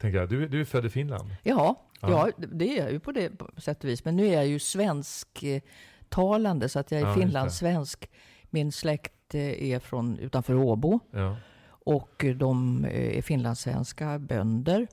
Tänker 0.00 0.18
jag. 0.18 0.28
Du, 0.28 0.48
du 0.48 0.60
är 0.60 0.64
född 0.64 0.86
i 0.86 0.90
Finland. 0.90 1.30
Ja, 1.42 1.76
Ja. 2.00 2.10
ja, 2.10 2.30
det 2.46 2.78
är 2.78 2.82
jag 2.82 2.92
ju 2.92 3.00
på 3.00 3.12
det 3.12 3.38
på 3.38 3.60
sätt 3.60 3.84
och 3.84 3.90
vis. 3.90 4.04
Men 4.04 4.16
nu 4.16 4.26
är 4.26 4.32
jag 4.32 4.46
ju 4.46 4.58
svensktalande 4.58 6.68
så 6.68 6.78
att 6.78 6.90
jag 6.90 7.00
är 7.00 7.06
Ja, 7.06 7.14
finlandssvensk. 7.14 8.10
Min 8.50 8.72
släkt 8.72 9.12
eh, 9.12 9.17
är 9.34 9.78
från 9.78 10.18
utanför 10.18 10.54
Åbo. 10.54 11.00
Ja. 11.10 11.36
Och 11.68 12.24
de 12.36 12.84
eh, 12.84 13.18
är 13.18 13.22
finlandssvenska 13.22 14.18
bönder. 14.18 14.86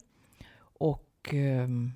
Och 0.77 1.29
ehm, 1.33 1.91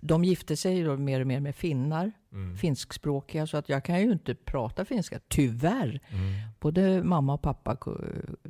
de 0.00 0.24
gifte 0.24 0.56
sig 0.56 0.82
då 0.82 0.96
mer 0.96 1.20
och 1.20 1.26
mer 1.26 1.40
med 1.40 1.54
finnar, 1.54 2.12
Mm. 2.32 2.56
finskspråkiga. 2.56 3.46
Så 3.46 3.56
att 3.56 3.68
jag 3.68 3.84
kan 3.84 4.00
ju 4.00 4.12
inte 4.12 4.34
prata 4.34 4.84
finska, 4.84 5.20
tyvärr. 5.28 6.00
Mm. 6.08 6.32
Både 6.60 7.02
mamma 7.02 7.34
och 7.34 7.42
pappa 7.42 7.76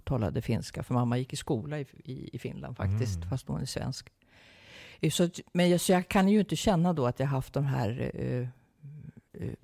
talade 0.05 0.43
finska, 0.43 0.83
för 0.83 0.95
mamma 0.95 1.19
gick 1.19 1.33
i 1.33 1.37
skola 1.37 1.81
i, 1.81 1.87
i, 2.05 2.31
i 2.37 2.39
Finland 2.39 2.77
faktiskt, 2.77 3.17
Mm. 3.17 3.29
fast 3.29 3.49
hon 3.49 3.61
är 3.61 3.65
svensk. 3.65 4.09
Eh, 5.01 5.11
Så, 5.11 5.29
men 5.53 5.71
jag, 5.71 5.81
så 5.81 5.93
jag 5.93 6.09
kan 6.09 6.29
ju 6.29 6.39
inte 6.41 6.57
känna 6.57 6.93
då 6.93 7.07
att 7.07 7.21
jag 7.21 7.27
haft 7.27 7.53
de 7.55 7.65
här 7.65 8.11
eh, 8.15 8.49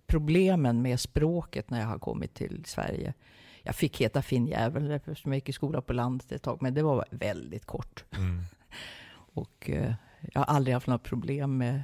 problemen 0.07 0.83
med 0.83 1.01
språket 1.01 1.71
när 1.71 1.81
jag 1.81 1.87
har 1.87 1.99
kommit 1.99 2.35
till 2.35 2.65
Sverige. 2.67 3.15
Jag 3.63 3.75
fick 3.75 4.01
heta 4.01 4.23
finnjävel 4.23 4.91
eftersom 4.91 5.33
jag 5.33 5.37
gick 5.37 5.49
i 5.49 5.53
skola 5.53 5.81
på 5.81 5.93
landet 5.93 6.33
ett 6.33 6.43
tag, 6.43 6.59
men 6.63 6.75
det 6.75 6.83
var 6.83 7.05
väldigt 7.11 7.67
kort. 7.67 8.05
Mm. 8.17 8.43
Och 9.33 9.71
eh, 9.71 9.95
jag 10.33 10.41
har 10.41 10.55
aldrig 10.55 10.75
haft 10.75 10.87
några 10.87 10.99
problem 10.99 11.59
med, 11.59 11.83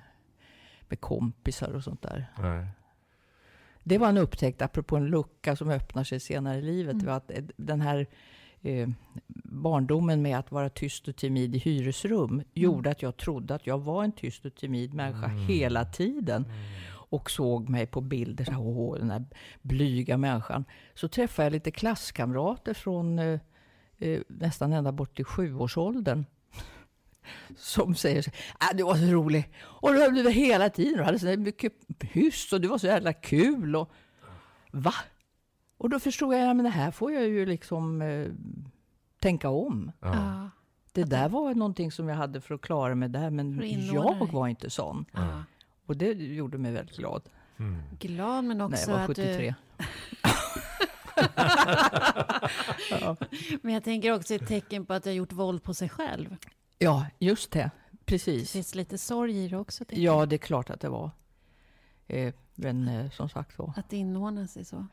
med 0.88 1.00
kompisar 1.00 1.74
och 1.74 1.84
sånt 1.84 2.02
där. 2.02 2.26
Nej. 2.38 2.66
Det 3.84 3.98
var 3.98 4.08
en 4.08 4.18
upptäckt, 4.18 4.62
apropå 4.62 4.96
en 4.96 5.06
lucka 5.06 5.56
som 5.56 5.70
öppnar 5.70 6.04
sig 6.04 6.20
senare 6.20 6.58
i 6.58 6.62
livet. 6.62 6.92
Mm. 6.92 7.04
Det 7.04 7.10
var 7.10 7.16
att 7.16 7.30
eh, 7.30 7.44
den 7.56 7.80
här 7.80 8.06
eh, 8.62 8.88
barndomen 9.44 10.22
med 10.22 10.38
att 10.38 10.52
vara 10.52 10.68
tyst 10.68 11.08
och 11.08 11.16
timid 11.16 11.54
i 11.54 11.58
hyresrum 11.58 12.42
gjorde 12.54 12.90
att 12.90 13.02
jag 13.02 13.16
trodde 13.16 13.54
att 13.54 13.66
jag 13.66 13.78
var 13.78 14.04
en 14.04 14.12
tyst 14.12 14.46
och 14.46 14.54
timid 14.54 14.94
människa 14.94 15.24
Mm. 15.26 15.46
hela 15.46 15.84
tiden. 15.84 16.44
Och 17.12 17.30
såg 17.30 17.68
mig 17.68 17.86
på 17.86 18.00
bilder, 18.00 18.44
så 18.44 18.50
här, 18.50 18.60
åh, 18.60 18.96
den 18.98 19.10
här 19.10 19.24
blyga 19.62 20.16
människan. 20.16 20.64
Så 20.94 21.08
träffade 21.08 21.46
jag 21.46 21.52
lite 21.52 21.70
klasskamrater 21.70 22.74
från 22.74 23.18
eh, 23.18 23.40
eh, 23.98 24.20
nästan 24.28 24.72
ända 24.72 24.92
bort 24.92 25.16
till 25.16 25.24
sjuårsåldern. 25.24 26.24
Som 27.56 27.94
säger 27.94 28.22
så 28.22 28.30
ah, 28.58 28.72
du 28.74 28.82
var 28.82 28.94
så 28.94 29.04
rolig. 29.04 29.52
Och 29.62 29.92
du 29.92 30.00
höll 30.00 30.14
det 30.14 30.30
hela 30.30 30.70
tiden. 30.70 30.96
Du 30.96 31.04
hade 31.04 31.18
så 31.18 31.26
mycket 31.26 31.72
hyss 32.00 32.52
och 32.52 32.60
du 32.60 32.68
var 32.68 32.78
så 32.78 32.86
jävla 32.86 33.12
kul. 33.12 33.76
Och, 33.76 33.90
va? 34.70 34.94
Och 35.78 35.90
då 35.90 36.00
förstod 36.00 36.34
jag, 36.34 36.40
ja, 36.40 36.54
men 36.54 36.64
det 36.64 36.70
här 36.70 36.90
får 36.90 37.12
jag 37.12 37.24
ju 37.24 37.46
liksom 37.46 38.02
eh, 38.02 38.28
tänka 39.18 39.48
om. 39.48 39.92
Ja. 40.00 40.50
Det 40.92 41.04
där 41.04 41.28
var 41.28 41.54
någonting 41.54 41.92
som 41.92 42.08
jag 42.08 42.16
hade 42.16 42.40
för 42.40 42.54
att 42.54 42.60
klara 42.60 42.94
mig 42.94 43.08
där, 43.08 43.30
men 43.30 43.62
jag 43.94 44.32
var 44.32 44.48
inte 44.48 44.70
sån. 44.70 45.04
Ja. 45.12 45.44
Och 45.92 45.98
det 45.98 46.12
gjorde 46.12 46.58
mig 46.58 46.72
väldigt 46.72 46.96
glad. 46.96 47.22
Mm. 47.58 47.82
Glad 47.98 48.44
men 48.44 48.60
också 48.60 48.90
jag 48.90 48.96
var 48.98 49.00
att 49.04 49.06
73. 49.06 49.54
du... 49.78 49.86
Men 53.62 53.74
jag 53.74 53.84
tänker 53.84 54.12
också 54.14 54.34
ett 54.34 54.46
tecken 54.48 54.86
på 54.86 54.92
att 54.94 55.02
du 55.04 55.10
har 55.10 55.14
gjort 55.14 55.32
våld 55.32 55.62
på 55.62 55.74
sig 55.74 55.88
själv. 55.88 56.36
Ja, 56.78 57.06
just 57.18 57.50
det. 57.52 57.70
Det 57.90 58.04
Precis. 58.04 58.52
finns 58.52 58.74
lite 58.74 58.98
sorg 58.98 59.44
i 59.44 59.48
det 59.48 59.56
också. 59.56 59.84
Ja, 59.88 59.96
jag. 59.98 60.28
det 60.28 60.36
är 60.36 60.38
klart 60.38 60.70
att 60.70 60.80
det 60.80 60.88
var. 60.88 61.10
Eh, 62.06 62.34
men 62.54 62.88
eh, 62.88 63.10
som 63.10 63.28
sagt 63.28 63.58
var. 63.58 63.72
Att 63.76 63.92
inordna 63.92 64.46
sig 64.46 64.64
så. 64.64 64.86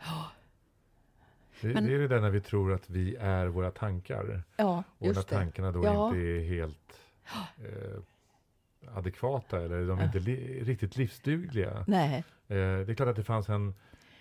Det, 1.62 1.68
Men- 1.68 1.86
det 1.86 1.94
är 1.96 2.00
det 2.00 2.08
där 2.08 2.22
när 2.22 2.30
vi 2.30 2.42
tror 2.42 2.74
att 2.74 2.90
vi 2.90 3.16
är 3.16 3.48
våra 3.48 3.72
tankar. 3.72 4.44
Ja, 4.58 4.84
Och 4.98 5.08
när 5.08 5.14
det. 5.14 5.24
tankarna 5.24 5.72
då 5.72 5.84
Ja. 5.86 6.08
inte 6.08 6.20
är 6.20 6.48
helt 6.50 7.00
eh, 7.58 8.02
adekvata 8.96 9.62
eller 9.62 9.88
de 9.88 10.00
är 10.00 10.04
inte 10.06 10.20
li- 10.20 10.64
riktigt 10.64 10.98
livsdugliga. 10.98 11.84
Nej, 11.88 12.24
Eh, 12.48 12.56
det 12.56 12.92
är 12.92 12.94
klart 12.96 13.10
att 13.10 13.16
det 13.16 13.24
fanns 13.24 13.50
en, 13.50 13.74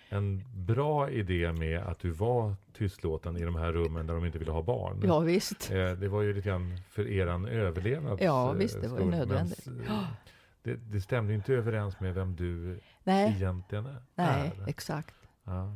en 0.09 0.43
bra 0.53 1.09
idé 1.09 1.51
med 1.53 1.79
att 1.79 1.99
du 1.99 2.09
var 2.09 2.55
tystlåten 2.73 3.37
i 3.37 3.45
de 3.45 3.55
här 3.55 3.71
rummen 3.71 4.07
där 4.07 4.13
de 4.13 4.25
inte 4.25 4.39
ville 4.39 4.51
ha 4.51 4.61
barn. 4.61 5.01
ja 5.05 5.19
visst. 5.19 5.71
Eh, 5.71 5.91
det 5.91 6.07
var 6.07 6.21
ju 6.21 6.33
lite 6.33 6.49
grann 6.49 6.77
för 6.89 7.07
eran 7.11 7.45
överlevnad. 7.45 8.17
Ja, 8.21 8.51
visst, 8.51 8.81
det 8.81 8.87
var 8.87 8.99
ju 8.99 9.05
nödvändigt. 9.05 9.65
Men, 9.67 9.81
eh, 9.85 10.03
det, 10.63 10.75
det 10.75 11.01
stämde 11.01 11.33
inte 11.33 11.53
överens 11.53 11.99
med 11.99 12.13
vem 12.13 12.35
du 12.35 12.79
Nej, 13.03 13.33
egentligen 13.35 13.85
är. 13.85 14.01
nej, 14.15 14.51
exakt. 14.67 15.15
Ja. 15.43 15.73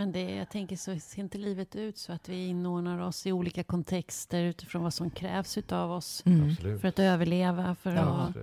Men 0.00 0.12
det, 0.12 0.34
jag 0.34 0.48
tänker 0.50 0.76
så 0.76 0.98
ser 0.98 1.22
inte 1.22 1.38
livet 1.38 1.76
ut 1.76 1.98
så 1.98 2.12
att 2.12 2.28
vi 2.28 2.46
inordnar 2.46 2.98
oss 2.98 3.26
i 3.26 3.32
olika 3.32 3.64
kontexter 3.64 4.42
utifrån 4.42 4.82
vad 4.82 4.94
som 4.94 5.10
krävs 5.10 5.58
av 5.72 5.92
oss. 5.92 6.22
Mm. 6.26 6.78
För 6.78 6.88
att 6.88 6.98
överleva, 6.98 7.74
för 7.74 7.94
Ja. 7.94 8.02
att, 8.02 8.36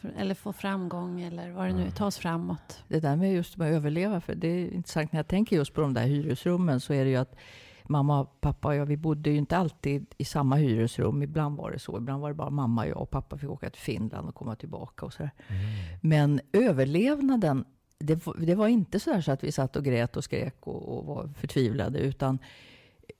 för, 0.00 0.12
eller 0.18 0.34
få 0.34 0.52
framgång 0.52 1.20
eller 1.20 1.50
vad 1.50 1.66
det 1.66 1.72
nu 1.72 1.86
är, 1.86 1.90
ta 1.90 2.06
oss 2.06 2.18
framåt. 2.18 2.84
Det 2.88 3.00
där 3.00 3.16
med 3.16 3.34
just 3.34 3.54
att 3.54 3.66
överleva, 3.66 4.20
för 4.20 4.34
det 4.34 4.48
är 4.48 4.72
intressant 4.72 5.12
när 5.12 5.18
jag 5.18 5.28
tänker 5.28 5.56
just 5.56 5.74
på 5.74 5.80
de 5.80 5.94
där 5.94 6.06
hyresrummen 6.06 6.80
så 6.80 6.92
är 6.92 7.04
det 7.04 7.10
ju 7.10 7.16
att 7.16 7.36
mamma, 7.84 8.24
pappa 8.24 8.68
och 8.68 8.74
jag, 8.74 8.86
vi 8.86 8.96
bodde 8.96 9.30
ju 9.30 9.36
inte 9.36 9.56
alltid 9.56 10.06
i 10.18 10.24
samma 10.24 10.56
hyresrum. 10.56 11.22
Ibland 11.22 11.56
var 11.56 11.70
det 11.70 11.78
så, 11.78 11.98
ibland 11.98 12.22
var 12.22 12.28
det 12.28 12.34
bara 12.34 12.50
mamma, 12.50 12.86
jag 12.86 12.96
och 13.00 13.10
pappa 13.10 13.38
fick 13.38 13.50
åka 13.50 13.70
till 13.70 13.82
Finland 13.82 14.28
och 14.28 14.34
komma 14.34 14.56
tillbaka 14.56 15.06
och 15.06 15.12
sådär. 15.12 15.30
Mm. 15.48 15.60
Men 16.00 16.40
överlevnaden, 16.52 17.64
det, 18.06 18.26
var- 18.26 18.34
det 18.38 18.54
var 18.54 18.68
inte 18.68 19.00
så, 19.00 19.22
så 19.22 19.32
att 19.32 19.44
vi 19.44 19.52
satt 19.52 19.76
och 19.76 19.84
grät 19.84 20.16
och 20.16 20.24
skrek 20.24 20.54
och, 20.60 20.98
och 20.98 21.04
var 21.06 21.30
förtvivlade, 21.40 21.98
utan 21.98 22.38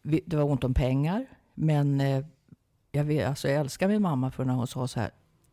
vi, 0.03 0.21
det 0.27 0.37
var 0.37 0.45
ont 0.45 0.65
om 0.65 0.75
pengar. 0.75 1.27
Men 1.55 2.01
eh, 2.01 2.25
jag, 2.93 3.05
vet, 3.05 3.29
alltså 3.29 3.49
jag 3.49 3.61
älskar 3.61 3.89
min 3.89 4.03
mamma 4.03 4.31
för 4.31 4.45
när 4.45 4.55
hon 4.55 4.67
sa 4.67 4.89
så 4.89 5.01
här, 5.01 5.11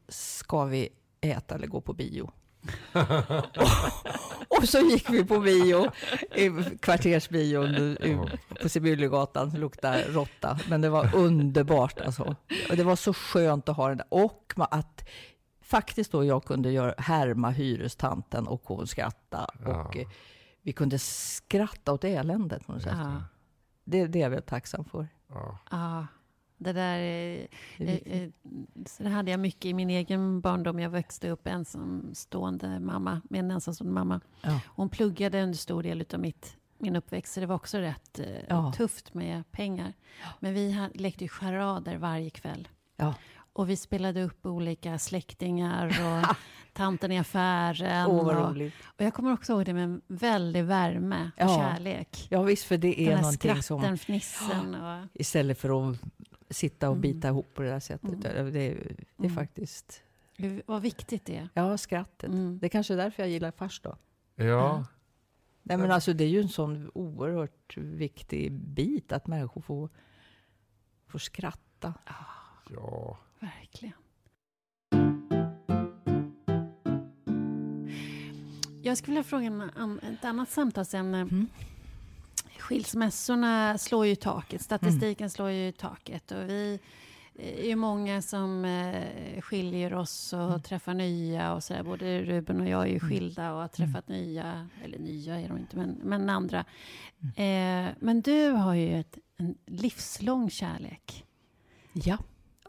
ska 0.08 0.66
vi 0.66 0.90
äta 1.22 1.56
eller 1.56 1.68
gå 1.68 1.82
på 1.82 1.94
bio? 1.94 2.32
och, 4.48 4.58
och 4.58 4.70
så 4.70 4.80
gick 4.80 5.10
vi 5.10 5.26
på 5.26 5.40
bio, 5.40 5.92
kvartersbion 6.80 7.98
på 8.62 8.70
Sibyllegatan, 8.70 9.50
det 9.50 9.58
luktade 9.60 10.04
råtta. 10.04 10.60
Men 10.70 10.82
det 10.82 10.90
var 10.90 11.16
underbart 11.16 12.02
alltså. 12.02 12.36
Och 12.70 12.78
det 12.78 12.84
var 12.84 12.96
så 12.96 13.14
skönt 13.14 13.70
att 13.70 13.78
ha 13.78 13.88
den 13.88 13.98
där. 13.98 14.08
Och 14.10 14.54
att 14.72 15.08
faktiskt 15.72 16.12
då 16.12 16.24
jag 16.26 16.44
kunde 16.46 16.72
göra, 16.72 16.94
härma 16.98 17.50
hyrestanten 17.50 18.48
och 18.48 18.62
hon 18.66 18.88
skratta. 18.88 19.50
Ja. 19.66 19.86
Och 19.86 19.98
eh, 19.98 20.08
vi 20.62 20.74
kunde 20.74 21.00
skratta 21.00 21.94
åt 21.94 22.04
eländet 22.04 22.66
på 22.66 22.72
något 22.74 22.82
sätt. 22.84 22.98
Ja, 22.98 23.24
Det, 23.84 24.08
det 24.08 24.20
är 24.20 24.24
jag 24.24 24.30
väl 24.30 24.42
tacksam 24.44 24.86
för. 24.86 25.08
Ja. 25.28 25.58
ja. 25.72 26.08
Det 26.58 26.74
där 26.74 26.98
eh, 27.00 27.46
eh, 27.88 27.96
eh, 28.22 28.30
så 28.86 29.04
det 29.04 29.10
hade 29.10 29.32
jag 29.32 29.40
mycket 29.40 29.66
i 29.66 29.74
min 29.74 29.90
egen 29.90 30.42
barndom. 30.42 30.80
Jag 30.80 30.90
växte 30.90 31.30
upp 31.30 31.48
ensamstående 31.48 32.80
mamma, 32.80 33.22
med 33.30 33.40
en 33.40 33.52
ensamstående 33.52 33.94
mamma. 33.94 34.22
Ja. 34.42 34.60
Hon 34.66 34.90
pluggade 34.90 35.40
en 35.40 35.56
stor 35.56 35.84
del 35.84 36.06
av 36.14 36.20
mitt, 36.20 36.58
min 36.78 36.96
uppväxt, 36.96 37.34
så 37.34 37.40
det 37.40 37.46
var 37.46 37.56
också 37.56 37.78
rätt 37.78 38.20
eh, 38.20 38.26
Ja. 38.50 38.74
tufft 38.78 39.14
med 39.14 39.52
pengar. 39.52 39.94
Men 40.40 40.54
vi 40.54 40.72
ha- 40.74 40.90
lekte 40.94 41.24
ju 41.24 41.30
charader 41.30 41.98
varje 41.98 42.30
kväll. 42.30 42.68
Ja. 42.98 43.14
Och 43.54 43.70
vi 43.70 43.76
spelade 43.76 44.24
upp 44.24 44.46
olika 44.46 45.00
släktingar 45.00 45.88
och 45.88 46.36
tanten 46.74 47.12
i 47.12 47.20
affären. 47.20 48.10
Vad 48.10 48.38
och, 48.38 48.50
roligt. 48.50 48.74
och 48.86 49.06
jag 49.06 49.14
kommer 49.14 49.34
också 49.34 49.54
ihåg 49.54 49.66
det 49.66 49.74
med 49.74 49.84
en 49.84 50.02
väldig 50.08 50.64
värme 50.64 51.32
och 51.36 51.42
Ja. 51.42 51.58
kärlek. 51.58 52.28
Ja 52.30 52.42
visst, 52.44 52.66
för 52.66 52.78
det 52.78 53.02
är 53.02 53.10
Den 53.10 53.22
någonting 53.22 53.40
skratten, 53.40 53.64
som... 53.64 53.98
fnissen 53.98 54.76
och... 54.76 55.08
Istället 55.14 55.58
för 55.60 55.90
att 55.92 55.98
sitta 56.50 56.90
och 56.90 56.96
Mm. 56.96 57.02
bita 57.02 57.28
ihop 57.28 57.54
på 57.54 57.62
det 57.62 57.70
där 57.70 57.80
sättet. 57.80 58.10
Mm. 58.10 58.20
Det, 58.22 58.52
det 58.52 58.60
är 58.72 58.96
Mm. 59.20 59.36
faktiskt... 59.36 60.04
Vad 60.66 60.82
viktigt 60.82 61.26
det 61.26 61.38
är. 61.38 61.50
Ja, 61.54 61.78
skrattet. 61.78 62.30
Mm. 62.30 62.60
Det 62.60 62.68
är 62.68 62.70
kanske 62.70 62.94
är 62.94 62.98
därför 62.98 63.24
jag 63.24 63.30
gillar 63.30 63.52
fars 63.52 63.82
då. 63.82 63.96
ja. 64.36 64.86
Nej, 65.64 65.78
men 65.78 65.92
alltså, 65.92 66.14
det 66.14 66.24
är 66.24 66.28
ju 66.28 66.42
en 66.42 66.50
sån 66.50 66.92
oerhört 66.94 67.78
viktig 67.78 68.52
bit 68.52 69.12
att 69.12 69.28
människor 69.28 69.62
får, 69.62 69.90
får 71.08 71.20
skratta. 71.20 71.94
ja. 72.70 73.18
Verkligen. 73.42 73.94
Jag 78.84 78.98
skulle 78.98 79.16
vilja 79.16 79.24
fråga 79.24 79.46
en, 79.46 79.62
an- 79.62 80.00
ett 80.00 80.26
annat 80.26 80.50
samtalsämne. 80.50 81.18
Mm. 81.22 81.48
Skilsmässorna 82.58 83.78
slår 83.78 84.06
ju 84.06 84.16
taket. 84.16 84.62
Statistiken 84.62 85.30
slår 85.30 85.50
ju 85.50 85.72
taket. 85.72 86.32
Och 86.32 86.50
vi 86.50 86.80
är 87.36 87.68
ju 87.68 87.76
många 87.76 88.22
som 88.22 88.66
eh, 88.66 89.42
skiljer 89.42 89.94
oss 89.94 90.34
och 90.34 90.64
träffar 90.64 90.94
nya. 90.94 91.54
och 91.54 91.64
så 91.64 91.74
där. 91.74 91.84
Både 91.84 92.22
Ruben 92.24 92.62
och 92.62 92.68
jag 92.70 92.82
är 92.88 92.92
ju 92.94 93.00
skilda 93.00 93.54
och 93.54 93.60
har 93.62 93.68
träffat 93.68 94.08
nya. 94.08 94.68
Eller 94.84 95.00
nya 95.00 95.40
är 95.40 95.48
de 95.48 95.58
inte, 95.58 95.78
men, 95.78 95.90
men 96.04 96.30
andra. 96.30 96.66
Eh, 97.36 97.88
men 98.00 98.22
du 98.22 98.50
har 98.50 98.74
ju 98.74 99.00
ett, 99.00 99.18
en 99.38 99.56
livslång 99.66 100.50
kärlek. 100.50 101.26
Ja. 101.94 102.18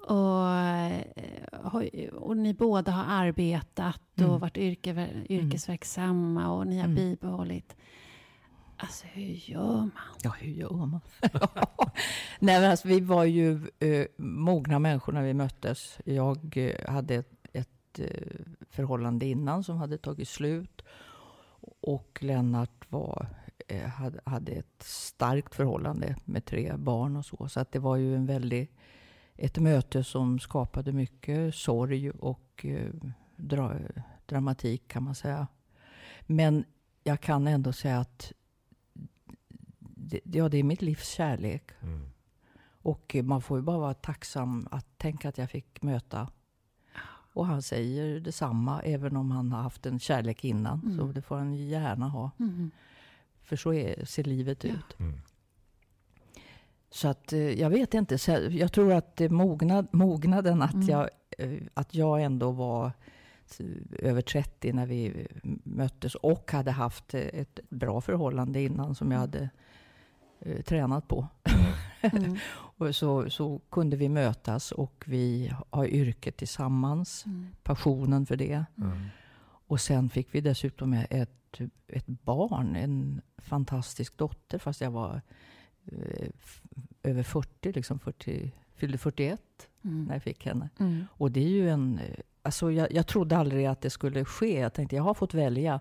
Och, 0.02 1.84
eh, 1.94 2.14
och 2.14 2.36
ni 2.36 2.54
båda 2.54 2.92
har 2.92 3.04
arbetat 3.24 4.00
och 4.14 4.20
Mm. 4.22 4.38
varit 4.40 4.56
yrke, 4.56 5.08
yrkesverksamma 5.28 6.52
och 6.52 6.66
ni 6.66 6.76
har 6.78 6.84
Mm. 6.84 6.94
bibehållit. 6.96 7.76
Alltså 8.76 9.06
hur 9.06 9.50
gör 9.50 9.76
man? 9.76 9.90
Ja, 10.22 10.30
hur 10.40 10.52
gör 10.52 10.72
man? 10.72 11.00
Nej, 12.38 12.60
men 12.60 12.70
alltså, 12.70 12.88
vi 12.88 13.00
var 13.00 13.24
ju 13.24 13.68
eh, 13.78 14.06
mogna 14.16 14.78
människor 14.78 15.12
när 15.12 15.22
vi 15.22 15.34
möttes. 15.34 15.98
Jag 16.04 16.56
eh, 16.56 16.92
hade 16.92 17.14
ett, 17.14 17.32
ett 17.52 17.98
eh, 17.98 18.06
förhållande 18.70 19.26
innan 19.26 19.64
som 19.64 19.76
hade 19.76 19.98
tagit 19.98 20.28
slut. 20.28 20.82
Och 21.80 22.18
Lennart 22.20 22.86
var, 22.92 23.26
eh, 23.68 23.88
hade, 23.88 24.20
hade 24.24 24.52
ett 24.52 24.82
starkt 24.82 25.54
förhållande 25.54 26.16
med 26.24 26.44
tre 26.44 26.72
barn 26.76 27.16
och 27.16 27.26
så. 27.26 27.48
Så 27.48 27.60
att 27.60 27.72
det 27.72 27.78
var 27.78 27.96
ju 27.96 28.16
en 28.16 28.26
väldig, 28.26 28.70
ett 29.36 29.58
möte 29.58 30.04
som 30.04 30.38
skapade 30.38 30.92
mycket 30.92 31.54
sorg 31.54 32.10
och 32.10 32.66
eh, 32.66 32.92
dra, 33.36 33.76
dramatik 34.26 34.88
kan 34.88 35.02
man 35.02 35.14
säga. 35.14 35.46
Men 36.20 36.64
jag 37.04 37.20
kan 37.20 37.46
ändå 37.46 37.72
säga 37.72 38.00
att 38.00 38.32
det, 39.78 40.20
ja, 40.24 40.48
det 40.48 40.58
är 40.58 40.62
mitt 40.62 40.82
livs 40.82 41.08
kärlek. 41.08 41.70
Mm. 41.80 42.08
Och 42.84 43.16
man 43.24 43.42
får 43.42 43.58
ju 43.58 43.62
bara 43.62 43.78
vara 43.78 43.94
tacksam 43.94 44.68
att 44.70 44.98
tänka 44.98 45.28
att 45.28 45.38
jag 45.38 45.50
fick 45.50 45.82
möta. 45.82 46.28
Och 47.34 47.46
han 47.46 47.62
säger 47.62 48.20
detsamma, 48.20 48.82
även 48.82 49.16
om 49.16 49.30
han 49.30 49.52
har 49.52 49.62
haft 49.62 49.86
en 49.86 49.98
kärlek 49.98 50.44
innan. 50.44 50.80
Mm. 50.80 50.96
Så 50.96 51.12
det 51.12 51.22
får 51.22 51.36
han 51.36 51.54
gärna 51.54 52.08
ha. 52.08 52.30
Mm. 52.38 52.70
För 53.42 53.56
så 53.56 53.72
är, 53.72 54.04
ser 54.04 54.24
livet 54.24 54.64
ut. 54.64 54.98
Mm. 56.92 56.98
Så 57.00 57.08
att 57.08 57.32
eh, 57.32 57.60
jag 57.60 57.70
vet 57.70 57.94
inte. 57.94 58.18
Så 58.18 58.30
jag- 58.50 58.72
tror 58.72 58.92
att 58.92 59.20
mognad, 59.30 59.86
mognaden 59.92 60.62
att, 60.62 60.74
Mm. 60.74 60.88
jag, 60.88 61.08
eh, 61.38 61.62
att 61.74 61.94
jag 61.94 62.22
ändå 62.22 62.50
var 62.50 62.92
över 63.98 64.22
30 64.22 64.72
när 64.72 64.86
vi 64.86 65.06
eh, 65.06 65.50
möttes. 65.64 66.14
Och 66.14 66.52
hade 66.52 66.70
haft 66.70 67.14
ett 67.14 67.60
bra 67.68 68.00
förhållande 68.00 68.60
innan 68.62 68.94
som 68.94 69.12
jag 69.12 69.18
hade 69.18 69.48
eh, 70.40 70.62
tränat 70.62 71.08
på. 71.08 71.26
Mm. 72.02 72.36
Och 72.78 72.94
så, 72.96 73.30
så 73.30 73.60
kunde 73.70 73.96
vi 73.96 74.08
mötas 74.08 74.72
och 74.72 75.04
vi 75.06 75.52
har 75.70 75.86
yrket 75.86 76.36
tillsammans. 76.36 77.26
Mm. 77.26 77.46
Passionen 77.62 78.26
för 78.26 78.36
det. 78.36 78.64
Mm. 78.78 79.06
Och 79.66 79.80
sen 79.80 80.08
fick 80.10 80.34
vi 80.34 80.40
dessutom 80.40 80.92
ett, 81.10 81.60
ett 81.88 82.06
barn, 82.06 82.76
en 82.76 83.20
fantastisk 83.38 84.18
dotter, 84.18 84.58
fast 84.58 84.80
jag 84.80 84.90
var 84.90 85.20
över 87.02 87.22
40, 87.22 87.72
liksom 87.72 87.98
40, 87.98 88.52
fyllde 88.74 88.98
41 88.98 89.40
Mm. 89.84 90.04
när 90.04 90.14
jag 90.14 90.22
fick 90.22 90.46
henne. 90.46 90.68
Mm. 90.80 91.04
Och 91.10 91.30
det 91.32 91.40
är 91.40 91.48
ju 91.48 91.68
en... 91.70 91.98
eh, 91.98 92.14
Alltså 92.44 92.72
jag, 92.72 92.92
jag 92.92 93.06
trodde 93.06 93.36
aldrig 93.36 93.66
att 93.66 93.80
det 93.80 93.90
skulle 93.90 94.24
ske. 94.24 94.60
Jag 94.60 94.72
tänkte, 94.74 94.96
jag 94.96 95.02
har 95.02 95.14
fått 95.14 95.34
välja. 95.34 95.80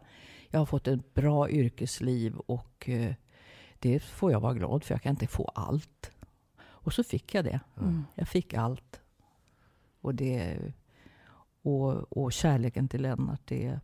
Jag 0.50 0.60
har 0.60 0.66
fått 0.66 0.88
ett 0.88 1.14
bra 1.14 1.50
yrkesliv 1.50 2.36
och 2.38 2.90
eh, 2.90 3.14
det 3.80 4.00
får 4.00 4.32
jag 4.32 4.40
vara 4.40 4.54
glad 4.54 4.84
för. 4.84 4.94
Jag 4.94 5.02
kan 5.02 5.10
inte 5.10 5.28
få 5.28 5.46
allt. 5.56 6.12
Och 6.62 6.94
så 6.94 7.04
fick 7.04 7.36
jag 7.36 7.46
det. 7.46 7.60
Mm. 7.80 8.04
Jag 8.16 8.28
fick 8.28 8.54
allt. 8.54 9.02
Och, 10.02 10.16
det, 10.16 10.58
och, 11.62 12.18
och 12.18 12.32
kärleken 12.34 12.88
till 12.88 13.02
Lennart, 13.02 13.42
det, 13.46 13.80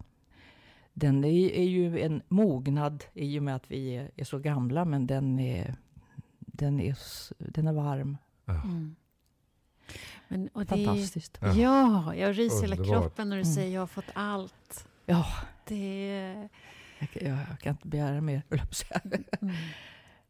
den 0.94 1.24
är, 1.24 1.52
är 1.52 1.64
ju 1.68 2.00
en 2.00 2.22
mognad 2.28 3.04
i 3.14 3.40
och 3.40 3.44
med 3.44 3.56
att 3.56 3.72
vi 3.72 3.96
är, 3.96 4.12
är 4.16 4.24
så 4.24 4.40
gamla. 4.40 4.86
Men 4.86 5.08
den 5.08 5.40
är, 5.40 5.76
den 6.58 6.80
är, 6.80 6.98
den 7.38 7.68
är 7.68 7.74
varm. 7.74 8.18
Mm. 8.48 8.96
Men, 10.28 10.48
och 10.54 10.66
det 10.66 10.76
är, 10.76 10.86
Fantastiskt. 10.86 11.38
Ja. 11.42 11.54
ja, 11.54 12.16
jag 12.16 12.38
ryser 12.40 12.62
hela 12.62 12.76
Underbart. 12.76 13.02
kroppen 13.02 13.30
när 13.30 13.36
du 13.36 13.42
Mm. 13.42 13.54
säger 13.56 13.74
jag 13.74 13.82
har 13.82 13.88
fått 13.88 14.10
allt. 14.14 14.88
Ja, 15.06 15.26
Det 15.66 16.08
jag, 17.00 17.10
jag, 17.14 17.38
jag 17.50 17.60
kan 17.60 17.72
inte 17.74 17.88
begära 17.88 18.22
mer, 18.22 18.42
höll 18.50 18.60
jag 18.90 19.02
mm. 19.42 19.56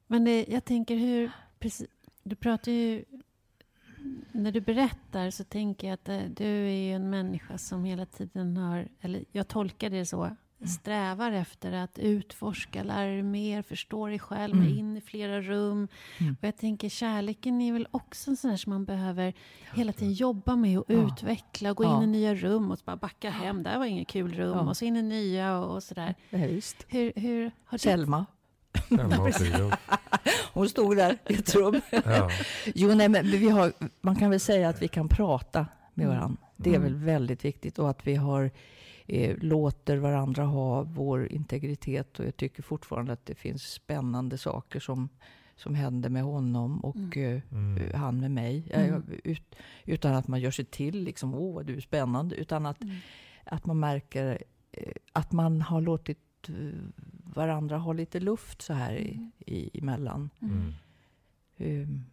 Men 0.07 0.25
det, 0.25 0.45
jag 0.49 0.65
tänker 0.65 0.95
hur, 0.95 1.32
precis, 1.59 1.88
du 2.23 2.36
pratar 2.36 2.71
ju, 2.71 3.05
när 4.32 4.51
du 4.51 4.61
berättar 4.61 5.30
så 5.32 5.43
tänker 5.43 5.88
jag 5.88 5.93
att 5.93 6.09
eh, 6.09 6.21
du 6.36 6.45
är 6.45 6.71
ju 6.88 6.93
en 6.93 7.09
människa 7.09 7.57
som 7.57 7.86
hela 7.86 8.05
tiden 8.05 8.57
har, 8.57 8.88
eller 9.01 9.25
jag 9.32 9.47
tolkar 9.47 9.89
det 9.89 10.05
så, 10.05 10.36
strävar 10.66 11.32
efter 11.32 11.72
att 11.72 11.99
utforska, 11.99 12.84
lära 12.84 13.08
dig 13.08 13.24
mer, 13.24 13.62
förstå 13.62 14.08
dig 14.08 14.20
själv, 14.20 14.55
mm. 14.55 14.78
in 14.78 14.97
i 14.97 15.01
flera 15.01 15.41
rum. 15.41 15.88
Mm. 16.18 16.36
Och 16.41 16.47
jag 16.47 16.58
tänker 16.58 16.89
kärleken 16.89 17.62
är 17.62 17.74
väl 17.74 17.88
också 17.91 18.30
en 18.30 18.38
sån 18.38 18.49
där 18.49 18.58
som 18.58 18.70
man 18.70 18.86
behöver 18.86 19.34
hela 19.74 19.93
tiden 19.93 20.14
jobba 20.14 20.55
med 20.55 20.80
och 20.80 20.86
ja. 20.88 20.95
utveckla. 20.95 21.72
Och 21.72 21.78
gå 21.78 21.84
ja. 21.84 21.97
in 21.97 22.03
i 22.03 22.08
nya 22.08 22.36
rum 22.36 22.72
och 22.72 22.80
bara 22.86 22.97
backa 22.97 23.30
hem. 23.30 23.64
Där 23.64 23.78
var 23.78 23.86
inget 23.86 24.08
kul 24.08 24.34
rum. 24.34 24.58
Ja. 24.58 24.70
Och 24.70 24.78
så 24.78 24.86
in 24.86 24.97
i 24.97 25.01
nya 25.01 25.60
och, 25.60 25.76
och 25.76 25.84
sådär. 25.84 26.16
Ja, 26.30 26.38
just. 26.38 26.86
Hur, 26.88 27.14
hur 27.16 27.51
har 27.66 27.78
Selma. 27.78 28.26
Hon 30.53 30.70
stod 30.70 30.97
där 30.97 31.18
i 31.30 31.34
ett 31.34 31.55
rum. 31.55 31.82
Ja. 31.89 32.30
Jo, 32.76 32.95
nej, 32.95 33.10
men 33.10 33.26
vi 33.26 33.49
har, 33.49 33.74
man 34.01 34.16
kan 34.16 34.30
väl 34.30 34.39
säga 34.39 34.70
att 34.70 34.82
vi 34.82 34.88
kan 34.88 35.10
prata 35.10 35.66
med 35.93 36.05
mm. 36.05 36.18
varandra. 36.18 36.41
Det 36.55 36.70
är 36.70 36.76
mm. 36.76 36.84
väl 36.84 36.95
väldigt 36.95 37.45
viktigt. 37.45 37.80
Och 37.80 37.89
att 37.89 38.08
vi 38.08 38.16
har, 38.16 38.51
eh, 39.08 39.38
låter 39.38 39.97
varandra 39.97 40.43
ha 40.43 40.84
vår 40.84 41.32
integritet. 41.32 42.20
Och 42.20 42.26
jag 42.26 42.38
tycker 42.38 42.64
fortfarande 42.64 43.14
att 43.14 43.26
det 43.26 43.36
finns 43.36 43.64
spännande 43.64 44.38
saker 44.38 44.80
som, 44.80 45.10
som 45.55 45.76
händer 45.76 46.10
med 46.10 46.24
honom 46.24 46.80
och 46.80 47.18
mm. 47.18 47.41
Mm. 47.51 47.93
han 47.93 48.20
med 48.20 48.32
mig. 48.32 48.68
Mm. 48.72 49.03
Ut, 49.24 49.55
utan 49.86 50.16
att 50.16 50.28
man 50.28 50.39
gör 50.39 50.51
sig 50.51 50.66
till, 50.66 51.03
liksom, 51.03 51.36
åh, 51.36 51.64
du 51.64 51.76
är 51.76 51.82
spännande. 51.82 52.36
Utan 52.36 52.66
att, 52.66 52.84
mm. 52.84 52.95
att 53.43 53.66
man 53.66 53.80
märker 53.80 54.43
eh, 54.72 54.93
att 55.14 55.32
man 55.32 55.62
har 55.62 55.82
låtit 55.82 56.49
eh, 56.49 56.55
varandra 57.24 57.78
ha 57.78 57.93
lite 57.93 58.20
luft 58.20 58.62
så 58.62 58.74
här 58.74 58.93
i, 58.93 59.14
mm. 59.14 59.32
i, 59.45 59.80
emellan. 59.80 60.30
Mm. 60.41 60.74
Um, 61.58 62.05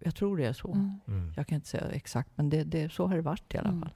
jag 0.00 0.14
tror 0.14 0.36
det 0.36 0.46
är 0.46 0.52
så. 0.52 0.98
Jag 1.36 1.46
kan 1.46 1.56
inte 1.56 1.68
säga 1.68 1.88
exakt, 1.88 2.30
men 2.34 2.50
det, 2.50 2.64
det, 2.64 2.92
så 2.92 3.06
har 3.06 3.16
det 3.16 3.22
varit 3.22 3.54
i 3.54 3.58
alla 3.58 3.68
mm. 3.68 3.80
fall. 3.80 3.92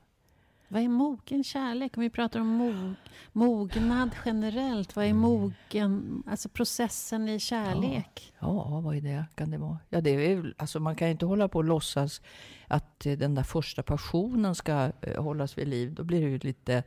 Vad 0.68 0.82
är 0.82 0.88
mogen 0.88 1.44
kärlek? 1.44 1.96
Om 1.96 2.02
vi 2.02 2.10
pratar 2.10 2.40
om 2.40 2.46
mog, 2.46 2.94
mognad 3.32 4.10
generellt. 4.24 4.96
Vad 4.96 5.04
är 5.04 5.10
mm. 5.10 5.22
mogen, 5.22 6.22
alltså 6.26 6.48
processen 6.48 7.28
i 7.28 7.38
kärlek? 7.38 8.32
Ja, 8.38 8.66
ja 8.70 8.80
vad 8.80 8.96
är 8.96 9.00
det? 9.00 9.24
Kan 9.34 9.50
det 9.50 9.58
vara? 9.58 9.78
Ja, 9.88 10.00
det 10.00 10.10
är, 10.10 10.54
alltså 10.56 10.80
man 10.80 10.96
kan 10.96 11.08
inte 11.08 11.26
hålla 11.26 11.48
på 11.48 11.58
och 11.58 11.64
låtsas 11.64 12.20
att 12.66 13.00
den 13.00 13.34
där 13.34 13.42
första 13.42 13.82
passionen 13.82 14.54
ska 14.54 14.92
eh, 15.00 15.22
hållas 15.22 15.58
vid 15.58 15.68
liv. 15.68 15.94
Då 15.94 16.04
blir 16.04 16.20
det 16.20 16.28
ju 16.28 16.38
lite 16.38 16.82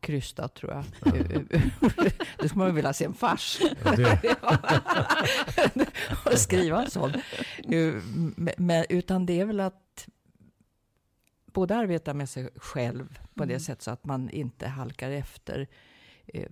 krystat 0.00 0.54
tror 0.54 0.72
jag. 0.72 0.84
Då 2.38 2.48
skulle 2.48 2.64
man 2.64 2.74
vilja 2.74 2.92
se 2.92 3.04
en 3.04 3.14
fars. 3.14 3.60
och 6.24 6.32
skriva 6.38 6.84
en 6.84 6.90
sån. 6.90 7.12
Men, 8.56 8.84
utan 8.88 9.26
det 9.26 9.40
är 9.40 9.44
väl 9.44 9.60
att 9.60 9.85
både 11.56 11.76
arbeta 11.76 12.14
med 12.14 12.28
sig 12.28 12.48
själv 12.56 13.18
på 13.34 13.44
det 13.44 13.52
mm. 13.52 13.60
sättet 13.60 13.82
så 13.82 13.90
att 13.90 14.04
man 14.04 14.30
inte 14.30 14.68
halkar 14.68 15.10
efter. 15.10 15.66
Eh, 16.26 16.48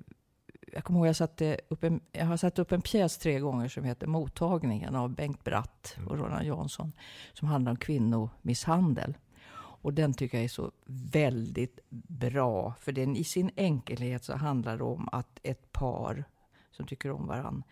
jag 0.73 0.85
kommer 0.85 0.99
ihåg 0.99 1.09
jag 1.09 1.17
satte 1.17 1.61
upp 1.69 1.85
en, 1.85 2.01
jag 2.13 2.27
har 2.27 2.37
satt 2.37 2.59
upp 2.59 2.73
en 2.73 2.83
pjäs 2.83 3.19
tre 3.19 3.39
gånger 3.39 3.69
som 3.69 3.85
heter 3.85 4.07
Mottagningen 4.07 4.95
av 4.95 5.15
Bengt 5.15 5.45
Bratt 5.45 5.97
och 6.07 6.19
Roland 6.19 6.47
Jansson. 6.47 6.93
Som 7.33 7.49
handlar 7.49 7.73
om 7.73 7.77
kvinnomisshandel. 7.77 9.19
Och 9.57 9.95
den 9.95 10.15
tycker 10.15 10.39
jag 10.39 10.45
är 10.45 10.49
så 10.49 10.73
väldigt 10.87 11.81
bra. 12.09 12.75
För 12.81 12.93
den 12.93 13.17
i 13.17 13.25
sin 13.25 13.51
enkelhet 13.57 14.25
så 14.25 14.37
handlar 14.37 14.79
det 14.79 14.85
om 14.85 15.09
att 15.13 15.41
ett 15.43 15.73
par 15.73 16.25
som 16.71 16.87
tycker 16.87 17.11
om 17.11 17.27
varandra. 17.27 17.63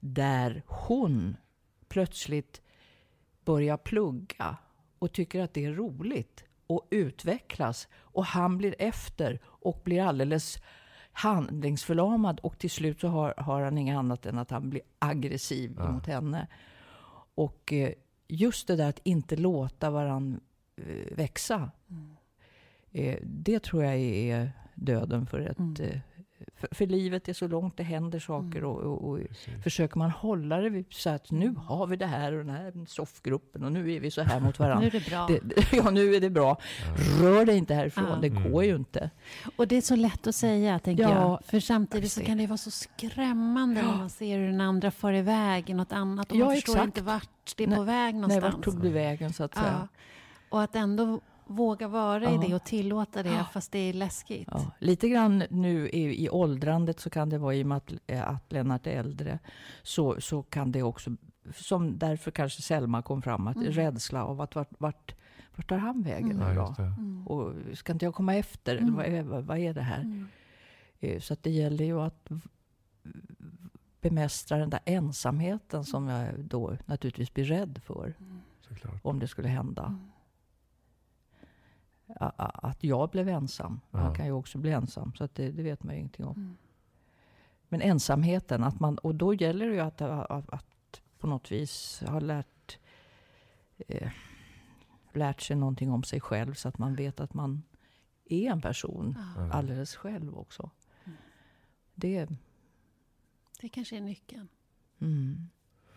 Där 0.00 0.62
hon 0.66 1.36
plötsligt 1.88 2.62
börjar 3.44 3.76
plugga 3.76 4.56
och 4.98 5.12
tycker 5.12 5.42
att 5.42 5.54
det 5.54 5.64
är 5.64 5.72
roligt 5.72 6.44
och 6.70 6.86
utvecklas. 6.90 7.88
Och 7.94 8.24
han 8.24 8.58
blir 8.58 8.74
efter 8.78 9.38
och 9.44 9.80
blir 9.84 10.02
alldeles 10.02 10.58
handlingsförlamad. 11.12 12.40
Och 12.40 12.58
till 12.58 12.70
slut 12.70 13.00
så 13.00 13.08
har, 13.08 13.34
har 13.36 13.62
han 13.62 13.78
inget 13.78 13.96
annat 13.96 14.26
än 14.26 14.38
att 14.38 14.50
han 14.50 14.70
blir 14.70 14.82
aggressiv 14.98 15.74
ja. 15.78 15.90
mot 15.90 16.06
henne. 16.06 16.46
Och 17.34 17.72
eh, 17.72 17.92
just 18.28 18.66
det 18.66 18.76
där 18.76 18.88
att 18.88 19.00
inte 19.02 19.36
låta 19.36 19.90
varandra 19.90 20.40
Eh, 20.86 21.16
växa. 21.16 21.70
Mm. 21.90 22.16
Det 23.22 23.60
tror 23.60 23.84
jag 23.84 23.94
är 23.96 24.52
döden 24.74 25.26
för 25.26 25.40
ett... 25.40 25.58
Mm. 25.58 26.00
För, 26.60 26.68
för, 26.72 26.86
livet 26.86 27.28
är 27.28 27.32
så 27.32 27.48
långt, 27.48 27.76
det 27.76 27.82
händer 27.82 28.18
saker 28.18 28.58
mm. 28.58 28.70
och, 28.70 28.78
och, 28.82 29.10
och 29.10 29.18
försöker 29.62 29.98
man 29.98 30.10
hålla 30.10 30.56
det 30.56 30.84
så 30.90 31.10
att 31.10 31.30
nu 31.30 31.54
har 31.66 31.86
vi 31.86 31.96
det 31.96 32.06
här 32.06 32.32
och 32.32 32.44
den 32.44 32.54
här 32.54 32.72
soffgruppen 32.86 33.64
och 33.64 33.72
nu 33.72 33.92
är 33.92 34.00
vi 34.00 34.10
så 34.10 34.22
här 34.22 34.40
mot 34.40 34.58
varandra. 34.58 34.80
nu 34.80 34.86
är 34.86 34.90
det 34.90 35.10
bra. 35.10 35.26
Det, 35.26 35.72
ja, 35.76 35.90
nu 35.90 36.14
är 36.14 36.20
det 36.20 36.30
bra. 36.30 36.58
Rör 37.20 37.44
dig 37.44 37.56
inte 37.56 37.74
härifrån, 37.74 38.06
ja. 38.08 38.16
det 38.16 38.28
går 38.28 38.64
ju 38.64 38.76
inte. 38.76 39.10
Och 39.56 39.68
det 39.68 39.76
är 39.76 39.80
så 39.80 39.96
lätt 39.96 40.26
att 40.26 40.34
säga, 40.34 40.78
tänker 40.78 41.02
ja, 41.02 41.10
jag. 41.10 41.44
För 41.44 41.60
samtidigt 41.60 42.12
så 42.12 42.20
kan 42.20 42.38
det 42.38 42.46
vara 42.46 42.58
så 42.58 42.70
skrämmande 42.70 43.80
ja. 43.80 43.86
när 43.86 43.98
man 43.98 44.10
ser 44.10 44.38
hur 44.38 44.46
den 44.46 44.60
andra 44.60 44.90
far 44.90 45.12
iväg 45.12 45.70
i 45.70 45.74
något 45.74 45.92
annat 45.92 46.30
och 46.30 46.36
man 46.36 46.54
förstår 46.54 46.72
exakt. 46.72 46.86
inte 46.86 47.02
vart 47.02 47.56
det 47.56 47.64
är 47.64 47.76
på 47.76 47.82
väg 47.82 48.14
någonstans. 48.14 48.42
Nej, 48.42 48.52
vart 48.52 48.64
tog 48.64 48.82
du 48.82 48.88
vägen 48.88 49.32
så 49.32 49.44
att 49.44 49.54
säga. 49.54 49.88
Och 50.48 50.62
att 50.62 50.76
ändå 50.76 51.20
våga 51.50 51.88
vara 51.88 52.24
ja. 52.24 52.44
i 52.44 52.48
det 52.48 52.54
och 52.54 52.64
tillåta 52.64 53.22
det, 53.22 53.28
ja. 53.28 53.44
fast 53.52 53.72
det 53.72 53.78
är 53.78 53.92
läskigt. 53.92 54.48
Ja. 54.50 54.70
Lite 54.78 55.08
grann 55.08 55.44
nu 55.50 55.88
i, 55.88 56.24
i 56.24 56.30
åldrandet 56.30 57.00
så 57.00 57.10
kan 57.10 57.28
det 57.28 57.38
vara, 57.38 57.54
i 57.54 57.62
och 57.62 57.66
med 57.66 57.76
att, 57.76 57.92
eh, 58.06 58.28
att 58.28 58.52
Lennart 58.52 58.86
är 58.86 58.90
äldre, 58.90 59.38
så, 59.82 60.20
så 60.20 60.42
kan 60.42 60.72
det 60.72 60.82
också, 60.82 61.10
som 61.54 61.98
därför 61.98 62.30
kanske 62.30 62.62
Selma 62.62 63.02
kom 63.02 63.22
fram, 63.22 63.46
att 63.46 63.56
mm. 63.56 63.72
rädsla 63.72 64.24
av 64.24 64.40
att 64.40 64.54
vart, 64.54 64.70
vart, 64.78 65.14
vart 65.56 65.68
tar 65.68 65.78
han 65.78 66.02
vägen 66.02 66.42
mm. 66.42 66.56
då? 66.56 66.74
Mm. 66.78 67.28
Och 67.28 67.52
ska 67.74 67.92
inte 67.92 68.04
jag 68.04 68.14
komma 68.14 68.34
efter? 68.34 68.76
Eller 68.76 68.92
vad, 68.92 69.06
är, 69.06 69.22
vad, 69.22 69.44
vad 69.44 69.58
är 69.58 69.74
det 69.74 69.82
här? 69.82 70.00
Mm. 70.00 70.28
Eh, 71.00 71.20
så 71.20 71.32
att 71.32 71.42
det 71.42 71.50
gäller 71.50 71.84
ju 71.84 72.00
att 72.00 72.28
bemästra 74.00 74.58
den 74.58 74.70
där 74.70 74.80
ensamheten 74.84 75.84
som 75.84 76.08
jag 76.08 76.40
då 76.40 76.76
naturligtvis 76.86 77.34
blir 77.34 77.44
rädd 77.44 77.80
för. 77.84 78.14
Mm. 78.20 78.40
Om 79.02 79.18
det 79.18 79.28
skulle 79.28 79.48
hända. 79.48 79.98
Att 82.16 82.84
jag 82.84 83.10
blev 83.10 83.28
ensam. 83.28 83.80
Ja. 83.90 83.98
Han 83.98 84.14
kan 84.14 84.26
ju 84.26 84.32
också 84.32 84.58
bli 84.58 84.70
ensam. 84.70 85.12
Så 85.14 85.28
det, 85.34 85.50
det, 85.50 85.62
vet 85.62 85.82
man 85.82 85.94
ju 85.94 85.98
ingenting 85.98 86.26
om. 86.26 86.36
Mm. 86.36 86.56
Men 87.68 87.80
ensamheten, 87.80 88.64
att 88.64 88.80
man, 88.80 88.98
och 88.98 89.14
då 89.14 89.34
gäller 89.34 89.66
det 89.66 89.74
ju 89.74 89.80
att, 89.80 90.00
att, 90.00 90.50
att 90.50 91.00
på 91.18 91.26
något 91.26 91.52
vis 91.52 92.02
ha 92.06 92.20
lärt, 92.20 92.78
eh, 93.88 94.10
lärt 95.12 95.40
sig 95.40 95.56
någonting 95.56 95.90
om 95.92 96.02
sig 96.02 96.20
själv. 96.20 96.54
Så 96.54 96.68
att 96.68 96.78
man 96.78 96.94
vet 96.94 97.20
att 97.20 97.34
man 97.34 97.62
är 98.24 98.50
en 98.50 98.60
person 98.60 99.18
ja. 99.36 99.52
alldeles 99.52 99.96
själv 99.96 100.38
också. 100.38 100.70
Mm. 101.04 101.18
Det, 101.94 102.28
det 103.60 103.68
kanske 103.68 103.96
är 103.96 104.00
nyckeln. 104.00 104.48
Mm. 104.98 105.48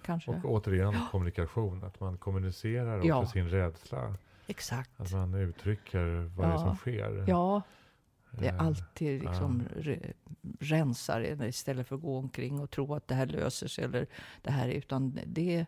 Kanske. 0.04 0.32
Och 0.32 0.46
återigen 0.46 0.96
kommunikation. 1.12 1.84
Att 1.84 2.00
man 2.00 2.18
kommunicerar 2.18 2.98
också 2.98 3.08
ja. 3.08 3.26
sin 3.26 3.50
rädsla. 3.50 4.18
Exakt. 4.48 5.00
Att 5.00 5.12
man 5.12 5.34
uttrycker 5.34 6.32
vad 6.36 6.46
ja. 6.46 6.50
det 6.50 6.56
är 6.56 6.58
som 6.58 6.76
sker. 6.76 7.26
Ja, 7.28 7.62
det 8.32 8.48
är 8.48 8.54
eh, 8.54 8.62
alltid 8.62 9.22
liksom 9.22 9.64
ja. 9.76 9.84
rensar 10.60 11.44
istället 11.44 11.88
för 11.88 11.96
att 11.96 12.02
gå 12.02 12.18
omkring 12.18 12.60
och 12.60 12.72
tro 12.72 12.94
att 12.96 13.08
det 13.08 13.16
här 13.16 13.26
löser 13.26 13.68
sig. 13.68 13.84
Eller 13.84 14.08
det 14.42 14.52
här, 14.52 14.70
utan 14.70 15.20
det 15.26 15.66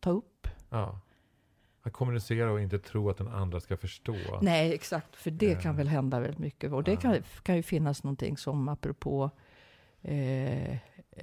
ta 0.00 0.10
upp. 0.10 0.48
Ja. 0.70 1.00
Att 1.82 1.92
kommunicera 1.92 2.52
och 2.52 2.60
inte 2.60 2.78
tro 2.78 3.10
att 3.10 3.16
den 3.16 3.28
andra 3.28 3.60
ska 3.60 3.76
förstå. 3.76 4.16
Nej, 4.42 4.74
exakt. 4.74 5.16
För 5.16 5.30
det 5.30 5.62
kan 5.62 5.76
väl 5.76 5.88
hända 5.88 6.20
väldigt 6.20 6.38
mycket. 6.38 6.72
Och 6.72 6.84
det 6.84 6.96
kan, 6.96 7.22
kan 7.42 7.56
ju 7.56 7.62
finnas 7.62 8.04
någonting 8.04 8.36
som 8.36 8.68
apropå 8.68 9.30
eh, 10.02 10.76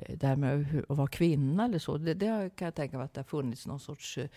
det 0.10 0.24
här 0.24 0.36
med 0.36 0.84
att 0.90 0.98
vara 0.98 1.08
kvinna 1.08 1.66
eller 1.66 1.80
så. 1.80 1.98
Det, 1.98 2.14
det 2.14 2.56
kan 2.56 2.66
jag 2.66 2.76
tänka 2.76 2.98
mig 2.98 3.06
att 3.06 3.14
det 3.14 3.20
har 3.20 3.26
funnits 3.26 3.68
någon 3.68 3.80
sorts 3.80 4.18
eh, 4.18 4.30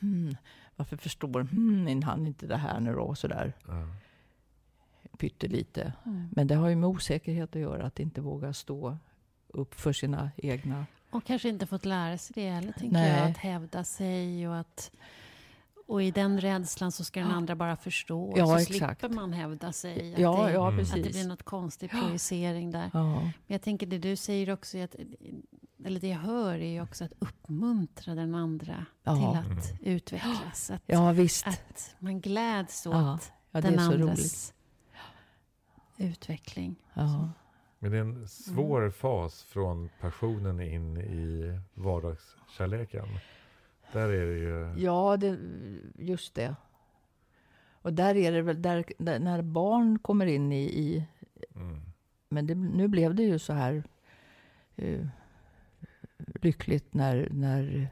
hmm, 0.00 0.36
varför 0.78 0.96
förstår 0.96 1.40
hmm, 1.40 2.02
han 2.02 2.26
inte 2.26 2.46
det 2.46 2.56
här 2.56 2.80
nu 2.80 2.92
då? 2.92 3.14
Sådär. 3.14 3.52
Ja. 3.66 3.88
Pyttelite. 5.18 5.92
Mm. 6.06 6.28
Men 6.32 6.46
det 6.46 6.54
har 6.54 6.68
ju 6.68 6.76
med 6.76 6.88
osäkerhet 6.88 7.56
att 7.56 7.62
göra. 7.62 7.86
Att 7.86 8.00
inte 8.00 8.20
våga 8.20 8.52
stå 8.52 8.96
upp 9.48 9.74
för 9.74 9.92
sina 9.92 10.30
egna... 10.36 10.86
Och 11.10 11.24
kanske 11.24 11.48
inte 11.48 11.66
fått 11.66 11.84
lära 11.84 12.18
sig 12.18 12.34
det 12.34 12.50
heller, 12.50 12.72
tänker 12.72 12.92
Nej. 12.92 13.18
jag. 13.18 13.30
Att 13.30 13.36
hävda 13.36 13.84
sig 13.84 14.48
och 14.48 14.56
att... 14.56 14.92
Och 15.88 16.02
i 16.02 16.10
den 16.10 16.40
rädslan 16.40 16.92
så 16.92 17.04
ska 17.04 17.20
den 17.20 17.30
andra 17.30 17.56
bara 17.56 17.76
förstå. 17.76 18.34
Ja, 18.36 18.46
så 18.46 18.56
exakt. 18.56 19.00
slipper 19.00 19.14
man 19.14 19.32
hävda 19.32 19.72
sig. 19.72 20.14
Att, 20.14 20.20
ja, 20.20 20.46
det, 20.46 20.52
ja, 20.52 20.68
att 20.68 20.92
det 20.92 21.10
blir 21.10 21.28
något 21.28 21.42
konstig 21.42 21.90
projicering 21.90 22.70
där. 22.70 22.90
Ja. 22.92 23.20
Men 23.20 23.32
jag 23.46 23.62
tänker 23.62 23.86
det 23.86 23.98
du 23.98 24.16
säger 24.16 24.50
också, 24.50 24.78
att, 24.78 24.96
eller 25.84 26.00
det 26.00 26.08
jag 26.08 26.18
hör 26.18 26.54
är 26.54 26.72
ju 26.72 26.82
också 26.82 27.04
att 27.04 27.12
uppmuntra 27.18 28.14
den 28.14 28.34
andra 28.34 28.86
ja. 29.02 29.16
till 29.16 29.40
att 29.40 29.70
mm. 29.70 29.94
utvecklas. 29.94 30.70
Att, 30.70 30.82
ja, 30.86 31.12
visst. 31.12 31.46
Att 31.46 31.96
man 31.98 32.20
gläds 32.20 32.86
åt 32.86 33.32
den 33.50 33.78
andras 33.78 34.54
utveckling. 35.96 36.76
Men 37.78 37.90
det 37.90 37.96
är 37.96 38.00
en 38.00 38.28
svår 38.28 38.80
mm. 38.80 38.92
fas 38.92 39.42
från 39.42 39.88
passionen 40.00 40.60
in 40.60 40.96
i 40.96 41.60
vardagskärleken. 41.74 43.08
Där 43.92 44.08
är 44.08 44.26
det 44.26 44.38
ju... 44.38 44.74
Ja, 44.84 45.16
det, 45.16 45.38
just 45.94 46.34
det. 46.34 46.54
Och 47.82 47.92
där 47.92 48.16
är 48.16 48.32
det 48.32 48.42
väl, 48.42 48.62
där, 48.62 48.84
där 48.98 49.18
när 49.18 49.42
barn 49.42 49.98
kommer 49.98 50.26
in 50.26 50.52
i, 50.52 50.62
i 50.64 51.06
mm. 51.54 51.80
Men 52.28 52.46
det, 52.46 52.54
nu 52.54 52.88
blev 52.88 53.14
det 53.14 53.22
ju 53.22 53.38
så 53.38 53.52
här 53.52 53.82
eh, 54.76 55.06
lyckligt 56.42 56.94
när, 56.94 57.28
när 57.30 57.88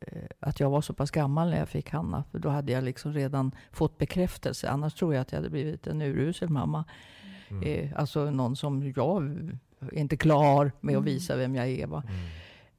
eh, 0.00 0.22
att 0.40 0.60
jag 0.60 0.70
var 0.70 0.80
så 0.80 0.92
pass 0.92 1.10
gammal 1.10 1.50
när 1.50 1.58
jag 1.58 1.68
fick 1.68 1.90
Hanna. 1.90 2.24
För 2.30 2.38
då 2.38 2.48
hade 2.48 2.72
jag 2.72 2.84
liksom 2.84 3.12
redan 3.12 3.54
fått 3.72 3.98
bekräftelse. 3.98 4.68
Annars 4.68 4.94
tror 4.94 5.14
jag 5.14 5.20
att 5.20 5.32
jag 5.32 5.38
hade 5.38 5.50
blivit 5.50 5.86
en 5.86 6.02
urusel 6.02 6.48
mamma. 6.48 6.84
Mm. 7.48 7.62
Eh, 7.62 8.00
alltså 8.00 8.30
någon 8.30 8.56
som 8.56 8.92
jag 8.96 9.22
är 9.80 9.98
inte 9.98 10.16
klar 10.16 10.72
med 10.80 10.96
att 10.96 11.04
visa 11.04 11.36
vem 11.36 11.54
jag 11.54 11.68
är. 11.68 11.86
Va? 11.86 12.02
Mm. 12.08 12.20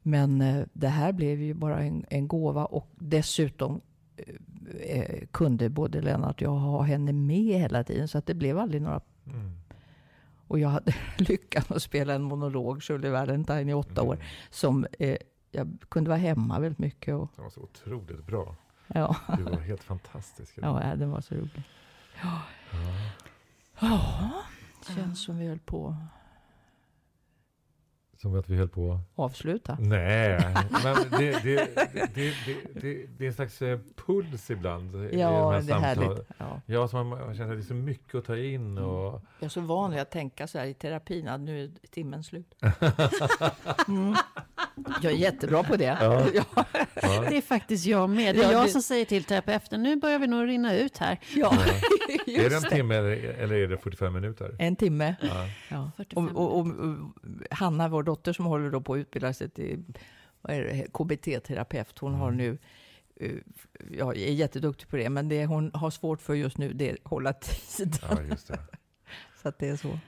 Men 0.01 0.41
eh, 0.41 0.65
det 0.73 0.87
här 0.87 1.11
blev 1.11 1.41
ju 1.41 1.53
bara 1.53 1.83
en, 1.83 2.05
en 2.09 2.27
gåva 2.27 2.65
och 2.65 2.87
dessutom 2.95 3.81
eh, 4.17 4.99
eh, 4.99 5.27
kunde 5.31 5.69
både 5.69 6.01
Lennart 6.01 6.35
och 6.35 6.41
jag 6.41 6.51
ha 6.51 6.81
henne 6.81 7.13
med 7.13 7.59
hela 7.59 7.83
tiden. 7.83 8.07
Så 8.07 8.17
att 8.17 8.25
det 8.25 8.33
blev 8.33 8.59
aldrig 8.59 8.81
några... 8.81 9.01
Mm. 9.25 9.51
Och 10.47 10.59
jag 10.59 10.69
hade 10.69 10.93
lyckan 11.17 11.63
att 11.67 11.83
spela 11.83 12.13
en 12.13 12.23
monolog, 12.23 12.83
Shirley 12.83 13.11
Valentine, 13.11 13.71
i 13.71 13.73
åtta 13.73 14.01
år. 14.01 14.23
Som 14.49 14.87
eh, 14.99 15.17
jag 15.51 15.77
kunde 15.89 16.09
vara 16.09 16.19
hemma 16.19 16.59
väldigt 16.59 16.79
mycket. 16.79 17.15
Och, 17.15 17.31
Det 17.35 17.41
var 17.41 17.49
så 17.49 17.61
otroligt 17.61 18.25
bra. 18.25 18.55
ja, 18.87 19.15
Du 19.37 19.43
var 19.43 19.59
helt 19.59 19.83
fantastisk. 19.83 20.57
ja, 20.61 20.95
det 20.95 21.05
var 21.05 21.21
så 21.21 21.35
roligt. 21.35 21.65
Ja, 22.21 22.41
ja 23.79 24.31
känns 24.95 25.23
som 25.23 25.37
vi 25.37 25.47
höll 25.47 25.59
på 25.59 25.95
Som 28.21 28.39
att 28.39 28.49
vi 28.49 28.55
höll 28.55 28.69
på... 28.69 28.99
avsluta. 29.15 29.77
Nej, 29.79 30.39
men 30.83 30.95
det, 31.19 31.43
det, 31.43 31.75
det, 31.75 32.09
det, 32.15 32.33
det, 32.81 33.05
det 33.17 33.23
är 33.25 33.27
en 33.27 33.33
slags 33.33 33.61
eh, 33.61 33.79
puls 34.05 34.49
ibland. 34.51 34.95
i 34.95 34.97
de 35.11 35.17
Ja, 35.17 35.51
här 35.51 35.61
det 35.61 35.73
är 35.73 35.79
härligt. 35.79 36.25
Ja. 36.37 36.61
Ja, 36.65 36.87
så 36.87 36.95
man, 37.03 37.07
man 37.09 37.35
känner 37.35 37.51
att 37.51 37.57
det 37.57 37.63
är 37.63 37.67
så 37.67 37.73
mycket 37.73 38.15
att 38.15 38.25
ta 38.25 38.37
in. 38.37 38.77
Och, 38.77 39.21
Jag 39.39 39.45
är 39.45 39.49
så 39.49 39.61
van 39.61 39.91
vid 39.91 39.99
att 39.99 40.11
tänka 40.11 40.47
så 40.47 40.57
här 40.59 40.65
i 40.65 40.73
terapin, 40.73 41.27
att 41.27 41.41
nu 41.41 41.63
är 41.63 41.71
timmen 41.91 42.23
slut. 42.23 42.55
Mm. 43.87 44.15
Jag 45.01 45.11
är 45.13 45.17
jättebra 45.17 45.63
på 45.63 45.75
det. 45.75 45.97
Ja. 46.01 46.25
Ja. 46.33 46.43
ja. 47.01 47.25
Det 47.29 47.37
är 47.37 47.41
faktiskt 47.41 47.85
jag 47.85 48.09
med. 48.09 48.35
Det 48.35 48.41
är 48.41 48.45
Ja, 48.45 48.51
jag 48.51 48.65
det- 48.65 48.69
som 48.69 48.81
säger 48.81 49.05
till 49.05 49.23
terapeuten, 49.23 49.83
nu 49.83 49.95
börjar 49.95 50.19
vi 50.19 50.27
nog 50.27 50.47
rinna 50.47 50.75
ut 50.75 50.97
här. 50.97 51.19
Ja, 51.35 51.53
Är 52.27 52.49
det 52.49 52.55
en 52.55 52.61
timme 52.63 52.95
eller, 52.95 53.11
eller 53.39 53.55
är 53.55 53.67
det 53.67 53.77
45 53.77 54.13
minuter? 54.13 54.55
En 54.59 54.75
timme. 54.75 55.15
Ja. 55.21 55.47
Ja. 55.69 55.91
45 55.97 56.27
Och, 56.27 56.35
och, 56.35 56.59
och, 56.59 56.67
och 56.67 56.97
Hanna, 57.51 57.87
vår 57.87 58.03
dotter 58.11 58.33
som 58.33 58.45
håller 58.45 58.71
då 58.71 58.81
på 58.81 58.93
att 58.93 58.97
utbilda 58.97 59.33
sig 59.33 59.49
till 59.49 59.83
KBT-terapeut, 60.93 61.99
hon 61.99 62.13
har 62.13 62.31
nu 62.31 62.57
eh, 63.15 63.31
Ja, 63.91 64.13
är 64.13 64.31
jätteduktig 64.33 64.87
på 64.89 64.95
det, 64.97 65.09
men 65.09 65.29
det 65.29 65.45
hon 65.45 65.71
har 65.73 65.89
svårt 65.89 66.21
för 66.21 66.33
just 66.33 66.57
nu 66.57 66.73
det 66.73 66.89
är 66.89 66.93
att 66.93 66.99
hålla 67.11 67.33
tid. 67.33 67.97
ja, 68.01 68.21
just 68.21 68.47
det. 68.47 68.59
Så 69.41 69.47
att 69.49 69.59
det 69.59 69.69
är 69.69 69.75
så. 69.75 69.99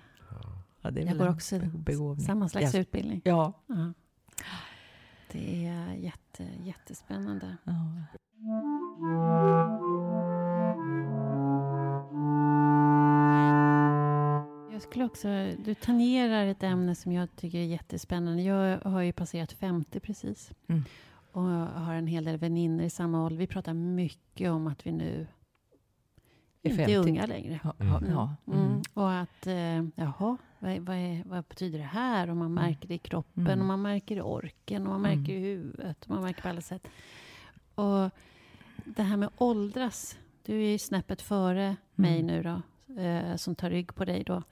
Ja, 0.82 0.92
det 0.92 1.02
är 1.02 1.06
Jag 1.06 1.18
går 1.18 1.30
också 1.30 1.60
begåvning. 1.74 2.26
samma 2.26 2.50
slags 2.50 2.74
Ja. 2.74 2.80
utbildning. 2.80 3.22
Ja. 3.26 3.54
Ja. 3.68 3.94
Det 5.32 5.66
är 5.66 5.94
jätte, 5.94 6.48
jättespännande. 6.64 7.58
ja. 7.64 7.74
Jag 14.74 14.82
skulle 14.82 15.06
också, 15.06 15.28
du 15.66 15.76
tangerar 15.76 16.46
ett 16.46 16.64
ämne 16.64 16.96
som 16.96 17.12
jag 17.12 17.36
tycker 17.36 17.58
är 17.58 17.64
jättespännande. 17.66 18.44
Jag 18.44 18.80
har 18.80 19.02
ju 19.02 19.12
passerat 19.14 19.52
50 19.52 20.00
precis. 20.00 20.52
Mm. 20.68 20.84
Och 21.32 21.42
har 21.42 21.94
en 21.94 22.08
hel 22.08 22.24
del 22.24 22.38
vänner 22.38 22.84
i 22.84 22.90
samma 22.90 23.26
ålder. 23.26 23.38
Vi 23.38 23.48
pratar 23.48 23.74
mycket 23.74 24.52
om 24.52 24.68
att 24.68 24.86
vi 24.88 24.92
nu 24.92 25.28
Är 26.62 26.70
inte 26.70 26.82
är 26.84 26.86
50. 26.88 27.10
unga 27.10 27.26
längre. 27.26 27.60
Ja, 27.64 27.74
Mm. 27.80 28.04
ja. 28.12 28.36
Mm. 28.48 28.60
Mm. 28.66 28.82
Och 28.94 29.12
att, 29.14 29.48
eh, 29.48 29.84
jaha, 30.06 30.38
vad, 30.60 30.80
vad, 30.80 30.96
är, 30.96 31.24
vad 31.26 31.44
betyder 31.44 31.78
det 31.80 31.86
här? 31.86 32.30
Och 32.30 32.38
man 32.38 32.54
märker 32.54 32.88
det 32.88 32.94
i 32.94 32.98
kroppen, 32.98 33.48
Mm. 33.48 33.60
och 33.60 33.66
man 33.66 33.82
märker 33.82 34.16
det 34.16 34.20
i 34.20 34.22
orken, 34.22 34.82
och 34.82 34.90
man 35.00 35.06
Mm. 35.06 35.20
märker 35.20 35.34
det 35.34 35.40
i 35.40 35.44
huvudet, 35.44 36.04
och 36.04 36.10
man 36.10 36.22
märker 36.24 36.42
på 36.42 36.50
alla 36.50 36.62
sätt. 36.62 36.88
Och 37.76 38.10
det 38.86 39.04
här 39.04 39.18
med 39.18 39.30
åldras, 39.38 40.18
du 40.46 40.56
är 40.64 40.72
ju 40.72 40.78
snäppet 40.78 41.22
före 41.22 41.76
mig 41.96 42.20
Mm. 42.20 42.28
nu 42.28 42.44
då, 42.44 42.62
eh, 42.98 43.36
som 43.36 43.56
tar 43.56 43.70
rygg 43.70 43.96
på 43.96 44.06
dig 44.06 44.24
då, 44.24 44.44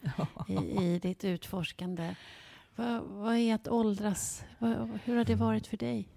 i, 0.48 0.54
i 0.54 1.00
ditt 1.00 1.24
utforskande. 1.24 2.16
Vad, 2.76 3.02
vad 3.04 3.36
är 3.36 3.56
att 3.56 3.68
åldras? 3.68 4.44
Vad, 4.60 5.00
hur 5.04 5.16
har 5.16 5.24
det 5.24 5.36
varit 5.36 5.68
för 5.68 5.78
dig? 5.78 6.08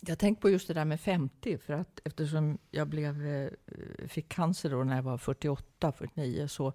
Jag 0.00 0.10
har 0.10 0.16
tänkt 0.16 0.40
på 0.40 0.50
just 0.50 0.68
det 0.68 0.74
där 0.74 0.84
med 0.84 1.00
50, 1.00 1.58
för 1.58 1.72
att 1.72 2.00
eftersom 2.04 2.58
jag 2.70 2.88
blev, 2.88 3.26
eh, 3.26 3.50
fick 4.08 4.28
cancer 4.28 4.70
då 4.70 4.84
när 4.84 4.96
jag 4.96 5.02
var 5.02 5.18
48, 5.18 5.92
49, 5.92 6.48
så, 6.48 6.72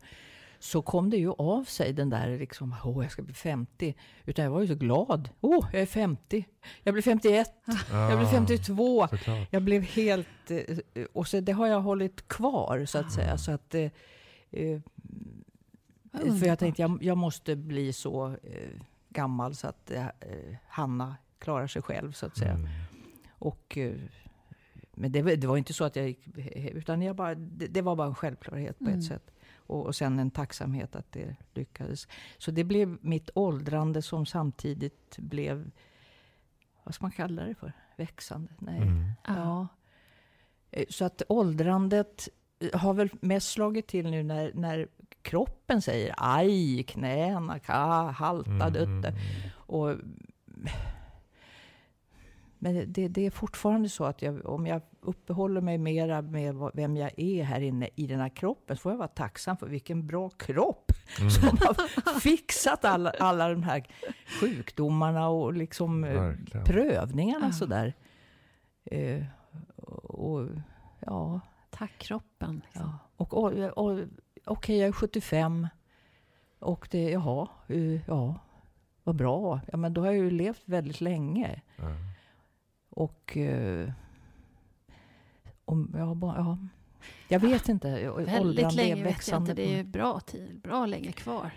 så 0.60 0.82
kom 0.82 1.10
det 1.10 1.18
ju 1.18 1.32
av 1.32 1.64
sig 1.64 1.94
den 1.94 2.10
där 2.10 2.38
liksom, 2.40 2.76
åh 2.84 3.04
jag 3.04 3.12
ska 3.12 3.22
bli 3.22 3.34
50. 3.34 3.96
Utan 4.26 4.46
jag 4.46 4.52
var 4.52 4.62
ju 4.62 4.68
så 4.68 4.76
glad, 4.76 5.30
åh 5.42 5.68
jag 5.74 5.82
är 5.82 5.86
50, 5.86 6.46
jag 6.84 6.94
blir 6.94 7.04
51, 7.04 7.52
jag 7.92 8.18
blir 8.18 8.28
52. 8.28 9.08
Såklart. 9.08 9.48
Jag 9.52 9.64
blev 9.64 9.82
helt, 9.82 10.52
eh, 10.52 10.78
och 11.14 11.28
så 11.28 11.40
det 11.40 11.52
har 11.52 11.68
jag 11.68 11.82
hållit 11.82 12.28
kvar 12.28 12.86
så 12.86 12.98
att 12.98 13.12
säga. 13.12 13.38
Så 13.38 13.52
att, 13.52 13.76
eh, 13.76 13.92
för 16.40 16.46
jag 16.46 16.60
tänkte 16.60 16.82
jag, 16.82 17.04
jag 17.04 17.18
måste 17.18 17.56
bli 17.56 17.94
så 17.94 18.28
eh, 18.44 18.70
gammal 19.10 19.56
så 19.56 19.68
att 19.68 19.92
eh, 19.92 20.06
Hanna 20.68 21.16
klarar 21.40 21.68
sig 21.68 21.82
själv 21.82 22.12
så 22.12 22.26
att 22.26 22.38
säga. 22.38 22.52
Mm. 22.54 22.68
Och, 23.30 23.78
eh, 23.78 23.96
men 24.94 25.12
det, 25.12 25.22
var- 25.22 25.36
det 25.36 25.48
var 25.48 25.58
inte 25.58 25.74
så 25.74 25.84
att 25.84 25.96
jag 25.96 26.08
gick... 26.08 26.28
Utan 26.56 27.02
jag 27.02 27.16
bara, 27.16 27.36
det, 27.36 27.68
det 27.68 27.82
var 27.82 27.96
bara 27.96 28.08
en 28.08 28.16
självklarhet 28.16 28.80
på 28.80 28.86
Mm. 28.86 29.00
ett 29.00 29.06
sätt. 29.06 29.32
Och, 29.56 29.86
och 29.86 29.96
sen 29.96 30.20
en 30.20 30.32
tacksamhet 30.32 30.96
att 30.96 31.12
det 31.12 31.36
lyckades. 31.54 32.08
Så 32.38 32.52
det 32.52 32.64
blev 32.64 32.98
mitt 33.02 33.30
åldrande 33.36 34.02
som 34.02 34.26
samtidigt 34.26 35.18
blev... 35.18 35.72
Vad 36.84 36.96
ska 36.96 37.04
man 37.06 37.12
kalla 37.12 37.44
det 37.44 37.56
för? 37.56 37.74
Växande? 37.98 38.52
Nej. 38.60 38.82
Mm. 38.82 39.12
Ja. 39.28 39.68
Eh, 40.72 40.86
Så 40.90 41.06
att 41.06 41.22
åldrandet 41.30 42.30
eh, 42.30 42.34
har 42.74 42.94
väl 42.94 43.10
mest 43.22 43.52
slagit 43.52 43.88
till 43.88 44.10
nu 44.12 44.24
när, 44.24 44.52
när 44.54 44.88
kroppen 45.22 45.82
säger 45.82 46.14
aj, 46.18 46.84
knäna, 46.84 47.60
ka, 47.60 48.12
halta, 48.12 48.52
Mm. 48.52 48.74
dutte. 48.74 49.14
Och, 49.56 49.96
men 52.60 52.94
det- 52.94 53.08
det, 53.08 53.26
är 53.26 53.30
fortfarande 53.30 53.90
så 53.90 54.06
att 54.06 54.22
jag, 54.22 54.46
om 54.46 54.68
jag 54.68 54.82
uppehåller 55.02 55.62
mig 55.62 55.78
mera 55.78 56.22
med 56.22 56.56
vem 56.74 56.98
jag 56.98 57.12
är 57.18 57.44
här 57.44 57.62
inne 57.62 57.90
i 57.96 58.08
den 58.08 58.20
här 58.20 58.30
kroppen 58.30 58.76
så 58.78 58.82
får 58.82 58.92
jag 58.92 58.98
vara 58.98 59.08
tacksam 59.08 59.58
för 59.58 59.68
vilken 59.68 60.08
bra 60.08 60.30
kropp 60.30 60.92
Mm. 61.20 61.30
som 61.30 61.58
har 62.06 62.20
fixat 62.20 62.86
alla, 62.86 63.10
alla 63.20 63.50
de 63.50 63.64
här 63.64 63.84
sjukdomarna 64.42 65.28
och 65.30 65.54
liksom 65.54 66.04
eh, 66.04 66.22
Verkligen. 66.22 66.66
prövningarna 66.66 67.46
Ja. 67.46 67.52
sådär. 67.52 67.94
Eh, 68.86 69.24
och 70.04 70.48
ja, 71.00 71.40
Tack 71.74 71.98
kroppen. 71.98 72.62
Liksom. 72.66 72.82
ja. 72.82 72.98
Och, 73.16 73.34
och, 73.34 73.54
och 73.78 74.00
okej, 74.46 74.78
jag 74.78 74.88
är 74.88 74.92
75. 74.92 75.68
Och 76.60 76.88
det, 76.92 77.10
jaha, 77.12 77.48
ja, 78.08 78.40
vad 79.04 79.16
bra. 79.16 79.60
Ja, 79.72 79.78
men 79.78 79.94
då 79.94 80.02
har 80.02 80.06
jag 80.08 80.16
ju 80.16 80.30
levt 80.32 80.62
väldigt 80.66 81.02
länge. 81.02 81.62
Ja. 81.76 81.84
Och... 82.90 83.38
Eh, 83.38 83.92
om, 85.66 85.96
ja, 85.98 86.14
bara, 86.14 86.38
ja. 86.38 86.58
Jag 87.28 87.40
vet 87.40 87.70
inte. 87.70 88.10
Väldigt 88.18 88.74
länge 88.74 89.04
vet 89.04 89.28
jag 89.28 89.42
inte. 89.42 89.54
Det 89.54 89.74
är 89.74 89.78
ju 89.78 89.84
bra 89.84 90.20
tid. 90.20 90.62
Bra 90.62 90.86
länge 90.86 91.12
kvar. 91.12 91.52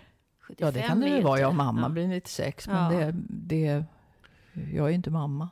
ja, 0.57 0.71
det 0.71 0.81
75 0.81 0.87
kan 0.87 0.99
det 0.99 1.07
ju 1.09 1.21
vara. 1.21 1.39
jag. 1.39 1.49
Ja, 1.49 1.53
mamma 1.53 1.81
Ja. 1.81 1.89
blir 1.89 2.07
96. 2.07 2.67
Men 2.67 2.93
Ja. 2.93 2.99
det, 2.99 3.15
det... 3.29 3.83
Jag 4.73 4.87
är 4.89 4.93
inte 4.93 5.11
mamma. 5.11 5.49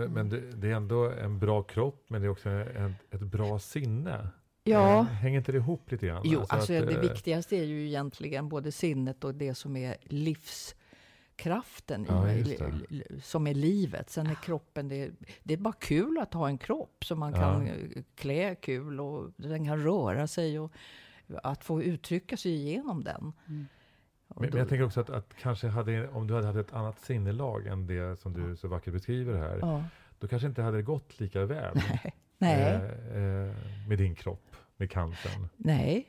Men, 0.00 0.12
men 0.12 0.28
det, 0.28 0.40
det 0.40 0.68
är 0.70 0.74
ändå 0.74 1.10
en 1.10 1.38
bra 1.38 1.62
kropp, 1.62 2.04
men 2.08 2.20
det 2.20 2.26
är 2.26 2.30
också 2.30 2.48
en, 2.48 2.94
ett 3.10 3.20
bra 3.22 3.58
sinne. 3.58 4.28
Ja. 4.64 4.98
Eh, 4.98 5.04
Hänger 5.04 5.38
inte 5.38 5.52
det 5.52 5.58
ihop 5.58 5.90
lite 5.90 6.06
grann? 6.06 6.22
Jo, 6.24 6.40
Alltså 6.40 6.54
alltså 6.54 6.74
att, 6.74 6.86
det 6.86 6.94
eh, 6.94 7.00
viktigaste 7.00 7.56
är 7.56 7.64
ju 7.64 7.86
egentligen 7.86 8.48
både 8.48 8.72
sinnet 8.72 9.24
och 9.24 9.34
det 9.34 9.54
som 9.54 9.76
är 9.76 9.96
livskraften 10.02 12.06
Ja, 12.08 12.32
i, 12.32 12.38
just 12.38 12.58
det. 12.58 12.70
li- 12.70 12.86
li- 12.88 13.20
som 13.22 13.46
är 13.46 13.54
livet. 13.54 14.10
Sen 14.10 14.26
är 14.26 14.34
kroppen, 14.34 14.88
det, 14.88 15.02
är- 15.02 15.12
det 15.42 15.54
är 15.54 15.58
bara 15.58 15.74
kul 15.80 16.18
att 16.18 16.34
ha 16.34 16.48
en 16.48 16.58
kropp 16.58 17.04
som 17.04 17.18
man 17.18 17.32
Ja. 17.32 17.38
kan 17.40 17.66
eh, 17.66 18.02
klä 18.14 18.54
kul 18.54 19.00
och 19.00 19.30
den 19.36 19.66
kan 19.66 19.82
röra 19.82 20.26
sig 20.26 20.58
och 20.58 20.72
att 21.42 21.64
få 21.64 21.82
uttrycka 21.82 22.36
sig 22.36 22.52
igenom 22.54 23.04
den. 23.04 23.32
Mm. 23.48 23.66
Men, 24.36 24.48
men 24.50 24.58
jag 24.58 24.68
tänker 24.68 24.84
också 24.86 25.00
att, 25.00 25.10
att 25.10 25.34
kanske 25.36 25.68
hade, 25.68 26.08
om 26.08 26.26
du 26.26 26.34
hade 26.34 26.46
haft 26.46 26.58
ett 26.58 26.72
annat 26.72 27.00
sinnelag 27.00 27.66
än 27.66 27.86
det 27.86 28.20
som 28.20 28.32
du 28.32 28.56
så 28.56 28.68
vackert 28.68 28.92
beskriver 28.94 29.38
här. 29.38 29.58
ja. 29.62 29.84
Då 30.18 30.28
kanske 30.28 30.48
inte 30.48 30.62
hade 30.62 30.76
det 30.76 30.82
gått 30.82 31.20
lika 31.20 31.44
väl. 31.46 31.76
Nej, 32.38 32.62
eh, 32.62 33.16
eh, 33.22 33.54
med 33.88 33.98
din 33.98 34.14
kropp, 34.14 34.56
med 34.76 34.90
cancern. 34.90 35.48
nej. 35.56 36.08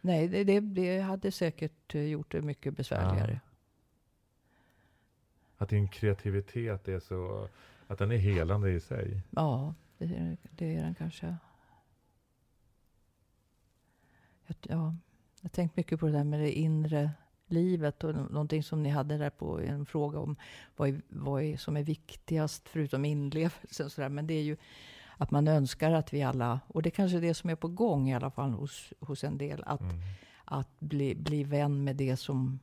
Nej, 0.00 0.28
det, 0.28 0.44
det, 0.44 0.60
det 0.60 1.00
hade 1.00 1.32
säkert 1.32 1.94
eh, 1.94 2.02
gjort 2.02 2.32
det 2.32 2.42
mycket 2.42 2.76
besvärligare. 2.76 3.40
Att 5.58 5.68
din 5.68 5.88
kreativitet 5.88 6.88
är 6.88 7.00
så, 7.00 7.48
att 7.86 7.98
den 7.98 8.12
är 8.12 8.16
helande 8.16 8.70
i 8.70 8.80
sig. 8.80 9.22
Ja, 9.30 9.74
det 9.98 10.04
är, 10.04 10.36
det 10.50 10.76
är 10.76 10.82
den 10.82 10.94
kanske. 10.94 11.26
Jag- 14.46 14.56
Ja, 14.62 14.96
Jag 15.40 15.42
har 15.42 15.48
tänkt 15.48 15.76
mycket 15.76 16.00
på 16.00 16.06
det 16.06 16.12
där 16.12 16.24
med 16.24 16.40
det 16.40 16.52
inre 16.52 17.10
livet 17.52 18.04
och 18.04 18.14
någonting 18.14 18.62
som 18.62 18.82
ni 18.82 18.88
hade 18.88 19.18
där 19.18 19.30
på 19.30 19.60
en 19.60 19.86
fråga 19.86 20.18
om 20.18 20.36
vad, 20.76 20.88
är, 20.88 21.02
vad 21.08 21.42
är 21.42 21.56
som 21.56 21.76
är 21.76 21.82
viktigast 21.82 22.68
förutom 22.68 23.04
inlevelsen. 23.04 23.90
Så 23.90 24.00
där. 24.00 24.08
Men 24.08 24.26
det 24.26 24.34
är 24.34 24.42
ju 24.42 24.56
att 25.16 25.30
man 25.30 25.48
önskar 25.48 25.90
att 25.92 26.12
vi 26.14 26.22
alla, 26.22 26.60
och 26.66 26.82
det 26.82 26.88
är 26.88 26.90
kanske 26.90 27.16
är 27.16 27.20
det 27.20 27.34
som 27.34 27.50
är 27.50 27.54
på 27.54 27.68
gång 27.68 28.10
i 28.10 28.14
alla 28.14 28.30
fall 28.30 28.50
hos, 28.50 28.92
hos 29.00 29.24
en 29.24 29.38
del, 29.38 29.62
att, 29.66 29.80
Mm. 29.80 29.94
att 30.44 30.80
bli, 30.80 31.14
bli 31.14 31.44
vän 31.44 31.84
med 31.84 31.96
det 31.96 32.16
som, 32.16 32.58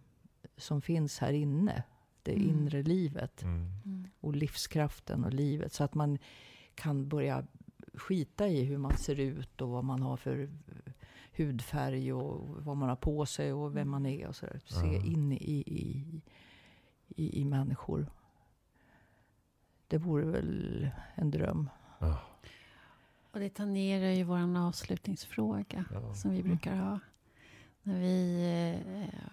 som 0.58 0.82
finns 0.82 1.20
här 1.20 1.34
inne. 1.34 1.84
Det 2.24 2.34
Mm. 2.36 2.50
inre 2.50 2.84
livet 2.84 3.44
Mm. 3.44 4.08
och 4.20 4.36
livskraften 4.36 5.26
och 5.26 5.34
livet. 5.34 5.74
Så 5.74 5.84
att 5.84 5.94
man 5.94 6.18
kan 6.76 7.10
börja 7.10 7.44
skita 7.94 8.48
i 8.48 8.64
hur 8.64 8.78
man 8.78 8.98
ser 8.98 9.20
ut 9.20 9.62
och 9.62 9.70
vad 9.70 9.84
man 9.84 10.02
har 10.02 10.18
för 10.18 10.50
hudfärg 11.40 12.14
och 12.14 12.64
vad 12.64 12.78
man 12.78 12.90
har 12.90 12.96
på 12.96 13.26
sig 13.26 13.54
och 13.54 13.76
vem 13.76 13.90
man 13.90 14.06
är 14.06 14.28
och 14.28 14.36
så 14.36 14.46
där. 14.46 14.60
Se 14.66 14.88
Ja. 14.88 15.06
in 15.06 15.32
i, 15.32 15.64
i, 15.68 16.06
i, 17.08 17.42
i 17.42 17.46
människor. 17.46 18.08
Det 19.88 19.98
vore 19.98 20.26
väl 20.26 20.90
en 21.16 21.32
dröm. 21.32 21.70
Ja. 22.00 22.20
Och 23.32 23.40
det 23.40 23.50
tangerar 23.50 24.12
ju 24.12 24.24
vår 24.24 24.58
avslutningsfråga 24.58 25.86
Ja. 25.94 26.14
som 26.14 26.32
vi 26.32 26.44
brukar 26.44 26.76
ha. 26.76 27.00
När 27.84 28.00
vi 28.00 28.44
eh, 29.04 29.30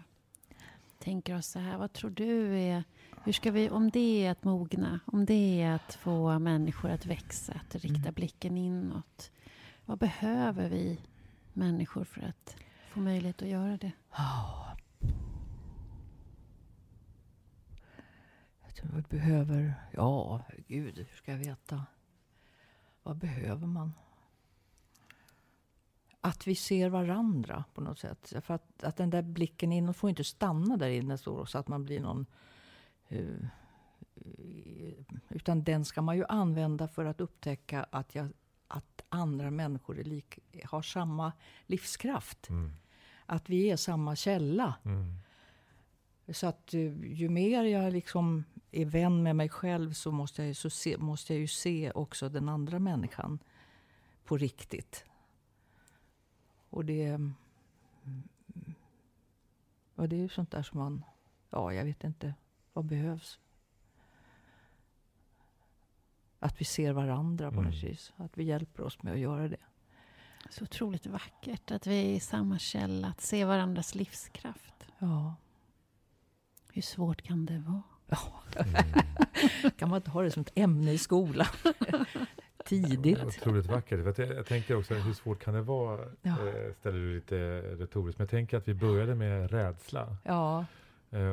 tänker 0.98 1.36
oss 1.36 1.46
så 1.46 1.58
här, 1.58 1.78
vad 1.78 1.92
tror 1.92 2.10
du 2.10 2.58
är, 2.58 2.84
hur 3.24 3.32
ska 3.32 3.50
vi, 3.50 3.70
om 3.70 3.90
det 3.90 4.26
är 4.26 4.30
att 4.30 4.44
mogna, 4.44 5.00
om 5.04 5.24
det 5.26 5.62
är 5.62 5.74
att 5.74 5.94
få 5.94 6.38
människor 6.38 6.90
att 6.90 7.06
växa, 7.06 7.52
att 7.52 7.74
rikta 7.74 8.00
Mm. 8.00 8.14
blicken 8.14 8.56
inåt. 8.56 9.30
Vad 9.84 9.98
behöver 9.98 10.68
vi 10.68 11.00
människor 11.56 12.04
för 12.04 12.22
att 12.22 12.56
få 12.90 13.00
möjlighet 13.00 13.42
att 13.42 13.48
göra 13.48 13.76
det? 13.76 13.92
Jag 18.64 18.74
tror 18.74 18.90
vi 18.96 19.02
behöver, 19.02 19.74
ja, 19.92 20.44
gud, 20.68 20.96
hur 20.96 21.16
ska 21.16 21.32
jag 21.32 21.38
veta? 21.38 21.86
Vad 23.02 23.16
behöver 23.16 23.66
man? 23.66 23.92
Att 26.20 26.46
vi 26.46 26.54
ser 26.54 26.88
varandra 26.88 27.64
på 27.74 27.80
något 27.80 27.98
sätt. 27.98 28.32
För 28.40 28.54
att, 28.54 28.84
att 28.84 28.96
den 28.96 29.10
där 29.10 29.22
blicken 29.22 29.72
inåt 29.72 29.96
får 29.96 30.10
inte 30.10 30.24
stanna 30.24 30.76
där 30.76 30.88
inne 30.88 31.18
så, 31.18 31.46
så 31.46 31.58
att 31.58 31.68
man 31.68 31.84
blir 31.84 32.00
någon... 32.00 32.26
Eh, 33.08 33.18
eh, 34.14 35.04
utan 35.28 35.64
den 35.64 35.84
ska 35.84 36.02
man 36.02 36.16
ju 36.16 36.24
använda 36.28 36.88
för 36.88 37.04
att 37.04 37.20
upptäcka 37.20 37.86
att, 37.90 38.14
jag, 38.14 38.28
att 38.68 39.02
andra 39.08 39.50
människor 39.50 39.94
lik, 39.94 40.38
har 40.64 40.82
samma 40.82 41.32
livskraft. 41.66 42.48
Mm. 42.48 42.72
Att 43.26 43.48
vi 43.50 43.70
är 43.70 43.76
samma 43.76 44.16
källa. 44.16 44.74
Mm. 44.84 45.14
Så 46.28 46.46
att 46.46 46.74
eh, 46.74 47.04
ju 47.04 47.28
mer 47.28 47.64
jag 47.64 47.92
liksom 47.92 48.44
är 48.72 48.84
vän 48.84 49.22
med 49.22 49.36
mig 49.36 49.48
själv 49.48 49.92
så 49.92 50.12
måste 50.12 50.44
jag, 50.44 50.56
så 50.56 50.70
se, 50.70 50.98
måste 50.98 51.32
jag 51.32 51.40
ju 51.40 51.48
se 51.48 51.90
också 51.90 52.28
den 52.28 52.48
andra 52.48 52.78
människan 52.78 53.38
på 54.24 54.36
riktigt. 54.36 55.04
Och 56.70 56.84
det, 56.84 57.06
mm, 57.06 57.34
och 59.94 60.08
det 60.08 60.16
är 60.16 60.20
ju 60.20 60.28
sånt 60.28 60.50
där 60.50 60.62
som 60.62 60.78
man, 60.78 61.04
ja 61.50 61.72
jag 61.72 61.84
vet 61.84 62.04
inte, 62.04 62.34
vad 62.72 62.84
behövs? 62.84 63.38
Att 66.38 66.60
vi 66.60 66.64
ser 66.64 66.92
varandra 66.92 67.50
på 67.50 67.56
Mm. 67.60 67.70
något 67.70 67.82
vis. 67.84 68.12
Att 68.16 68.38
vi 68.38 68.44
hjälper 68.44 68.82
oss 68.82 69.02
med 69.02 69.12
att 69.12 69.18
göra 69.18 69.48
det. 69.48 69.56
Så 70.50 70.64
otroligt 70.64 71.06
vackert 71.06 71.70
att 71.70 71.86
vi 71.86 71.98
är 72.12 72.14
i 72.16 72.20
samma 72.20 72.58
källa, 72.58 73.08
att 73.08 73.20
se 73.20 73.44
varandras 73.44 73.94
livskraft. 73.94 74.86
Ja. 74.98 75.34
Hur 76.72 76.82
svårt 76.82 77.22
kan 77.22 77.46
det 77.46 77.58
vara? 77.58 77.82
Kan 79.76 79.88
man 79.88 79.96
inte 79.96 80.10
ha 80.10 80.22
det 80.22 80.30
som 80.30 80.40
ett 80.40 80.52
ämne 80.54 80.92
i 80.92 80.98
skolan? 80.98 81.46
Tidigt. 82.66 83.24
Otroligt 83.24 83.66
vackert. 83.66 84.02
För 84.02 84.10
att 84.10 84.18
jag, 84.18 84.28
jag 84.28 84.46
tänker 84.46 84.76
också, 84.76 84.94
hur 84.94 85.12
svårt 85.12 85.44
kan 85.44 85.54
det 85.54 85.62
vara? 85.62 86.04
Ja. 86.22 86.30
Eh, 86.30 86.72
ställer 86.80 86.98
du 86.98 87.14
lite 87.14 87.36
retoriskt. 87.60 88.18
Men 88.18 88.24
jag 88.24 88.30
tänker 88.30 88.56
att 88.56 88.68
vi 88.68 88.74
började 88.74 89.14
med 89.14 89.50
rädsla. 89.50 90.16
Ja, 90.22 90.64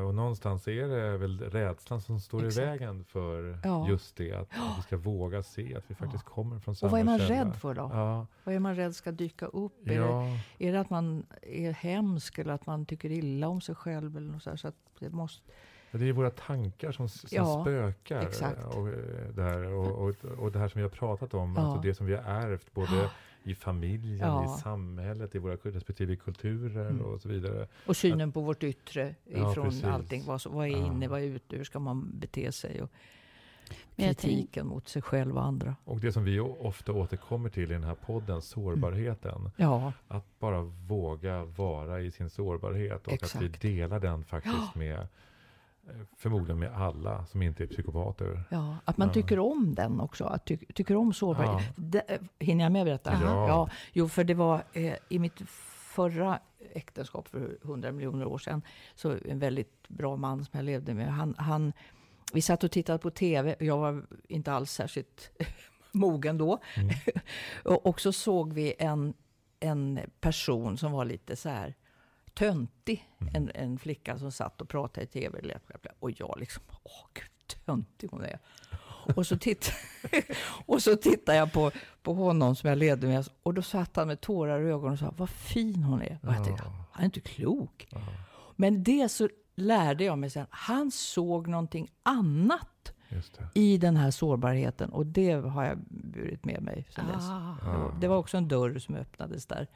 och 0.07 0.15
någonstans 0.15 0.67
är 0.67 0.87
det 0.87 1.17
väl 1.17 1.39
rädslan 1.39 2.01
som 2.01 2.19
står 2.19 2.45
Exakt. 2.45 2.57
i 2.57 2.69
vägen 2.69 3.03
för 3.03 3.59
Ja. 3.63 3.87
just 3.89 4.15
det. 4.15 4.31
Att, 4.33 4.41
att 4.41 4.77
vi 4.77 4.81
ska 4.81 4.97
våga 4.97 5.43
se 5.43 5.75
att 5.75 5.83
vi 5.91 5.95
faktiskt 5.95 6.23
kommer 6.23 6.59
från 6.59 6.75
samma 6.75 6.87
och 6.87 6.91
vad 6.91 6.99
är 7.01 7.05
man 7.05 7.19
källa. 7.19 7.35
rädd 7.45 7.55
för 7.55 7.73
då? 7.73 7.89
Ja, 7.93 8.27
Vad 8.43 8.55
är 8.55 8.59
man 8.59 8.75
rädd 8.75 8.95
ska 8.95 9.11
dyka 9.11 9.45
upp? 9.45 9.81
Är, 9.87 9.89
det, 9.89 9.93
ja, 9.95 10.27
är 10.57 10.73
det 10.73 10.79
att 10.79 10.89
man 10.89 11.25
är 11.41 11.71
hemsk 11.71 12.37
eller 12.37 12.53
att 12.53 12.65
man 12.65 12.85
tycker 12.85 13.11
illa 13.11 13.47
om 13.47 13.61
sig 13.61 13.75
själv? 13.75 14.17
Eller 14.17 14.31
något 14.31 14.43
så, 14.43 14.49
här, 14.49 14.57
så 14.57 14.67
att 14.67 14.75
det 14.99 15.09
måste... 15.09 15.51
det 15.97 16.09
är 16.09 16.13
våra 16.13 16.29
tankar 16.29 16.91
som, 16.91 17.09
som 17.09 17.29
Ja, 17.31 17.61
spökar. 17.63 18.21
exakt. 18.21 18.63
Och, 18.65 18.87
eh, 18.89 18.93
där, 19.35 19.73
och, 19.73 20.07
och, 20.09 20.15
och 20.37 20.51
det 20.51 20.59
här 20.59 20.67
som 20.67 20.79
vi 20.79 20.83
har 20.83 20.89
pratat 20.89 21.33
om, 21.33 21.53
Ja. 21.57 21.61
alltså 21.61 21.81
det 21.81 21.95
som 21.95 22.05
vi 22.05 22.15
har 22.15 22.23
ärvt 22.23 22.73
både 22.73 23.09
i 23.43 23.55
familjen, 23.55 24.19
Ja. 24.27 24.45
i 24.57 24.61
samhället, 24.61 25.35
i 25.35 25.39
våra 25.39 25.55
respektive 25.55 26.15
kulturer 26.15 26.89
Mm. 26.89 27.05
och 27.05 27.21
så 27.21 27.29
vidare. 27.29 27.67
Och 27.85 27.97
synen 27.97 28.31
på 28.31 28.41
vårt 28.41 28.63
yttre 28.63 29.15
Ja, 29.25 29.51
ifrån 29.51 29.65
precis. 29.65 29.83
allting. 29.83 30.23
Vad, 30.25 30.41
vad 30.45 30.65
är 30.67 30.71
Ja. 30.71 30.77
inne, 30.87 31.07
vad 31.07 31.19
är 31.19 31.23
ute, 31.25 31.55
hur 31.55 31.63
ska 31.63 31.79
man 31.79 32.19
bete 32.19 32.51
sig? 32.51 32.81
Och 32.81 32.89
kritiken 33.95 34.67
mot 34.67 34.87
sig 34.87 35.01
själv 35.01 35.37
och 35.37 35.43
andra. 35.43 35.75
Och 35.85 35.99
det 35.99 36.11
som 36.11 36.23
vi 36.23 36.39
ofta 36.39 36.91
återkommer 36.93 37.49
till 37.49 37.63
i 37.71 37.73
den 37.73 37.83
här 37.83 37.95
podden, 37.95 38.41
sårbarheten. 38.41 39.51
Ja, 39.57 39.93
Att 40.07 40.39
bara 40.39 40.61
våga 40.61 41.43
vara 41.43 42.01
i 42.01 42.11
sin 42.11 42.29
sårbarhet 42.29 43.07
och 43.07 43.13
att 43.13 43.23
Exakt. 43.23 43.43
vi 43.43 43.47
delar 43.47 43.99
den 43.99 44.23
faktiskt 44.23 44.75
med 44.75 44.99
eh, 44.99 45.05
förmodligen 46.17 46.59
med 46.59 46.73
alla 46.73 47.25
som 47.25 47.41
inte 47.41 47.63
är 47.63 47.67
psykopater. 47.67 48.43
ja. 48.51 48.77
Att 48.85 48.97
man 48.97 49.07
Ja. 49.07 49.13
tycker 49.13 49.39
om 49.39 49.75
den 49.75 49.99
också. 49.99 50.25
Att 50.25 50.45
ty, 50.45 50.57
tycker 50.57 50.95
om 50.95 51.13
sårbarhet. 51.13 51.73
Det, 51.75 51.99
eh, 52.11 52.21
hinner 52.39 52.63
jag 52.65 52.71
med 52.71 52.85
berätta? 52.85 53.13
Ja. 53.21 53.47
ja. 53.47 53.69
Jo, 53.93 54.09
för 54.09 54.23
det 54.23 54.33
var 54.33 54.63
eh, 54.73 54.95
i 55.09 55.19
mitt 55.19 55.41
förra 55.49 56.39
äktenskap 56.73 57.27
för 57.27 57.57
hundra 57.61 57.91
miljoner 57.91 58.25
år 58.25 58.37
sedan. 58.37 58.61
Så 58.95 59.17
en 59.25 59.39
väldigt 59.39 59.87
bra 59.87 60.15
man 60.15 60.45
som 60.45 60.57
jag 60.57 60.65
levde 60.65 60.93
med. 60.93 61.13
Han, 61.13 61.35
han, 61.37 61.73
vi 62.33 62.41
satt 62.41 62.63
och 62.63 62.71
tittade 62.71 62.99
på 62.99 63.09
tv. 63.09 63.55
Jag 63.59 63.77
var 63.77 64.05
inte 64.27 64.53
alls 64.53 64.71
särskilt 64.71 65.31
mogen 65.91 66.37
då. 66.37 66.59
Mm. 66.77 66.89
och, 67.65 67.85
och 67.85 68.01
så 68.01 68.11
såg 68.13 68.53
vi 68.53 68.73
en, 68.79 69.13
en 69.59 69.99
person 70.21 70.77
som 70.77 70.91
var 70.91 71.05
lite 71.05 71.35
så 71.35 71.49
här 71.49 71.73
töntig. 72.33 73.09
Mm. 73.21 73.35
En, 73.35 73.51
en 73.55 73.79
flicka 73.79 74.17
som 74.17 74.31
satt 74.31 74.61
och 74.61 74.69
pratade 74.69 75.03
i 75.03 75.07
tv. 75.07 75.57
Och 75.99 76.11
jag 76.11 76.35
liksom, 76.39 76.63
åh 76.83 77.07
gud, 77.13 77.65
töntig 77.65 78.09
hon 78.11 78.23
är. 78.23 78.39
Och 79.15 79.27
så, 79.27 79.37
titt, 79.37 79.71
och 80.65 80.81
så 80.81 80.95
tittade 80.95 81.37
jag 81.37 81.53
på, 81.53 81.71
på 82.01 82.13
honom 82.13 82.55
som 82.55 82.69
jag 82.69 82.77
ledde 82.77 83.07
med. 83.07 83.27
Och 83.43 83.53
då 83.53 83.61
satt 83.61 83.95
han 83.95 84.07
med 84.07 84.21
tårar 84.21 84.61
i 84.61 84.69
ögonen 84.69 84.93
och 84.93 84.99
sa, 84.99 85.13
vad 85.17 85.29
fin 85.29 85.83
hon 85.83 86.01
är. 86.01 86.19
Och 86.23 86.33
jag 86.33 86.45
tänkte, 86.45 86.63
han 86.91 87.01
är 87.01 87.05
inte 87.05 87.19
klok. 87.19 87.87
Ja, 87.91 87.99
Men 88.55 88.83
det 88.83 89.09
så 89.11 89.29
lärde 89.55 90.03
jag 90.03 90.17
mig 90.17 90.29
sen. 90.29 90.45
Han 90.49 90.91
såg 90.91 91.47
någonting 91.47 91.91
annat 92.03 92.93
i 93.53 93.77
den 93.77 93.97
här 93.97 94.11
sårbarheten. 94.11 94.89
Och 94.89 95.05
det 95.05 95.31
har 95.31 95.63
jag 95.63 95.77
burit 95.89 96.45
med 96.45 96.61
mig 96.61 96.85
sen 96.95 97.05
dess. 97.07 97.23
Ah. 97.23 97.55
Det 97.63 97.77
var, 97.77 97.95
det 97.99 98.07
var 98.07 98.17
också 98.17 98.37
en 98.37 98.47
dörr 98.47 98.79
som 98.79 98.95
öppnades 98.95 99.45
där. 99.45 99.67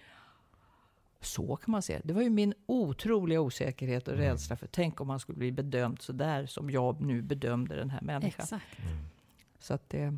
Så 1.21 1.55
kan 1.55 1.71
man 1.71 1.81
se. 1.81 2.01
Det 2.03 2.13
var 2.13 2.21
ju 2.21 2.29
min 2.29 2.53
otroliga 2.65 3.41
osäkerhet 3.41 4.07
och 4.07 4.13
Mm. 4.13 4.25
rädsla 4.25 4.55
för 4.57 4.67
tänk 4.67 5.01
om 5.01 5.07
man 5.07 5.19
skulle 5.19 5.37
bli 5.37 5.51
bedömd 5.51 6.01
så 6.01 6.13
där 6.13 6.45
som 6.45 6.69
jag 6.69 7.01
nu 7.01 7.21
bedömde 7.21 7.75
den 7.75 7.89
här 7.89 8.01
människan. 8.01 8.43
Exakt. 8.43 8.79
Mm. 8.79 8.97
Så 9.59 9.73
att 9.73 9.89
det, 9.89 10.17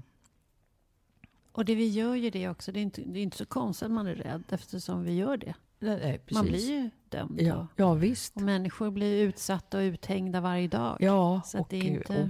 Och 1.52 1.66
det 1.66 1.76
vi 1.76 1.88
gör 1.90 2.16
ju 2.16 2.30
det 2.30 2.50
också. 2.50 2.72
Det 2.72 2.80
är 2.80 2.82
inte, 2.82 3.02
det 3.02 3.20
är 3.20 3.24
inte 3.24 3.38
så 3.38 3.46
konstigt 3.46 3.86
att 3.86 3.92
man 3.92 4.08
är 4.08 4.16
rädd 4.16 4.44
eftersom 4.50 5.04
vi 5.04 5.14
gör 5.16 5.38
det. 5.38 5.54
nej. 5.80 6.22
Man 6.32 6.46
blir 6.46 6.70
ju 6.72 6.90
dömd. 7.10 7.42
ja, 7.42 7.56
Och, 7.58 7.68
ja, 7.76 7.94
visst. 7.94 8.36
och 8.36 8.42
människor 8.42 8.92
blir 8.92 9.24
utsatta 9.24 9.78
och 9.78 9.82
uthängda 9.82 10.42
varje 10.42 10.68
dag. 10.68 10.98
Ja, 11.00 11.42
Så 11.46 11.58
att 11.58 11.62
och, 11.62 11.68
det 11.70 11.78
är 11.78 11.84
inte- 11.84 12.14
oh, 12.24 12.28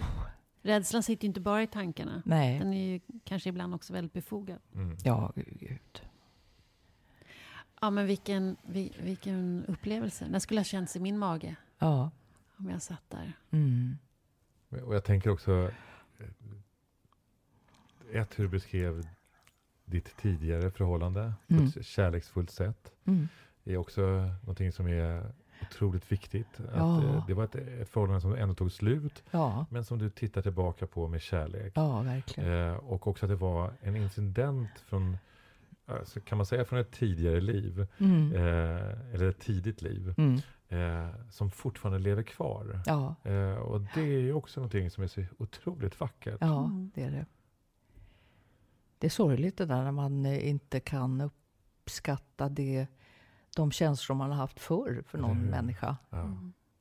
Rädslan 0.62 1.04
sitter 1.04 1.24
ju 1.24 1.28
inte 1.28 1.40
bara 1.42 1.64
i 1.64 1.68
tankarna. 1.68 2.22
nej. 2.26 2.60
Den 2.60 2.74
är 2.74 2.88
ju 2.88 3.00
kanske 3.24 3.50
ibland 3.50 3.74
också 3.76 3.94
väldigt 3.94 4.14
befogad. 4.14 4.58
Mm. 4.76 4.98
Ja, 5.04 5.34
gud. 5.36 6.02
Ja, 7.82 7.90
men 7.90 8.06
vilken, 8.06 8.56
vi- 8.66 8.94
vilken 9.00 9.66
upplevelse. 9.68 10.26
Den 10.30 10.42
skulle 10.42 10.60
ha 10.60 10.66
känts 10.66 10.96
i 10.96 11.00
min 11.00 11.18
mage 11.18 11.56
Ja. 11.80 12.12
om 12.58 12.70
jag 12.70 12.82
satt 12.82 13.04
där. 13.10 13.34
Mm. 13.52 13.98
Och 14.86 14.96
jag 14.96 15.04
tänker 15.04 15.30
också, 15.30 15.72
eh, 16.20 16.26
ett 18.22 18.40
hur 18.40 18.44
du 18.44 18.50
beskrev 18.50 19.08
ditt 19.86 20.18
tidigare 20.18 20.72
förhållande 20.72 21.34
på 21.48 21.54
Mm. 21.54 21.66
ett 21.66 21.86
kärleksfullt 21.86 22.52
sätt. 22.52 22.92
Mm. 23.06 23.28
är 23.64 23.78
också 23.78 24.02
någonting 24.42 24.72
som 24.72 24.88
är 24.88 25.32
otroligt 25.62 26.12
viktigt. 26.12 26.60
Att, 26.60 26.76
Ja. 26.76 27.04
eh, 27.04 27.28
Det 27.28 27.34
var 27.34 27.44
ett, 27.44 27.56
ett 27.56 27.90
förhållande 27.90 28.22
som 28.22 28.34
ändå 28.36 28.54
tog 28.56 28.72
slut, 28.72 29.24
Ja, 29.32 29.66
men 29.70 29.86
som 29.86 29.98
du 30.00 30.10
tittar 30.10 30.42
tillbaka 30.42 30.88
på 30.88 31.08
med 31.08 31.22
kärlek. 31.22 31.74
ja, 31.76 32.02
verkligen. 32.02 32.52
Eh, 32.52 32.74
och 32.74 33.08
också 33.08 33.26
att 33.26 33.30
det 33.30 33.36
var 33.36 33.74
en 33.82 33.96
incident 33.96 34.70
från 34.80 35.18
alltså, 35.98 36.20
kan 36.22 36.38
man 36.38 36.46
säga 36.46 36.66
från 36.66 36.80
ett 36.80 36.92
tidigare 36.92 37.42
liv, 37.42 37.88
Mm. 37.98 38.34
eh, 38.36 39.14
eller 39.14 39.26
ett 39.30 39.40
tidigt 39.40 39.82
liv, 39.82 40.14
Mm. 40.18 40.36
eh, 40.68 41.16
som 41.30 41.52
fortfarande 41.52 42.00
lever 42.00 42.24
kvar. 42.24 42.82
Ja, 42.86 43.16
Eh, 43.24 43.54
och 43.54 43.82
det 43.82 44.02
är 44.02 44.20
ju 44.20 44.34
också 44.34 44.60
någonting 44.60 44.90
som 44.92 45.04
är 45.04 45.08
så 45.08 45.24
otroligt 45.38 46.00
vackert. 46.00 46.38
ja, 46.42 46.66
Mm. 46.66 46.92
det 46.96 47.04
är 47.04 47.12
det. 47.12 47.26
Det 48.98 49.08
är 49.08 49.12
sorgligt 49.12 49.58
det 49.58 49.66
där 49.66 49.84
när 49.84 49.92
man 49.92 50.26
eh, 50.26 50.50
inte 50.50 50.80
kan 50.80 51.22
uppskatta 51.22 52.50
det, 52.50 52.88
de 53.56 53.72
känslor 53.72 54.16
man 54.16 54.30
har 54.30 54.38
haft 54.38 54.60
förr 54.60 55.04
för 55.08 55.18
någon 55.18 55.38
hur? 55.38 55.50
människa. 55.52 55.98
Ja. 56.10 56.38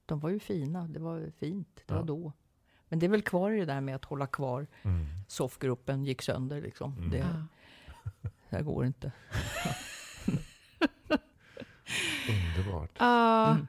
De 0.06 0.20
var 0.20 0.30
ju 0.30 0.38
fina, 0.38 0.88
det 0.88 1.00
var 1.00 1.30
fint, 1.38 1.68
det 1.76 1.82
Ja. 1.86 1.94
var 1.96 2.04
då. 2.04 2.32
Men 2.88 2.98
det 2.98 3.06
är 3.06 3.10
väl 3.10 3.22
kvar 3.22 3.50
i 3.50 3.58
det 3.58 3.64
där 3.64 3.80
med 3.80 3.94
att 3.96 4.04
hålla 4.04 4.26
kvar. 4.26 4.66
Mm. 4.82 5.06
Soffgruppen 5.28 6.04
gick 6.04 6.22
sönder 6.22 6.62
liksom. 6.62 6.92
Mm. 6.98 7.10
Det, 7.10 7.18
Ja. 7.18 8.30
Det 8.50 8.56
här 8.56 8.62
går 8.62 8.86
inte. 8.86 9.12
Underbart. 12.28 12.90
Ja, 12.98 13.50
Mm. 13.50 13.66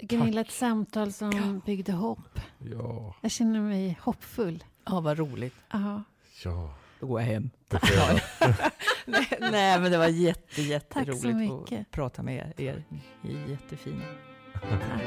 Gunilla, 0.00 0.40
ett 0.40 0.50
samtal 0.50 1.12
som 1.12 1.62
byggde 1.66 1.92
hopp. 1.92 2.40
Ja, 2.58 3.14
Jag 3.20 3.30
känner 3.30 3.60
mig 3.60 3.98
hoppfull. 4.02 4.64
Ja, 4.84 5.00
vad 5.00 5.18
roligt. 5.18 5.54
Ja. 5.70 6.02
ja. 6.44 6.74
Då 7.00 7.06
går 7.06 7.20
jag 7.20 7.26
hem. 7.28 7.50
Jag. 7.70 7.80
nej, 9.06 9.28
nej, 9.40 9.80
men 9.80 9.90
det 9.92 9.98
var 9.98 10.06
jätte, 10.08 10.40
Tack 10.46 10.54
så 10.54 10.60
jätteroligt 10.62 11.36
mycket. 11.38 11.80
att 11.80 11.90
prata 11.90 12.22
med 12.22 12.52
er. 12.56 12.84
Ni 13.22 13.34
är 13.34 13.48
jättefina. 13.48 14.04
Tack 14.52 15.02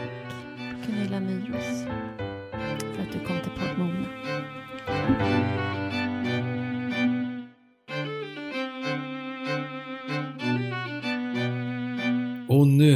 Gunilla 0.86 1.20
Nyros 1.20 1.84
för 2.96 3.02
att 3.02 3.12
du 3.12 3.20
kom 3.26 3.40
till 3.42 3.52
podd 3.52 3.78
Och 12.62 12.68
nu 12.68 12.96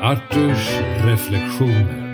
Arturs 0.00 0.80
reflektioner. 1.04 2.08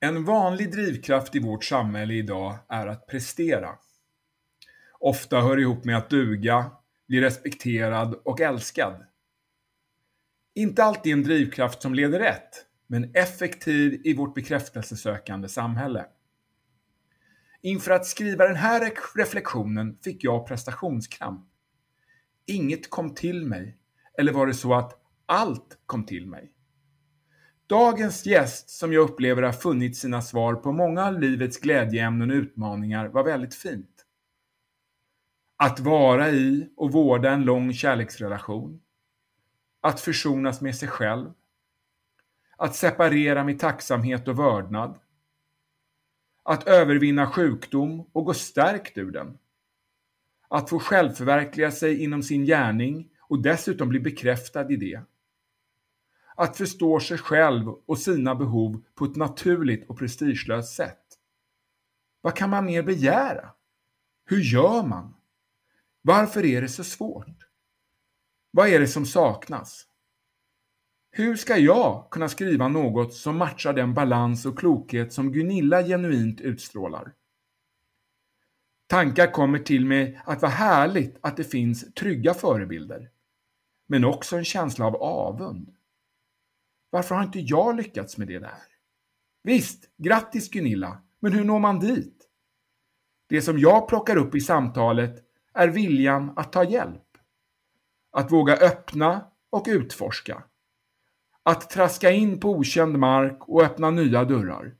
En 0.00 0.24
vanlig 0.24 0.72
drivkraft 0.72 1.34
i 1.34 1.38
vårt 1.38 1.64
samhälle 1.64 2.14
idag 2.14 2.56
är 2.68 2.86
att 2.86 3.06
prestera. 3.06 3.70
Ofta 5.00 5.40
hör 5.40 5.60
ihop 5.60 5.84
med 5.84 5.96
att 5.96 6.10
duga, 6.10 6.70
bli 7.08 7.20
respekterad 7.20 8.14
och 8.24 8.40
älskad. 8.40 9.04
Inte 10.54 10.84
alltid 10.84 11.12
en 11.12 11.22
drivkraft 11.22 11.82
som 11.82 11.94
leder 11.94 12.18
rätt, 12.18 12.66
men 12.86 13.14
effektiv 13.14 14.00
i 14.04 14.14
vårt 14.14 14.34
bekräftelsesökande 14.34 15.48
samhälle. 15.48 16.06
Inför 17.64 17.90
att 17.90 18.06
skriva 18.06 18.46
den 18.46 18.56
här 18.56 18.92
reflektionen 19.14 19.98
fick 20.02 20.24
jag 20.24 20.46
prestationskramp. 20.46 21.46
Inget 22.46 22.90
kom 22.90 23.14
till 23.14 23.46
mig, 23.46 23.78
eller 24.18 24.32
var 24.32 24.46
det 24.46 24.54
så 24.54 24.74
att 24.74 25.00
allt 25.26 25.78
kom 25.86 26.06
till 26.06 26.26
mig? 26.26 26.52
Dagens 27.66 28.26
gäst, 28.26 28.70
som 28.70 28.92
jag 28.92 29.10
upplever 29.10 29.42
har 29.42 29.52
funnit 29.52 29.96
sina 29.96 30.22
svar 30.22 30.54
på 30.54 30.72
många 30.72 31.06
av 31.06 31.20
livets 31.20 31.60
glädjeämnen 31.60 32.30
och 32.30 32.34
utmaningar, 32.34 33.08
var 33.08 33.24
väldigt 33.24 33.54
fint. 33.54 34.06
Att 35.56 35.80
vara 35.80 36.30
i 36.30 36.70
och 36.76 36.92
vårda 36.92 37.30
en 37.30 37.44
lång 37.44 37.72
kärleksrelation. 37.72 38.80
Att 39.80 40.00
försonas 40.00 40.60
med 40.60 40.76
sig 40.76 40.88
själv. 40.88 41.32
Att 42.56 42.74
separera 42.74 43.44
med 43.44 43.58
tacksamhet 43.58 44.28
och 44.28 44.38
vördnad. 44.38 44.98
Att 46.44 46.68
övervinna 46.68 47.26
sjukdom 47.26 48.06
och 48.12 48.24
gå 48.24 48.34
stärkt 48.34 48.98
ur 48.98 49.10
den. 49.10 49.38
Att 50.48 50.70
få 50.70 50.78
självförverkliga 50.78 51.70
sig 51.70 52.02
inom 52.02 52.22
sin 52.22 52.44
gärning 52.44 53.10
och 53.20 53.42
dessutom 53.42 53.88
bli 53.88 54.00
bekräftad 54.00 54.70
i 54.70 54.76
det 54.76 55.04
att 56.34 56.56
förstå 56.56 57.00
sig 57.00 57.18
själv 57.18 57.68
och 57.68 57.98
sina 57.98 58.34
behov 58.34 58.84
på 58.94 59.04
ett 59.04 59.16
naturligt 59.16 59.88
och 59.88 59.98
prestigelöst 59.98 60.74
sätt. 60.74 61.00
Vad 62.20 62.36
kan 62.36 62.50
man 62.50 62.64
mer 62.64 62.82
begära? 62.82 63.50
Hur 64.24 64.40
gör 64.40 64.82
man? 64.86 65.14
Varför 66.02 66.44
är 66.44 66.62
det 66.62 66.68
så 66.68 66.84
svårt? 66.84 67.48
Vad 68.50 68.68
är 68.68 68.80
det 68.80 68.88
som 68.88 69.06
saknas? 69.06 69.86
Hur 71.16 71.36
ska 71.36 71.56
jag 71.56 72.10
kunna 72.10 72.28
skriva 72.28 72.68
något 72.68 73.14
som 73.14 73.36
matchar 73.36 73.72
den 73.72 73.94
balans 73.94 74.46
och 74.46 74.58
klokhet 74.58 75.12
som 75.12 75.32
Gunilla 75.32 75.82
genuint 75.82 76.40
utstrålar? 76.40 77.12
Tankar 78.86 79.32
kommer 79.32 79.58
till 79.58 79.86
mig 79.86 80.20
att 80.24 80.42
vad 80.42 80.50
härligt 80.50 81.18
att 81.20 81.36
det 81.36 81.44
finns 81.44 81.94
trygga 81.94 82.34
förebilder. 82.34 83.10
Men 83.86 84.04
också 84.04 84.36
en 84.36 84.44
känsla 84.44 84.86
av 84.86 84.96
avund. 84.96 85.74
Varför 86.90 87.14
har 87.14 87.22
inte 87.22 87.40
jag 87.40 87.76
lyckats 87.76 88.18
med 88.18 88.28
det 88.28 88.38
där? 88.38 88.62
Visst, 89.42 89.84
grattis 89.96 90.50
Gunilla, 90.50 91.02
men 91.20 91.32
hur 91.32 91.44
når 91.44 91.58
man 91.58 91.80
dit? 91.80 92.28
Det 93.28 93.42
som 93.42 93.58
jag 93.58 93.88
plockar 93.88 94.16
upp 94.16 94.34
i 94.34 94.40
samtalet 94.40 95.24
är 95.52 95.68
viljan 95.68 96.32
att 96.36 96.52
ta 96.52 96.64
hjälp. 96.64 97.18
Att 98.12 98.32
våga 98.32 98.56
öppna 98.56 99.30
och 99.50 99.64
utforska. 99.68 100.42
Att 101.46 101.70
traska 101.70 102.10
in 102.10 102.40
på 102.40 102.50
okänd 102.50 102.98
mark 102.98 103.38
och 103.40 103.62
öppna 103.62 103.90
nya 103.90 104.24
dörrar. 104.24 104.74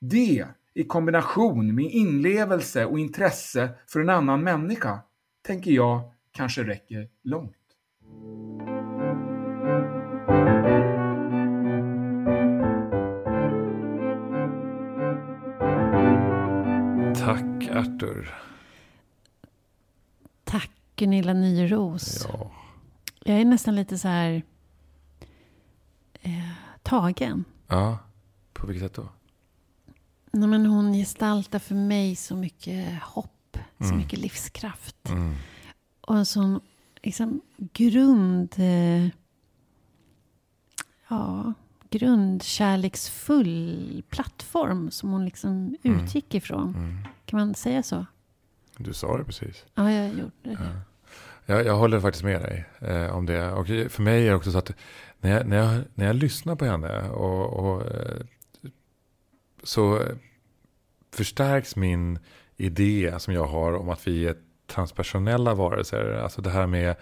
Det 0.00 0.46
i 0.74 0.84
kombination 0.84 1.74
med 1.74 1.84
inlevelse 1.84 2.86
och 2.86 2.98
intresse 2.98 3.68
för 3.86 4.00
en 4.00 4.08
annan 4.08 4.42
människa 4.42 5.00
tänker 5.46 5.70
jag 5.70 6.12
kanske 6.32 6.64
räcker 6.64 7.08
långt. 7.22 7.56
Tack 17.18 17.68
Artur. 17.70 18.34
Tack 20.44 20.70
Gunilla 20.96 21.32
Nyros. 21.32 22.26
Ja. 22.32 22.50
Jag 23.24 23.40
är 23.40 23.44
nästan 23.44 23.76
lite 23.76 23.98
så 23.98 24.08
här 24.08 24.42
tagen. 26.84 27.44
ja, 27.68 27.98
på 28.52 28.66
vilket 28.66 28.82
sätt 28.90 28.94
då? 28.94 29.08
Nej, 30.32 30.48
men 30.48 30.66
hon 30.66 30.92
gestaltar 30.92 31.58
för 31.58 31.74
mig 31.74 32.16
så 32.16 32.36
mycket 32.36 33.02
hopp, 33.02 33.56
så 33.78 33.84
Mm. 33.84 33.96
mycket 33.96 34.18
livskraft. 34.18 35.08
Mm. 35.08 35.34
Och 36.00 36.16
en 36.16 36.26
sån 36.26 36.60
liksom, 37.02 37.40
grund... 37.56 38.54
Eh, 38.58 39.08
ja, 41.08 41.52
grundkärleksfull 41.90 44.02
plattform 44.10 44.90
som 44.90 45.10
hon 45.10 45.24
liksom 45.24 45.76
Mm. 45.82 46.00
utgick 46.00 46.34
ifrån. 46.34 46.74
Mm. 46.76 46.98
Kan 47.26 47.38
man 47.38 47.54
säga 47.54 47.82
så? 47.82 48.06
Du 48.76 48.92
sa 48.92 49.18
det 49.18 49.24
precis. 49.24 49.64
Ja, 49.74 49.92
jag 49.92 50.08
gjorde 50.08 50.30
det. 50.42 50.50
Ja. 50.60 50.66
Jag, 51.46 51.66
jag 51.66 51.76
håller 51.76 52.00
faktiskt 52.00 52.24
med 52.24 52.40
dig 52.42 52.66
eh, 52.80 53.16
om 53.16 53.26
det. 53.26 53.52
Och 53.52 53.66
för 53.66 54.02
mig 54.02 54.26
är 54.26 54.30
det 54.30 54.36
också 54.36 54.52
så 54.52 54.58
att 54.58 54.70
när 55.24 55.30
jag, 55.30 55.46
när 55.46 55.56
jag, 55.56 55.84
när 55.94 56.06
jag 56.06 56.16
lyssnar 56.16 56.56
på 56.56 56.64
henne 56.64 57.10
och, 57.10 57.52
och, 57.52 57.82
eh, 57.86 58.20
så 59.62 60.02
förstärks 61.12 61.76
min 61.76 62.18
idé 62.56 63.14
som 63.18 63.34
jag 63.34 63.46
har 63.46 63.72
om 63.72 63.88
att 63.88 64.06
vi 64.06 64.26
är 64.26 64.36
transpersonella 64.66 65.54
varelser. 65.54 66.20
Alltså 66.22 66.42
det 66.42 66.50
här 66.50 66.66
med 66.66 66.96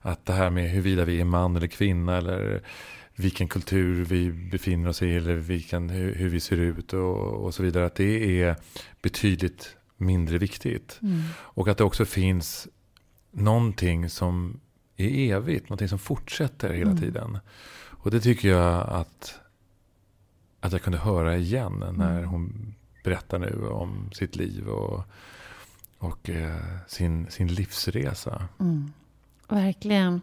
att 0.00 0.26
det 0.26 0.32
här 0.32 0.50
med 0.50 0.70
huruvida 0.70 1.04
vi 1.04 1.20
är 1.20 1.24
man 1.24 1.56
eller 1.56 1.66
kvinna 1.66 2.16
eller 2.16 2.62
vilken 3.14 3.48
kultur 3.48 4.04
vi 4.04 4.32
befinner 4.32 4.88
oss 4.88 5.02
i 5.02 5.16
eller 5.16 5.34
vilken, 5.34 5.90
hur, 5.90 6.14
hur 6.14 6.28
vi 6.28 6.40
ser 6.40 6.56
ut 6.56 6.92
och, 6.92 7.44
och 7.44 7.54
så 7.54 7.62
vidare. 7.62 7.86
Att 7.86 7.94
det 7.94 8.42
är 8.42 8.56
betydligt 9.02 9.76
mindre 9.96 10.38
viktigt. 10.38 10.98
Mm. 11.02 11.22
Och 11.36 11.68
att 11.68 11.78
det 11.78 11.84
också 11.84 12.04
finns 12.04 12.68
någonting 13.30 14.10
som 14.10 14.60
är 14.96 15.34
evigt, 15.36 15.68
någonting 15.68 15.88
som 15.88 15.98
fortsätter 15.98 16.72
hela 16.72 16.90
Mm. 16.90 17.02
tiden. 17.02 17.38
Och 17.90 18.10
det 18.10 18.20
tycker 18.20 18.48
jag 18.48 18.88
att, 18.88 19.40
att 20.60 20.72
jag 20.72 20.82
kunde 20.82 20.98
höra 20.98 21.36
igen 21.36 21.84
när 21.96 22.18
Mm. 22.18 22.28
hon 22.28 22.74
berättar 23.04 23.38
nu 23.38 23.68
om 23.68 24.10
sitt 24.12 24.36
liv 24.36 24.68
och, 24.68 25.02
och 25.98 26.30
eh, 26.30 26.56
sin, 26.88 27.30
sin 27.30 27.48
livsresa. 27.48 28.48
Mm. 28.60 28.92
Verkligen. 29.48 30.20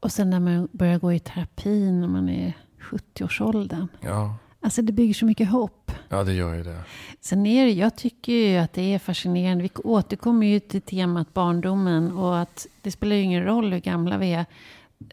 Och 0.00 0.12
sen 0.12 0.30
när 0.30 0.40
man 0.40 0.68
börjar 0.72 0.98
gå 0.98 1.12
i 1.12 1.18
terapi 1.20 1.90
när 1.92 2.08
man 2.08 2.28
är 2.28 2.52
70-årsåldern. 2.80 3.88
Ja, 4.00 4.36
Alltså 4.60 4.82
det 4.82 4.92
bygger 4.92 5.14
så 5.14 5.24
mycket 5.26 5.48
hopp. 5.48 5.92
ja, 6.08 6.24
det 6.24 6.32
gör 6.32 6.54
ju 6.54 6.62
det. 6.62 6.80
Sen 7.20 7.46
är 7.46 7.64
det, 7.66 7.72
jag 7.72 7.96
tycker 7.96 8.32
ju 8.32 8.56
att 8.56 8.72
det 8.72 8.94
är 8.94 8.98
fascinerande. 8.98 9.62
Vi 9.62 9.70
återkommer 9.84 10.46
ju 10.46 10.60
till 10.60 10.82
temat 10.82 11.34
barndomen 11.34 12.12
och 12.12 12.38
att 12.38 12.66
det 12.82 12.90
spelar 12.90 13.16
ju 13.16 13.22
ingen 13.22 13.44
roll 13.44 13.72
hur 13.72 13.80
gamla 13.80 14.18
vi 14.18 14.32
är. 14.32 14.46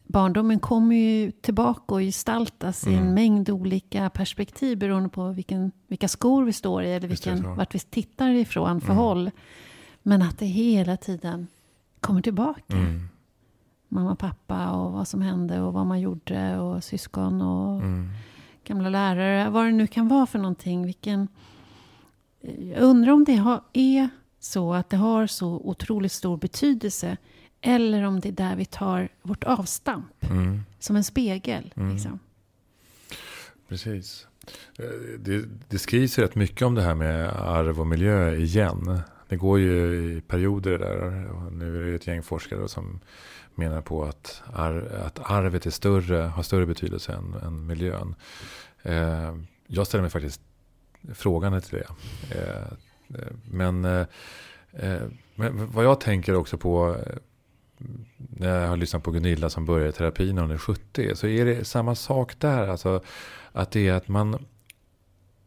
barndomen 0.08 0.60
kommer 0.60 0.96
ju 0.96 1.32
tillbaka 1.32 1.94
och 1.96 2.00
gestaltas 2.02 2.88
i 2.88 2.94
en 2.94 3.00
Mm. 3.02 3.14
mängd 3.14 3.50
olika 3.50 4.10
perspektiv 4.10 4.78
beroende 4.78 5.10
på 5.10 5.30
vilken, 5.30 5.72
vilka 5.88 6.08
skor 6.08 6.44
vi 6.44 6.54
står 6.54 6.84
i 6.84 6.94
eller 6.94 7.08
vilken, 7.08 7.56
vart 7.56 7.76
vi 7.76 7.80
tittar 7.80 8.30
ifrån 8.30 8.82
för 8.82 8.88
Mm. 8.92 8.98
håll. 8.98 9.32
Men 10.04 10.22
att 10.22 10.38
det 10.40 10.46
hela 10.46 10.98
tiden 10.98 11.48
kommer 12.00 12.22
tillbaka. 12.22 12.62
Mm. 12.76 13.10
Mamma 13.88 14.16
pappa 14.16 14.72
och 14.72 14.92
vad 14.92 15.08
som 15.08 15.22
hände 15.22 15.62
och 15.62 15.74
vad 15.74 15.86
man 15.88 16.00
gjorde 16.02 16.58
och 16.60 16.84
syskon 16.84 17.42
och 17.42 17.82
Mm. 17.82 18.10
Gamla 18.68 18.90
lärare. 18.90 19.50
Vad 19.50 19.66
det 19.66 19.72
nu 19.72 19.88
kan 19.88 20.08
vara 20.08 20.26
för 20.26 20.40
någonting. 20.40 20.86
Vilken, 20.86 21.28
jag 22.42 22.82
undrar 22.82 23.12
om 23.12 23.24
det 23.24 23.36
har, 23.36 23.62
är 23.74 24.10
så 24.40 24.74
att 24.74 24.90
det 24.90 24.98
har 24.98 25.28
så 25.28 25.48
otroligt 25.48 26.12
stor 26.12 26.38
betydelse. 26.38 27.18
Eller 27.62 28.04
om 28.04 28.20
det 28.20 28.30
är 28.30 28.34
där 28.34 28.56
vi 28.56 28.66
tar 28.66 29.10
vårt 29.22 29.44
avstamp. 29.44 30.32
Mm. 30.32 30.64
Som 30.80 30.96
en 30.96 31.04
spegel. 31.04 31.74
Mm. 31.76 31.94
Liksom. 31.94 32.20
Precis. 33.68 34.28
Eh, 34.80 35.20
Det, 35.20 35.46
det 35.70 35.80
skrivs 35.80 36.18
ju 36.20 36.24
rätt 36.24 36.36
mycket 36.36 36.62
om 36.62 36.76
det 36.76 36.82
här 36.82 36.96
med 36.96 37.30
arv 37.30 37.80
och 37.80 37.88
miljö 37.88 38.36
igen. 38.36 39.00
Det 39.28 39.36
går 39.36 39.60
ju 39.60 39.96
i 39.96 40.22
perioder 40.22 40.78
där. 40.78 41.26
Och 41.32 41.54
nu 41.54 41.82
är 41.82 41.86
det 41.86 41.96
ett 41.96 42.08
gäng 42.08 42.24
forskare 42.24 42.68
som 42.68 43.00
menar 43.56 43.82
på 43.82 44.06
att, 44.06 44.44
ar, 44.54 45.02
att 45.06 45.32
arvet 45.32 45.66
är 45.66 45.70
större, 45.70 46.18
har 46.18 46.44
större 46.44 46.66
betydelse 46.66 47.14
än, 47.14 47.34
än 47.34 47.66
miljön. 47.66 48.16
Eh, 48.84 49.36
jag 49.68 49.88
ställer 49.88 50.02
mig 50.02 50.12
faktiskt 50.12 50.42
frågande 51.14 51.62
till 51.62 51.78
det. 51.78 51.88
Eh, 52.36 52.64
eh, 53.20 53.32
men, 53.52 53.86
eh, 53.86 54.06
eh, 54.72 55.02
men 55.36 55.72
vad 55.72 55.86
jag 55.86 56.00
tänker 56.00 56.36
också 56.36 56.58
på 56.58 56.98
eh, 57.06 57.16
när 58.18 58.62
jag 58.62 58.68
har 58.68 58.78
lyssnat 58.78 59.04
på 59.04 59.12
Gunilla 59.12 59.50
som 59.50 59.66
började 59.66 59.90
i 59.90 59.94
terapi 59.94 60.34
när 60.34 60.42
hon 60.42 60.52
är 60.52 60.58
70. 60.58 61.16
Så 61.16 61.28
är 61.28 61.46
det 61.46 61.66
samma 61.66 61.96
sak 61.96 62.40
där. 62.40 62.68
Alltså, 62.68 63.04
att 63.52 63.72
det 63.72 63.88
är 63.88 63.94
att 63.94 64.08
man, 64.08 64.46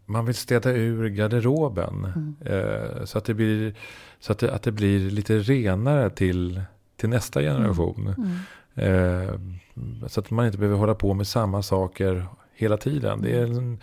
man 0.04 0.26
vill 0.26 0.34
städa 0.34 0.70
ur 0.70 1.08
garderoben. 1.08 2.04
Mm. 2.04 3.06
Så 3.06 3.18
att 3.18 3.24
det 3.24 3.34
blir, 3.34 3.74
så 4.20 4.32
att 4.32 4.38
det, 4.38 4.54
att 4.54 4.62
det 4.62 4.72
blir 4.72 5.10
lite 5.10 5.38
renare 5.38 6.10
till, 6.10 6.62
till 6.98 7.08
nästa 7.08 7.40
generation. 7.40 8.14
Mm. 8.18 8.38
Eh, 8.74 10.08
så 10.08 10.20
att 10.20 10.30
man 10.30 10.46
inte 10.46 10.58
behöver 10.58 10.78
hålla 10.78 10.94
på 10.94 11.14
med 11.14 11.26
samma 11.26 11.62
saker 11.62 12.26
hela 12.54 12.76
tiden. 12.76 13.22
Det 13.22 13.30
är, 13.38 13.42
en- 13.44 13.78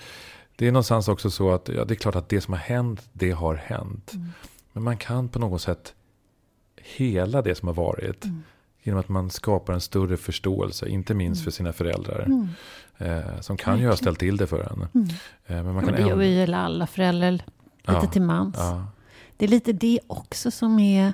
det 0.55 0.67
är 0.67 0.71
någonstans 0.71 1.07
också 1.07 1.29
så 1.31 1.51
att 1.51 1.69
ja, 1.69 1.85
det 1.85 1.93
är 1.93 1.95
klart 1.95 2.15
att 2.15 2.29
det 2.29 2.41
som 2.41 2.53
har 2.53 2.59
hänt, 2.61 3.09
det 3.13 3.31
har 3.31 3.55
hänt. 3.55 4.13
Mm. 4.13 4.27
Men 4.73 4.83
man 4.83 4.97
kan 4.97 5.29
på 5.29 5.39
något 5.39 5.61
sätt 5.61 5.93
hela 6.81 7.41
det 7.41 7.55
som 7.55 7.67
har 7.67 7.75
varit. 7.75 8.25
Mm. 8.25 8.43
Genom 8.83 8.99
att 8.99 9.09
man 9.09 9.29
skapar 9.29 9.73
en 9.73 9.81
större 9.81 10.17
förståelse, 10.17 10.87
inte 10.89 11.13
minst 11.13 11.43
för 11.43 11.51
sina 11.51 11.73
föräldrar. 11.73 12.19
Mm. 12.25 12.47
Eh, 12.97 13.39
som 13.41 13.57
kan 13.57 13.79
ju 13.79 13.87
ha 13.87 13.95
ställt 13.95 14.19
till 14.19 14.37
det 14.37 14.47
för 14.47 14.59
en. 14.59 14.87
Mm. 14.93 15.07
Eh, 15.45 15.55
men 15.55 15.65
man 15.65 15.75
Men 15.75 15.85
kan 15.85 15.93
det 15.93 16.01
gör 16.09 16.15
väl 16.15 16.53
alla 16.53 16.87
föräldrar 16.87 17.31
lite 17.31 17.43
Ja, 17.85 18.01
till 18.05 18.21
mans. 18.21 18.55
Ja, 18.59 18.87
Det 19.37 19.45
är 19.45 19.49
lite 19.49 19.73
det 19.73 19.99
också 20.07 20.51
som 20.51 20.79
är 20.79 21.13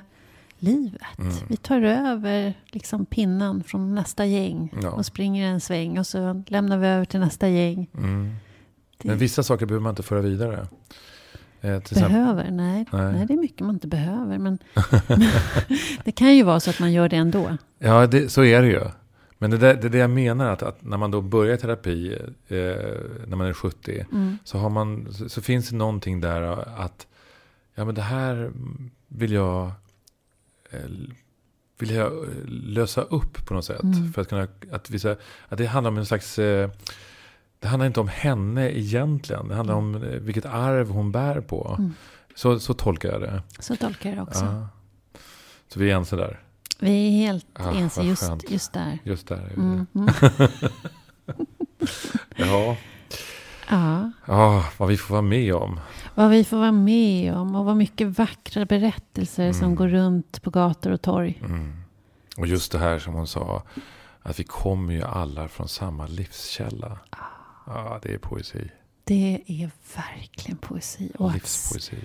livet. 0.62 1.02
Mm. 1.18 1.32
Vi 1.48 1.56
tar 1.56 1.82
över 1.82 2.54
liksom 2.66 3.06
pinnen 3.06 3.62
från 3.64 3.94
nästa 3.94 4.24
gäng 4.26 4.72
Ja. 4.82 4.90
och 4.90 5.06
springer 5.06 5.46
en 5.46 5.60
sväng 5.60 5.98
och 5.98 6.06
så 6.06 6.42
lämnar 6.46 6.78
vi 6.78 6.86
över 6.86 7.04
till 7.04 7.20
nästa 7.20 7.48
gäng. 7.48 7.88
mm. 7.96 8.34
Det 8.98 9.08
Men 9.08 9.18
vissa 9.18 9.42
saker 9.42 9.66
behöver 9.66 9.82
man 9.82 9.90
inte 9.90 10.02
föra 10.02 10.20
vidare. 10.20 10.66
Eh, 11.60 11.80
behöver? 11.94 12.50
Nej. 12.50 12.86
Nej. 12.92 13.12
Nej. 13.12 13.26
det 13.26 13.34
är 13.34 13.38
mycket 13.38 13.60
man 13.60 13.74
inte 13.74 13.86
behöver. 13.88 14.38
Men 14.38 14.58
det 16.04 16.12
kan 16.12 16.34
ju 16.36 16.42
vara 16.42 16.60
så 16.60 16.70
att 16.70 16.80
man 16.80 16.92
gör 16.92 17.08
det 17.08 17.16
ändå. 17.16 17.56
ja, 17.78 18.06
det, 18.06 18.28
så 18.28 18.44
är 18.44 18.62
det 18.62 18.68
ju. 18.68 18.80
Men 19.38 19.50
det, 19.50 19.58
där, 19.58 19.74
det 19.74 19.86
är 19.86 19.90
det 19.90 19.98
jag 19.98 20.10
menar, 20.10 20.50
att, 20.52 20.62
att 20.62 20.82
när 20.84 20.96
man 20.96 21.10
då 21.10 21.20
börjar 21.20 21.56
terapi 21.56 22.12
eh, 22.48 22.56
när 23.26 23.36
man 23.36 23.46
är 23.46 23.52
70. 23.52 24.04
Mm. 24.12 24.38
Så, 24.44 24.58
har 24.58 24.70
man, 24.70 25.12
så, 25.12 25.28
så 25.28 25.42
finns 25.42 25.68
det 25.68 25.76
någonting 25.76 26.20
där 26.20 26.42
att 26.80 27.06
ja, 27.74 27.84
men 27.84 27.94
det 27.94 28.02
här 28.02 28.52
vill 29.08 29.32
jag, 29.32 29.70
eh, 30.72 30.80
vill 31.78 31.90
jag 31.90 32.06
eh, 32.12 32.28
lösa 32.46 33.02
upp 33.02 33.46
på 33.46 33.54
något 33.54 33.64
sätt. 33.64 33.82
Mm. 33.82 34.12
För 34.12 34.22
att 34.22 34.28
kunna, 34.28 34.48
att, 34.72 34.90
visa, 34.90 35.16
att 35.48 35.58
det 35.58 35.66
handlar 35.66 35.90
om 35.90 35.98
en 35.98 36.06
slags, 36.06 36.38
eh, 36.38 36.70
det 37.58 37.68
handlar 37.68 37.86
inte 37.86 38.00
om 38.00 38.08
henne 38.08 38.78
egentligen. 38.78 39.48
Det 39.48 39.54
handlar 39.54 39.74
om 39.74 39.94
eh, 39.94 40.00
vilket 40.00 40.46
arv 40.46 40.88
hon 40.90 41.12
bär 41.12 41.40
på. 41.40 41.76
Mm. 41.78 41.94
Så, 42.34 42.60
så 42.60 42.74
tolkar 42.74 43.08
jag 43.12 43.20
det. 43.20 43.42
Så 43.58 43.76
tolkar 43.76 44.10
jag 44.10 44.18
det 44.18 44.22
också. 44.22 44.44
Ja. 44.44 44.68
Så 45.68 45.80
vi 45.80 45.90
är 45.90 45.96
ense 45.96 46.16
där. 46.16 46.40
Vi 46.80 47.06
är 47.06 47.10
helt 47.10 47.46
Ah, 47.52 47.70
ense 47.72 48.02
just, 48.02 48.50
just 48.50 48.72
där. 48.72 48.98
Just 49.04 49.28
där. 49.28 49.52
Mm. 49.56 49.86
Mm. 49.94 50.08
Ja. 52.36 52.76
Ja, 53.68 54.10
ja, 54.26 54.64
vad 54.78 54.88
vi 54.88 54.96
får 54.96 55.14
vara 55.14 55.22
med 55.22 55.54
om. 55.54 55.80
Vad 56.14 56.30
vi 56.30 56.44
får 56.44 56.56
vara 56.56 56.72
med 56.72 57.34
om 57.34 57.54
och 57.54 57.64
vad 57.64 57.76
mycket 57.76 58.18
vackra 58.18 58.64
berättelser 58.64 59.52
som 59.52 59.64
Mm. 59.64 59.74
går 59.74 59.88
runt 59.88 60.42
på 60.42 60.50
gator 60.50 60.90
och 60.90 61.02
torg. 61.02 61.40
Mm. 61.44 61.72
Och 62.36 62.46
just 62.46 62.72
det 62.72 62.78
här 62.78 62.98
som 62.98 63.14
hon 63.14 63.26
sa, 63.26 63.62
att 64.22 64.40
vi 64.40 64.44
kommer 64.44 64.92
ju 64.92 65.02
alla 65.02 65.48
från 65.48 65.68
samma 65.68 66.06
livskälla. 66.06 66.98
Ja, 67.66 68.00
det 68.02 68.14
är 68.14 68.18
poesi. 68.18 68.70
Det 69.04 69.42
är 69.46 69.70
verkligen 69.96 70.56
poesi. 70.58 71.12
Och 71.18 71.28
att, 71.28 71.34
Livspoesi. 71.34 71.96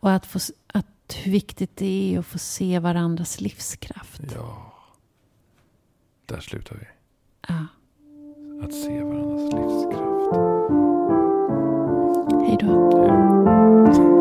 och 0.00 0.10
att, 0.12 0.26
få, 0.26 0.38
att 0.66 0.86
hur 1.24 1.32
viktigt 1.32 1.76
det 1.76 2.14
är 2.14 2.18
att 2.18 2.26
få 2.26 2.38
se 2.38 2.78
varandras 2.78 3.40
livskraft. 3.40 4.20
Ja. 4.34 4.72
Där 6.26 6.40
slutar 6.40 6.76
vi. 6.76 6.86
Ja. 7.48 7.66
Att 8.64 8.72
se 8.74 9.02
varandras 9.02 9.52
livskraft. 9.52 10.03
Hej 12.54 12.58
då. 12.62 14.13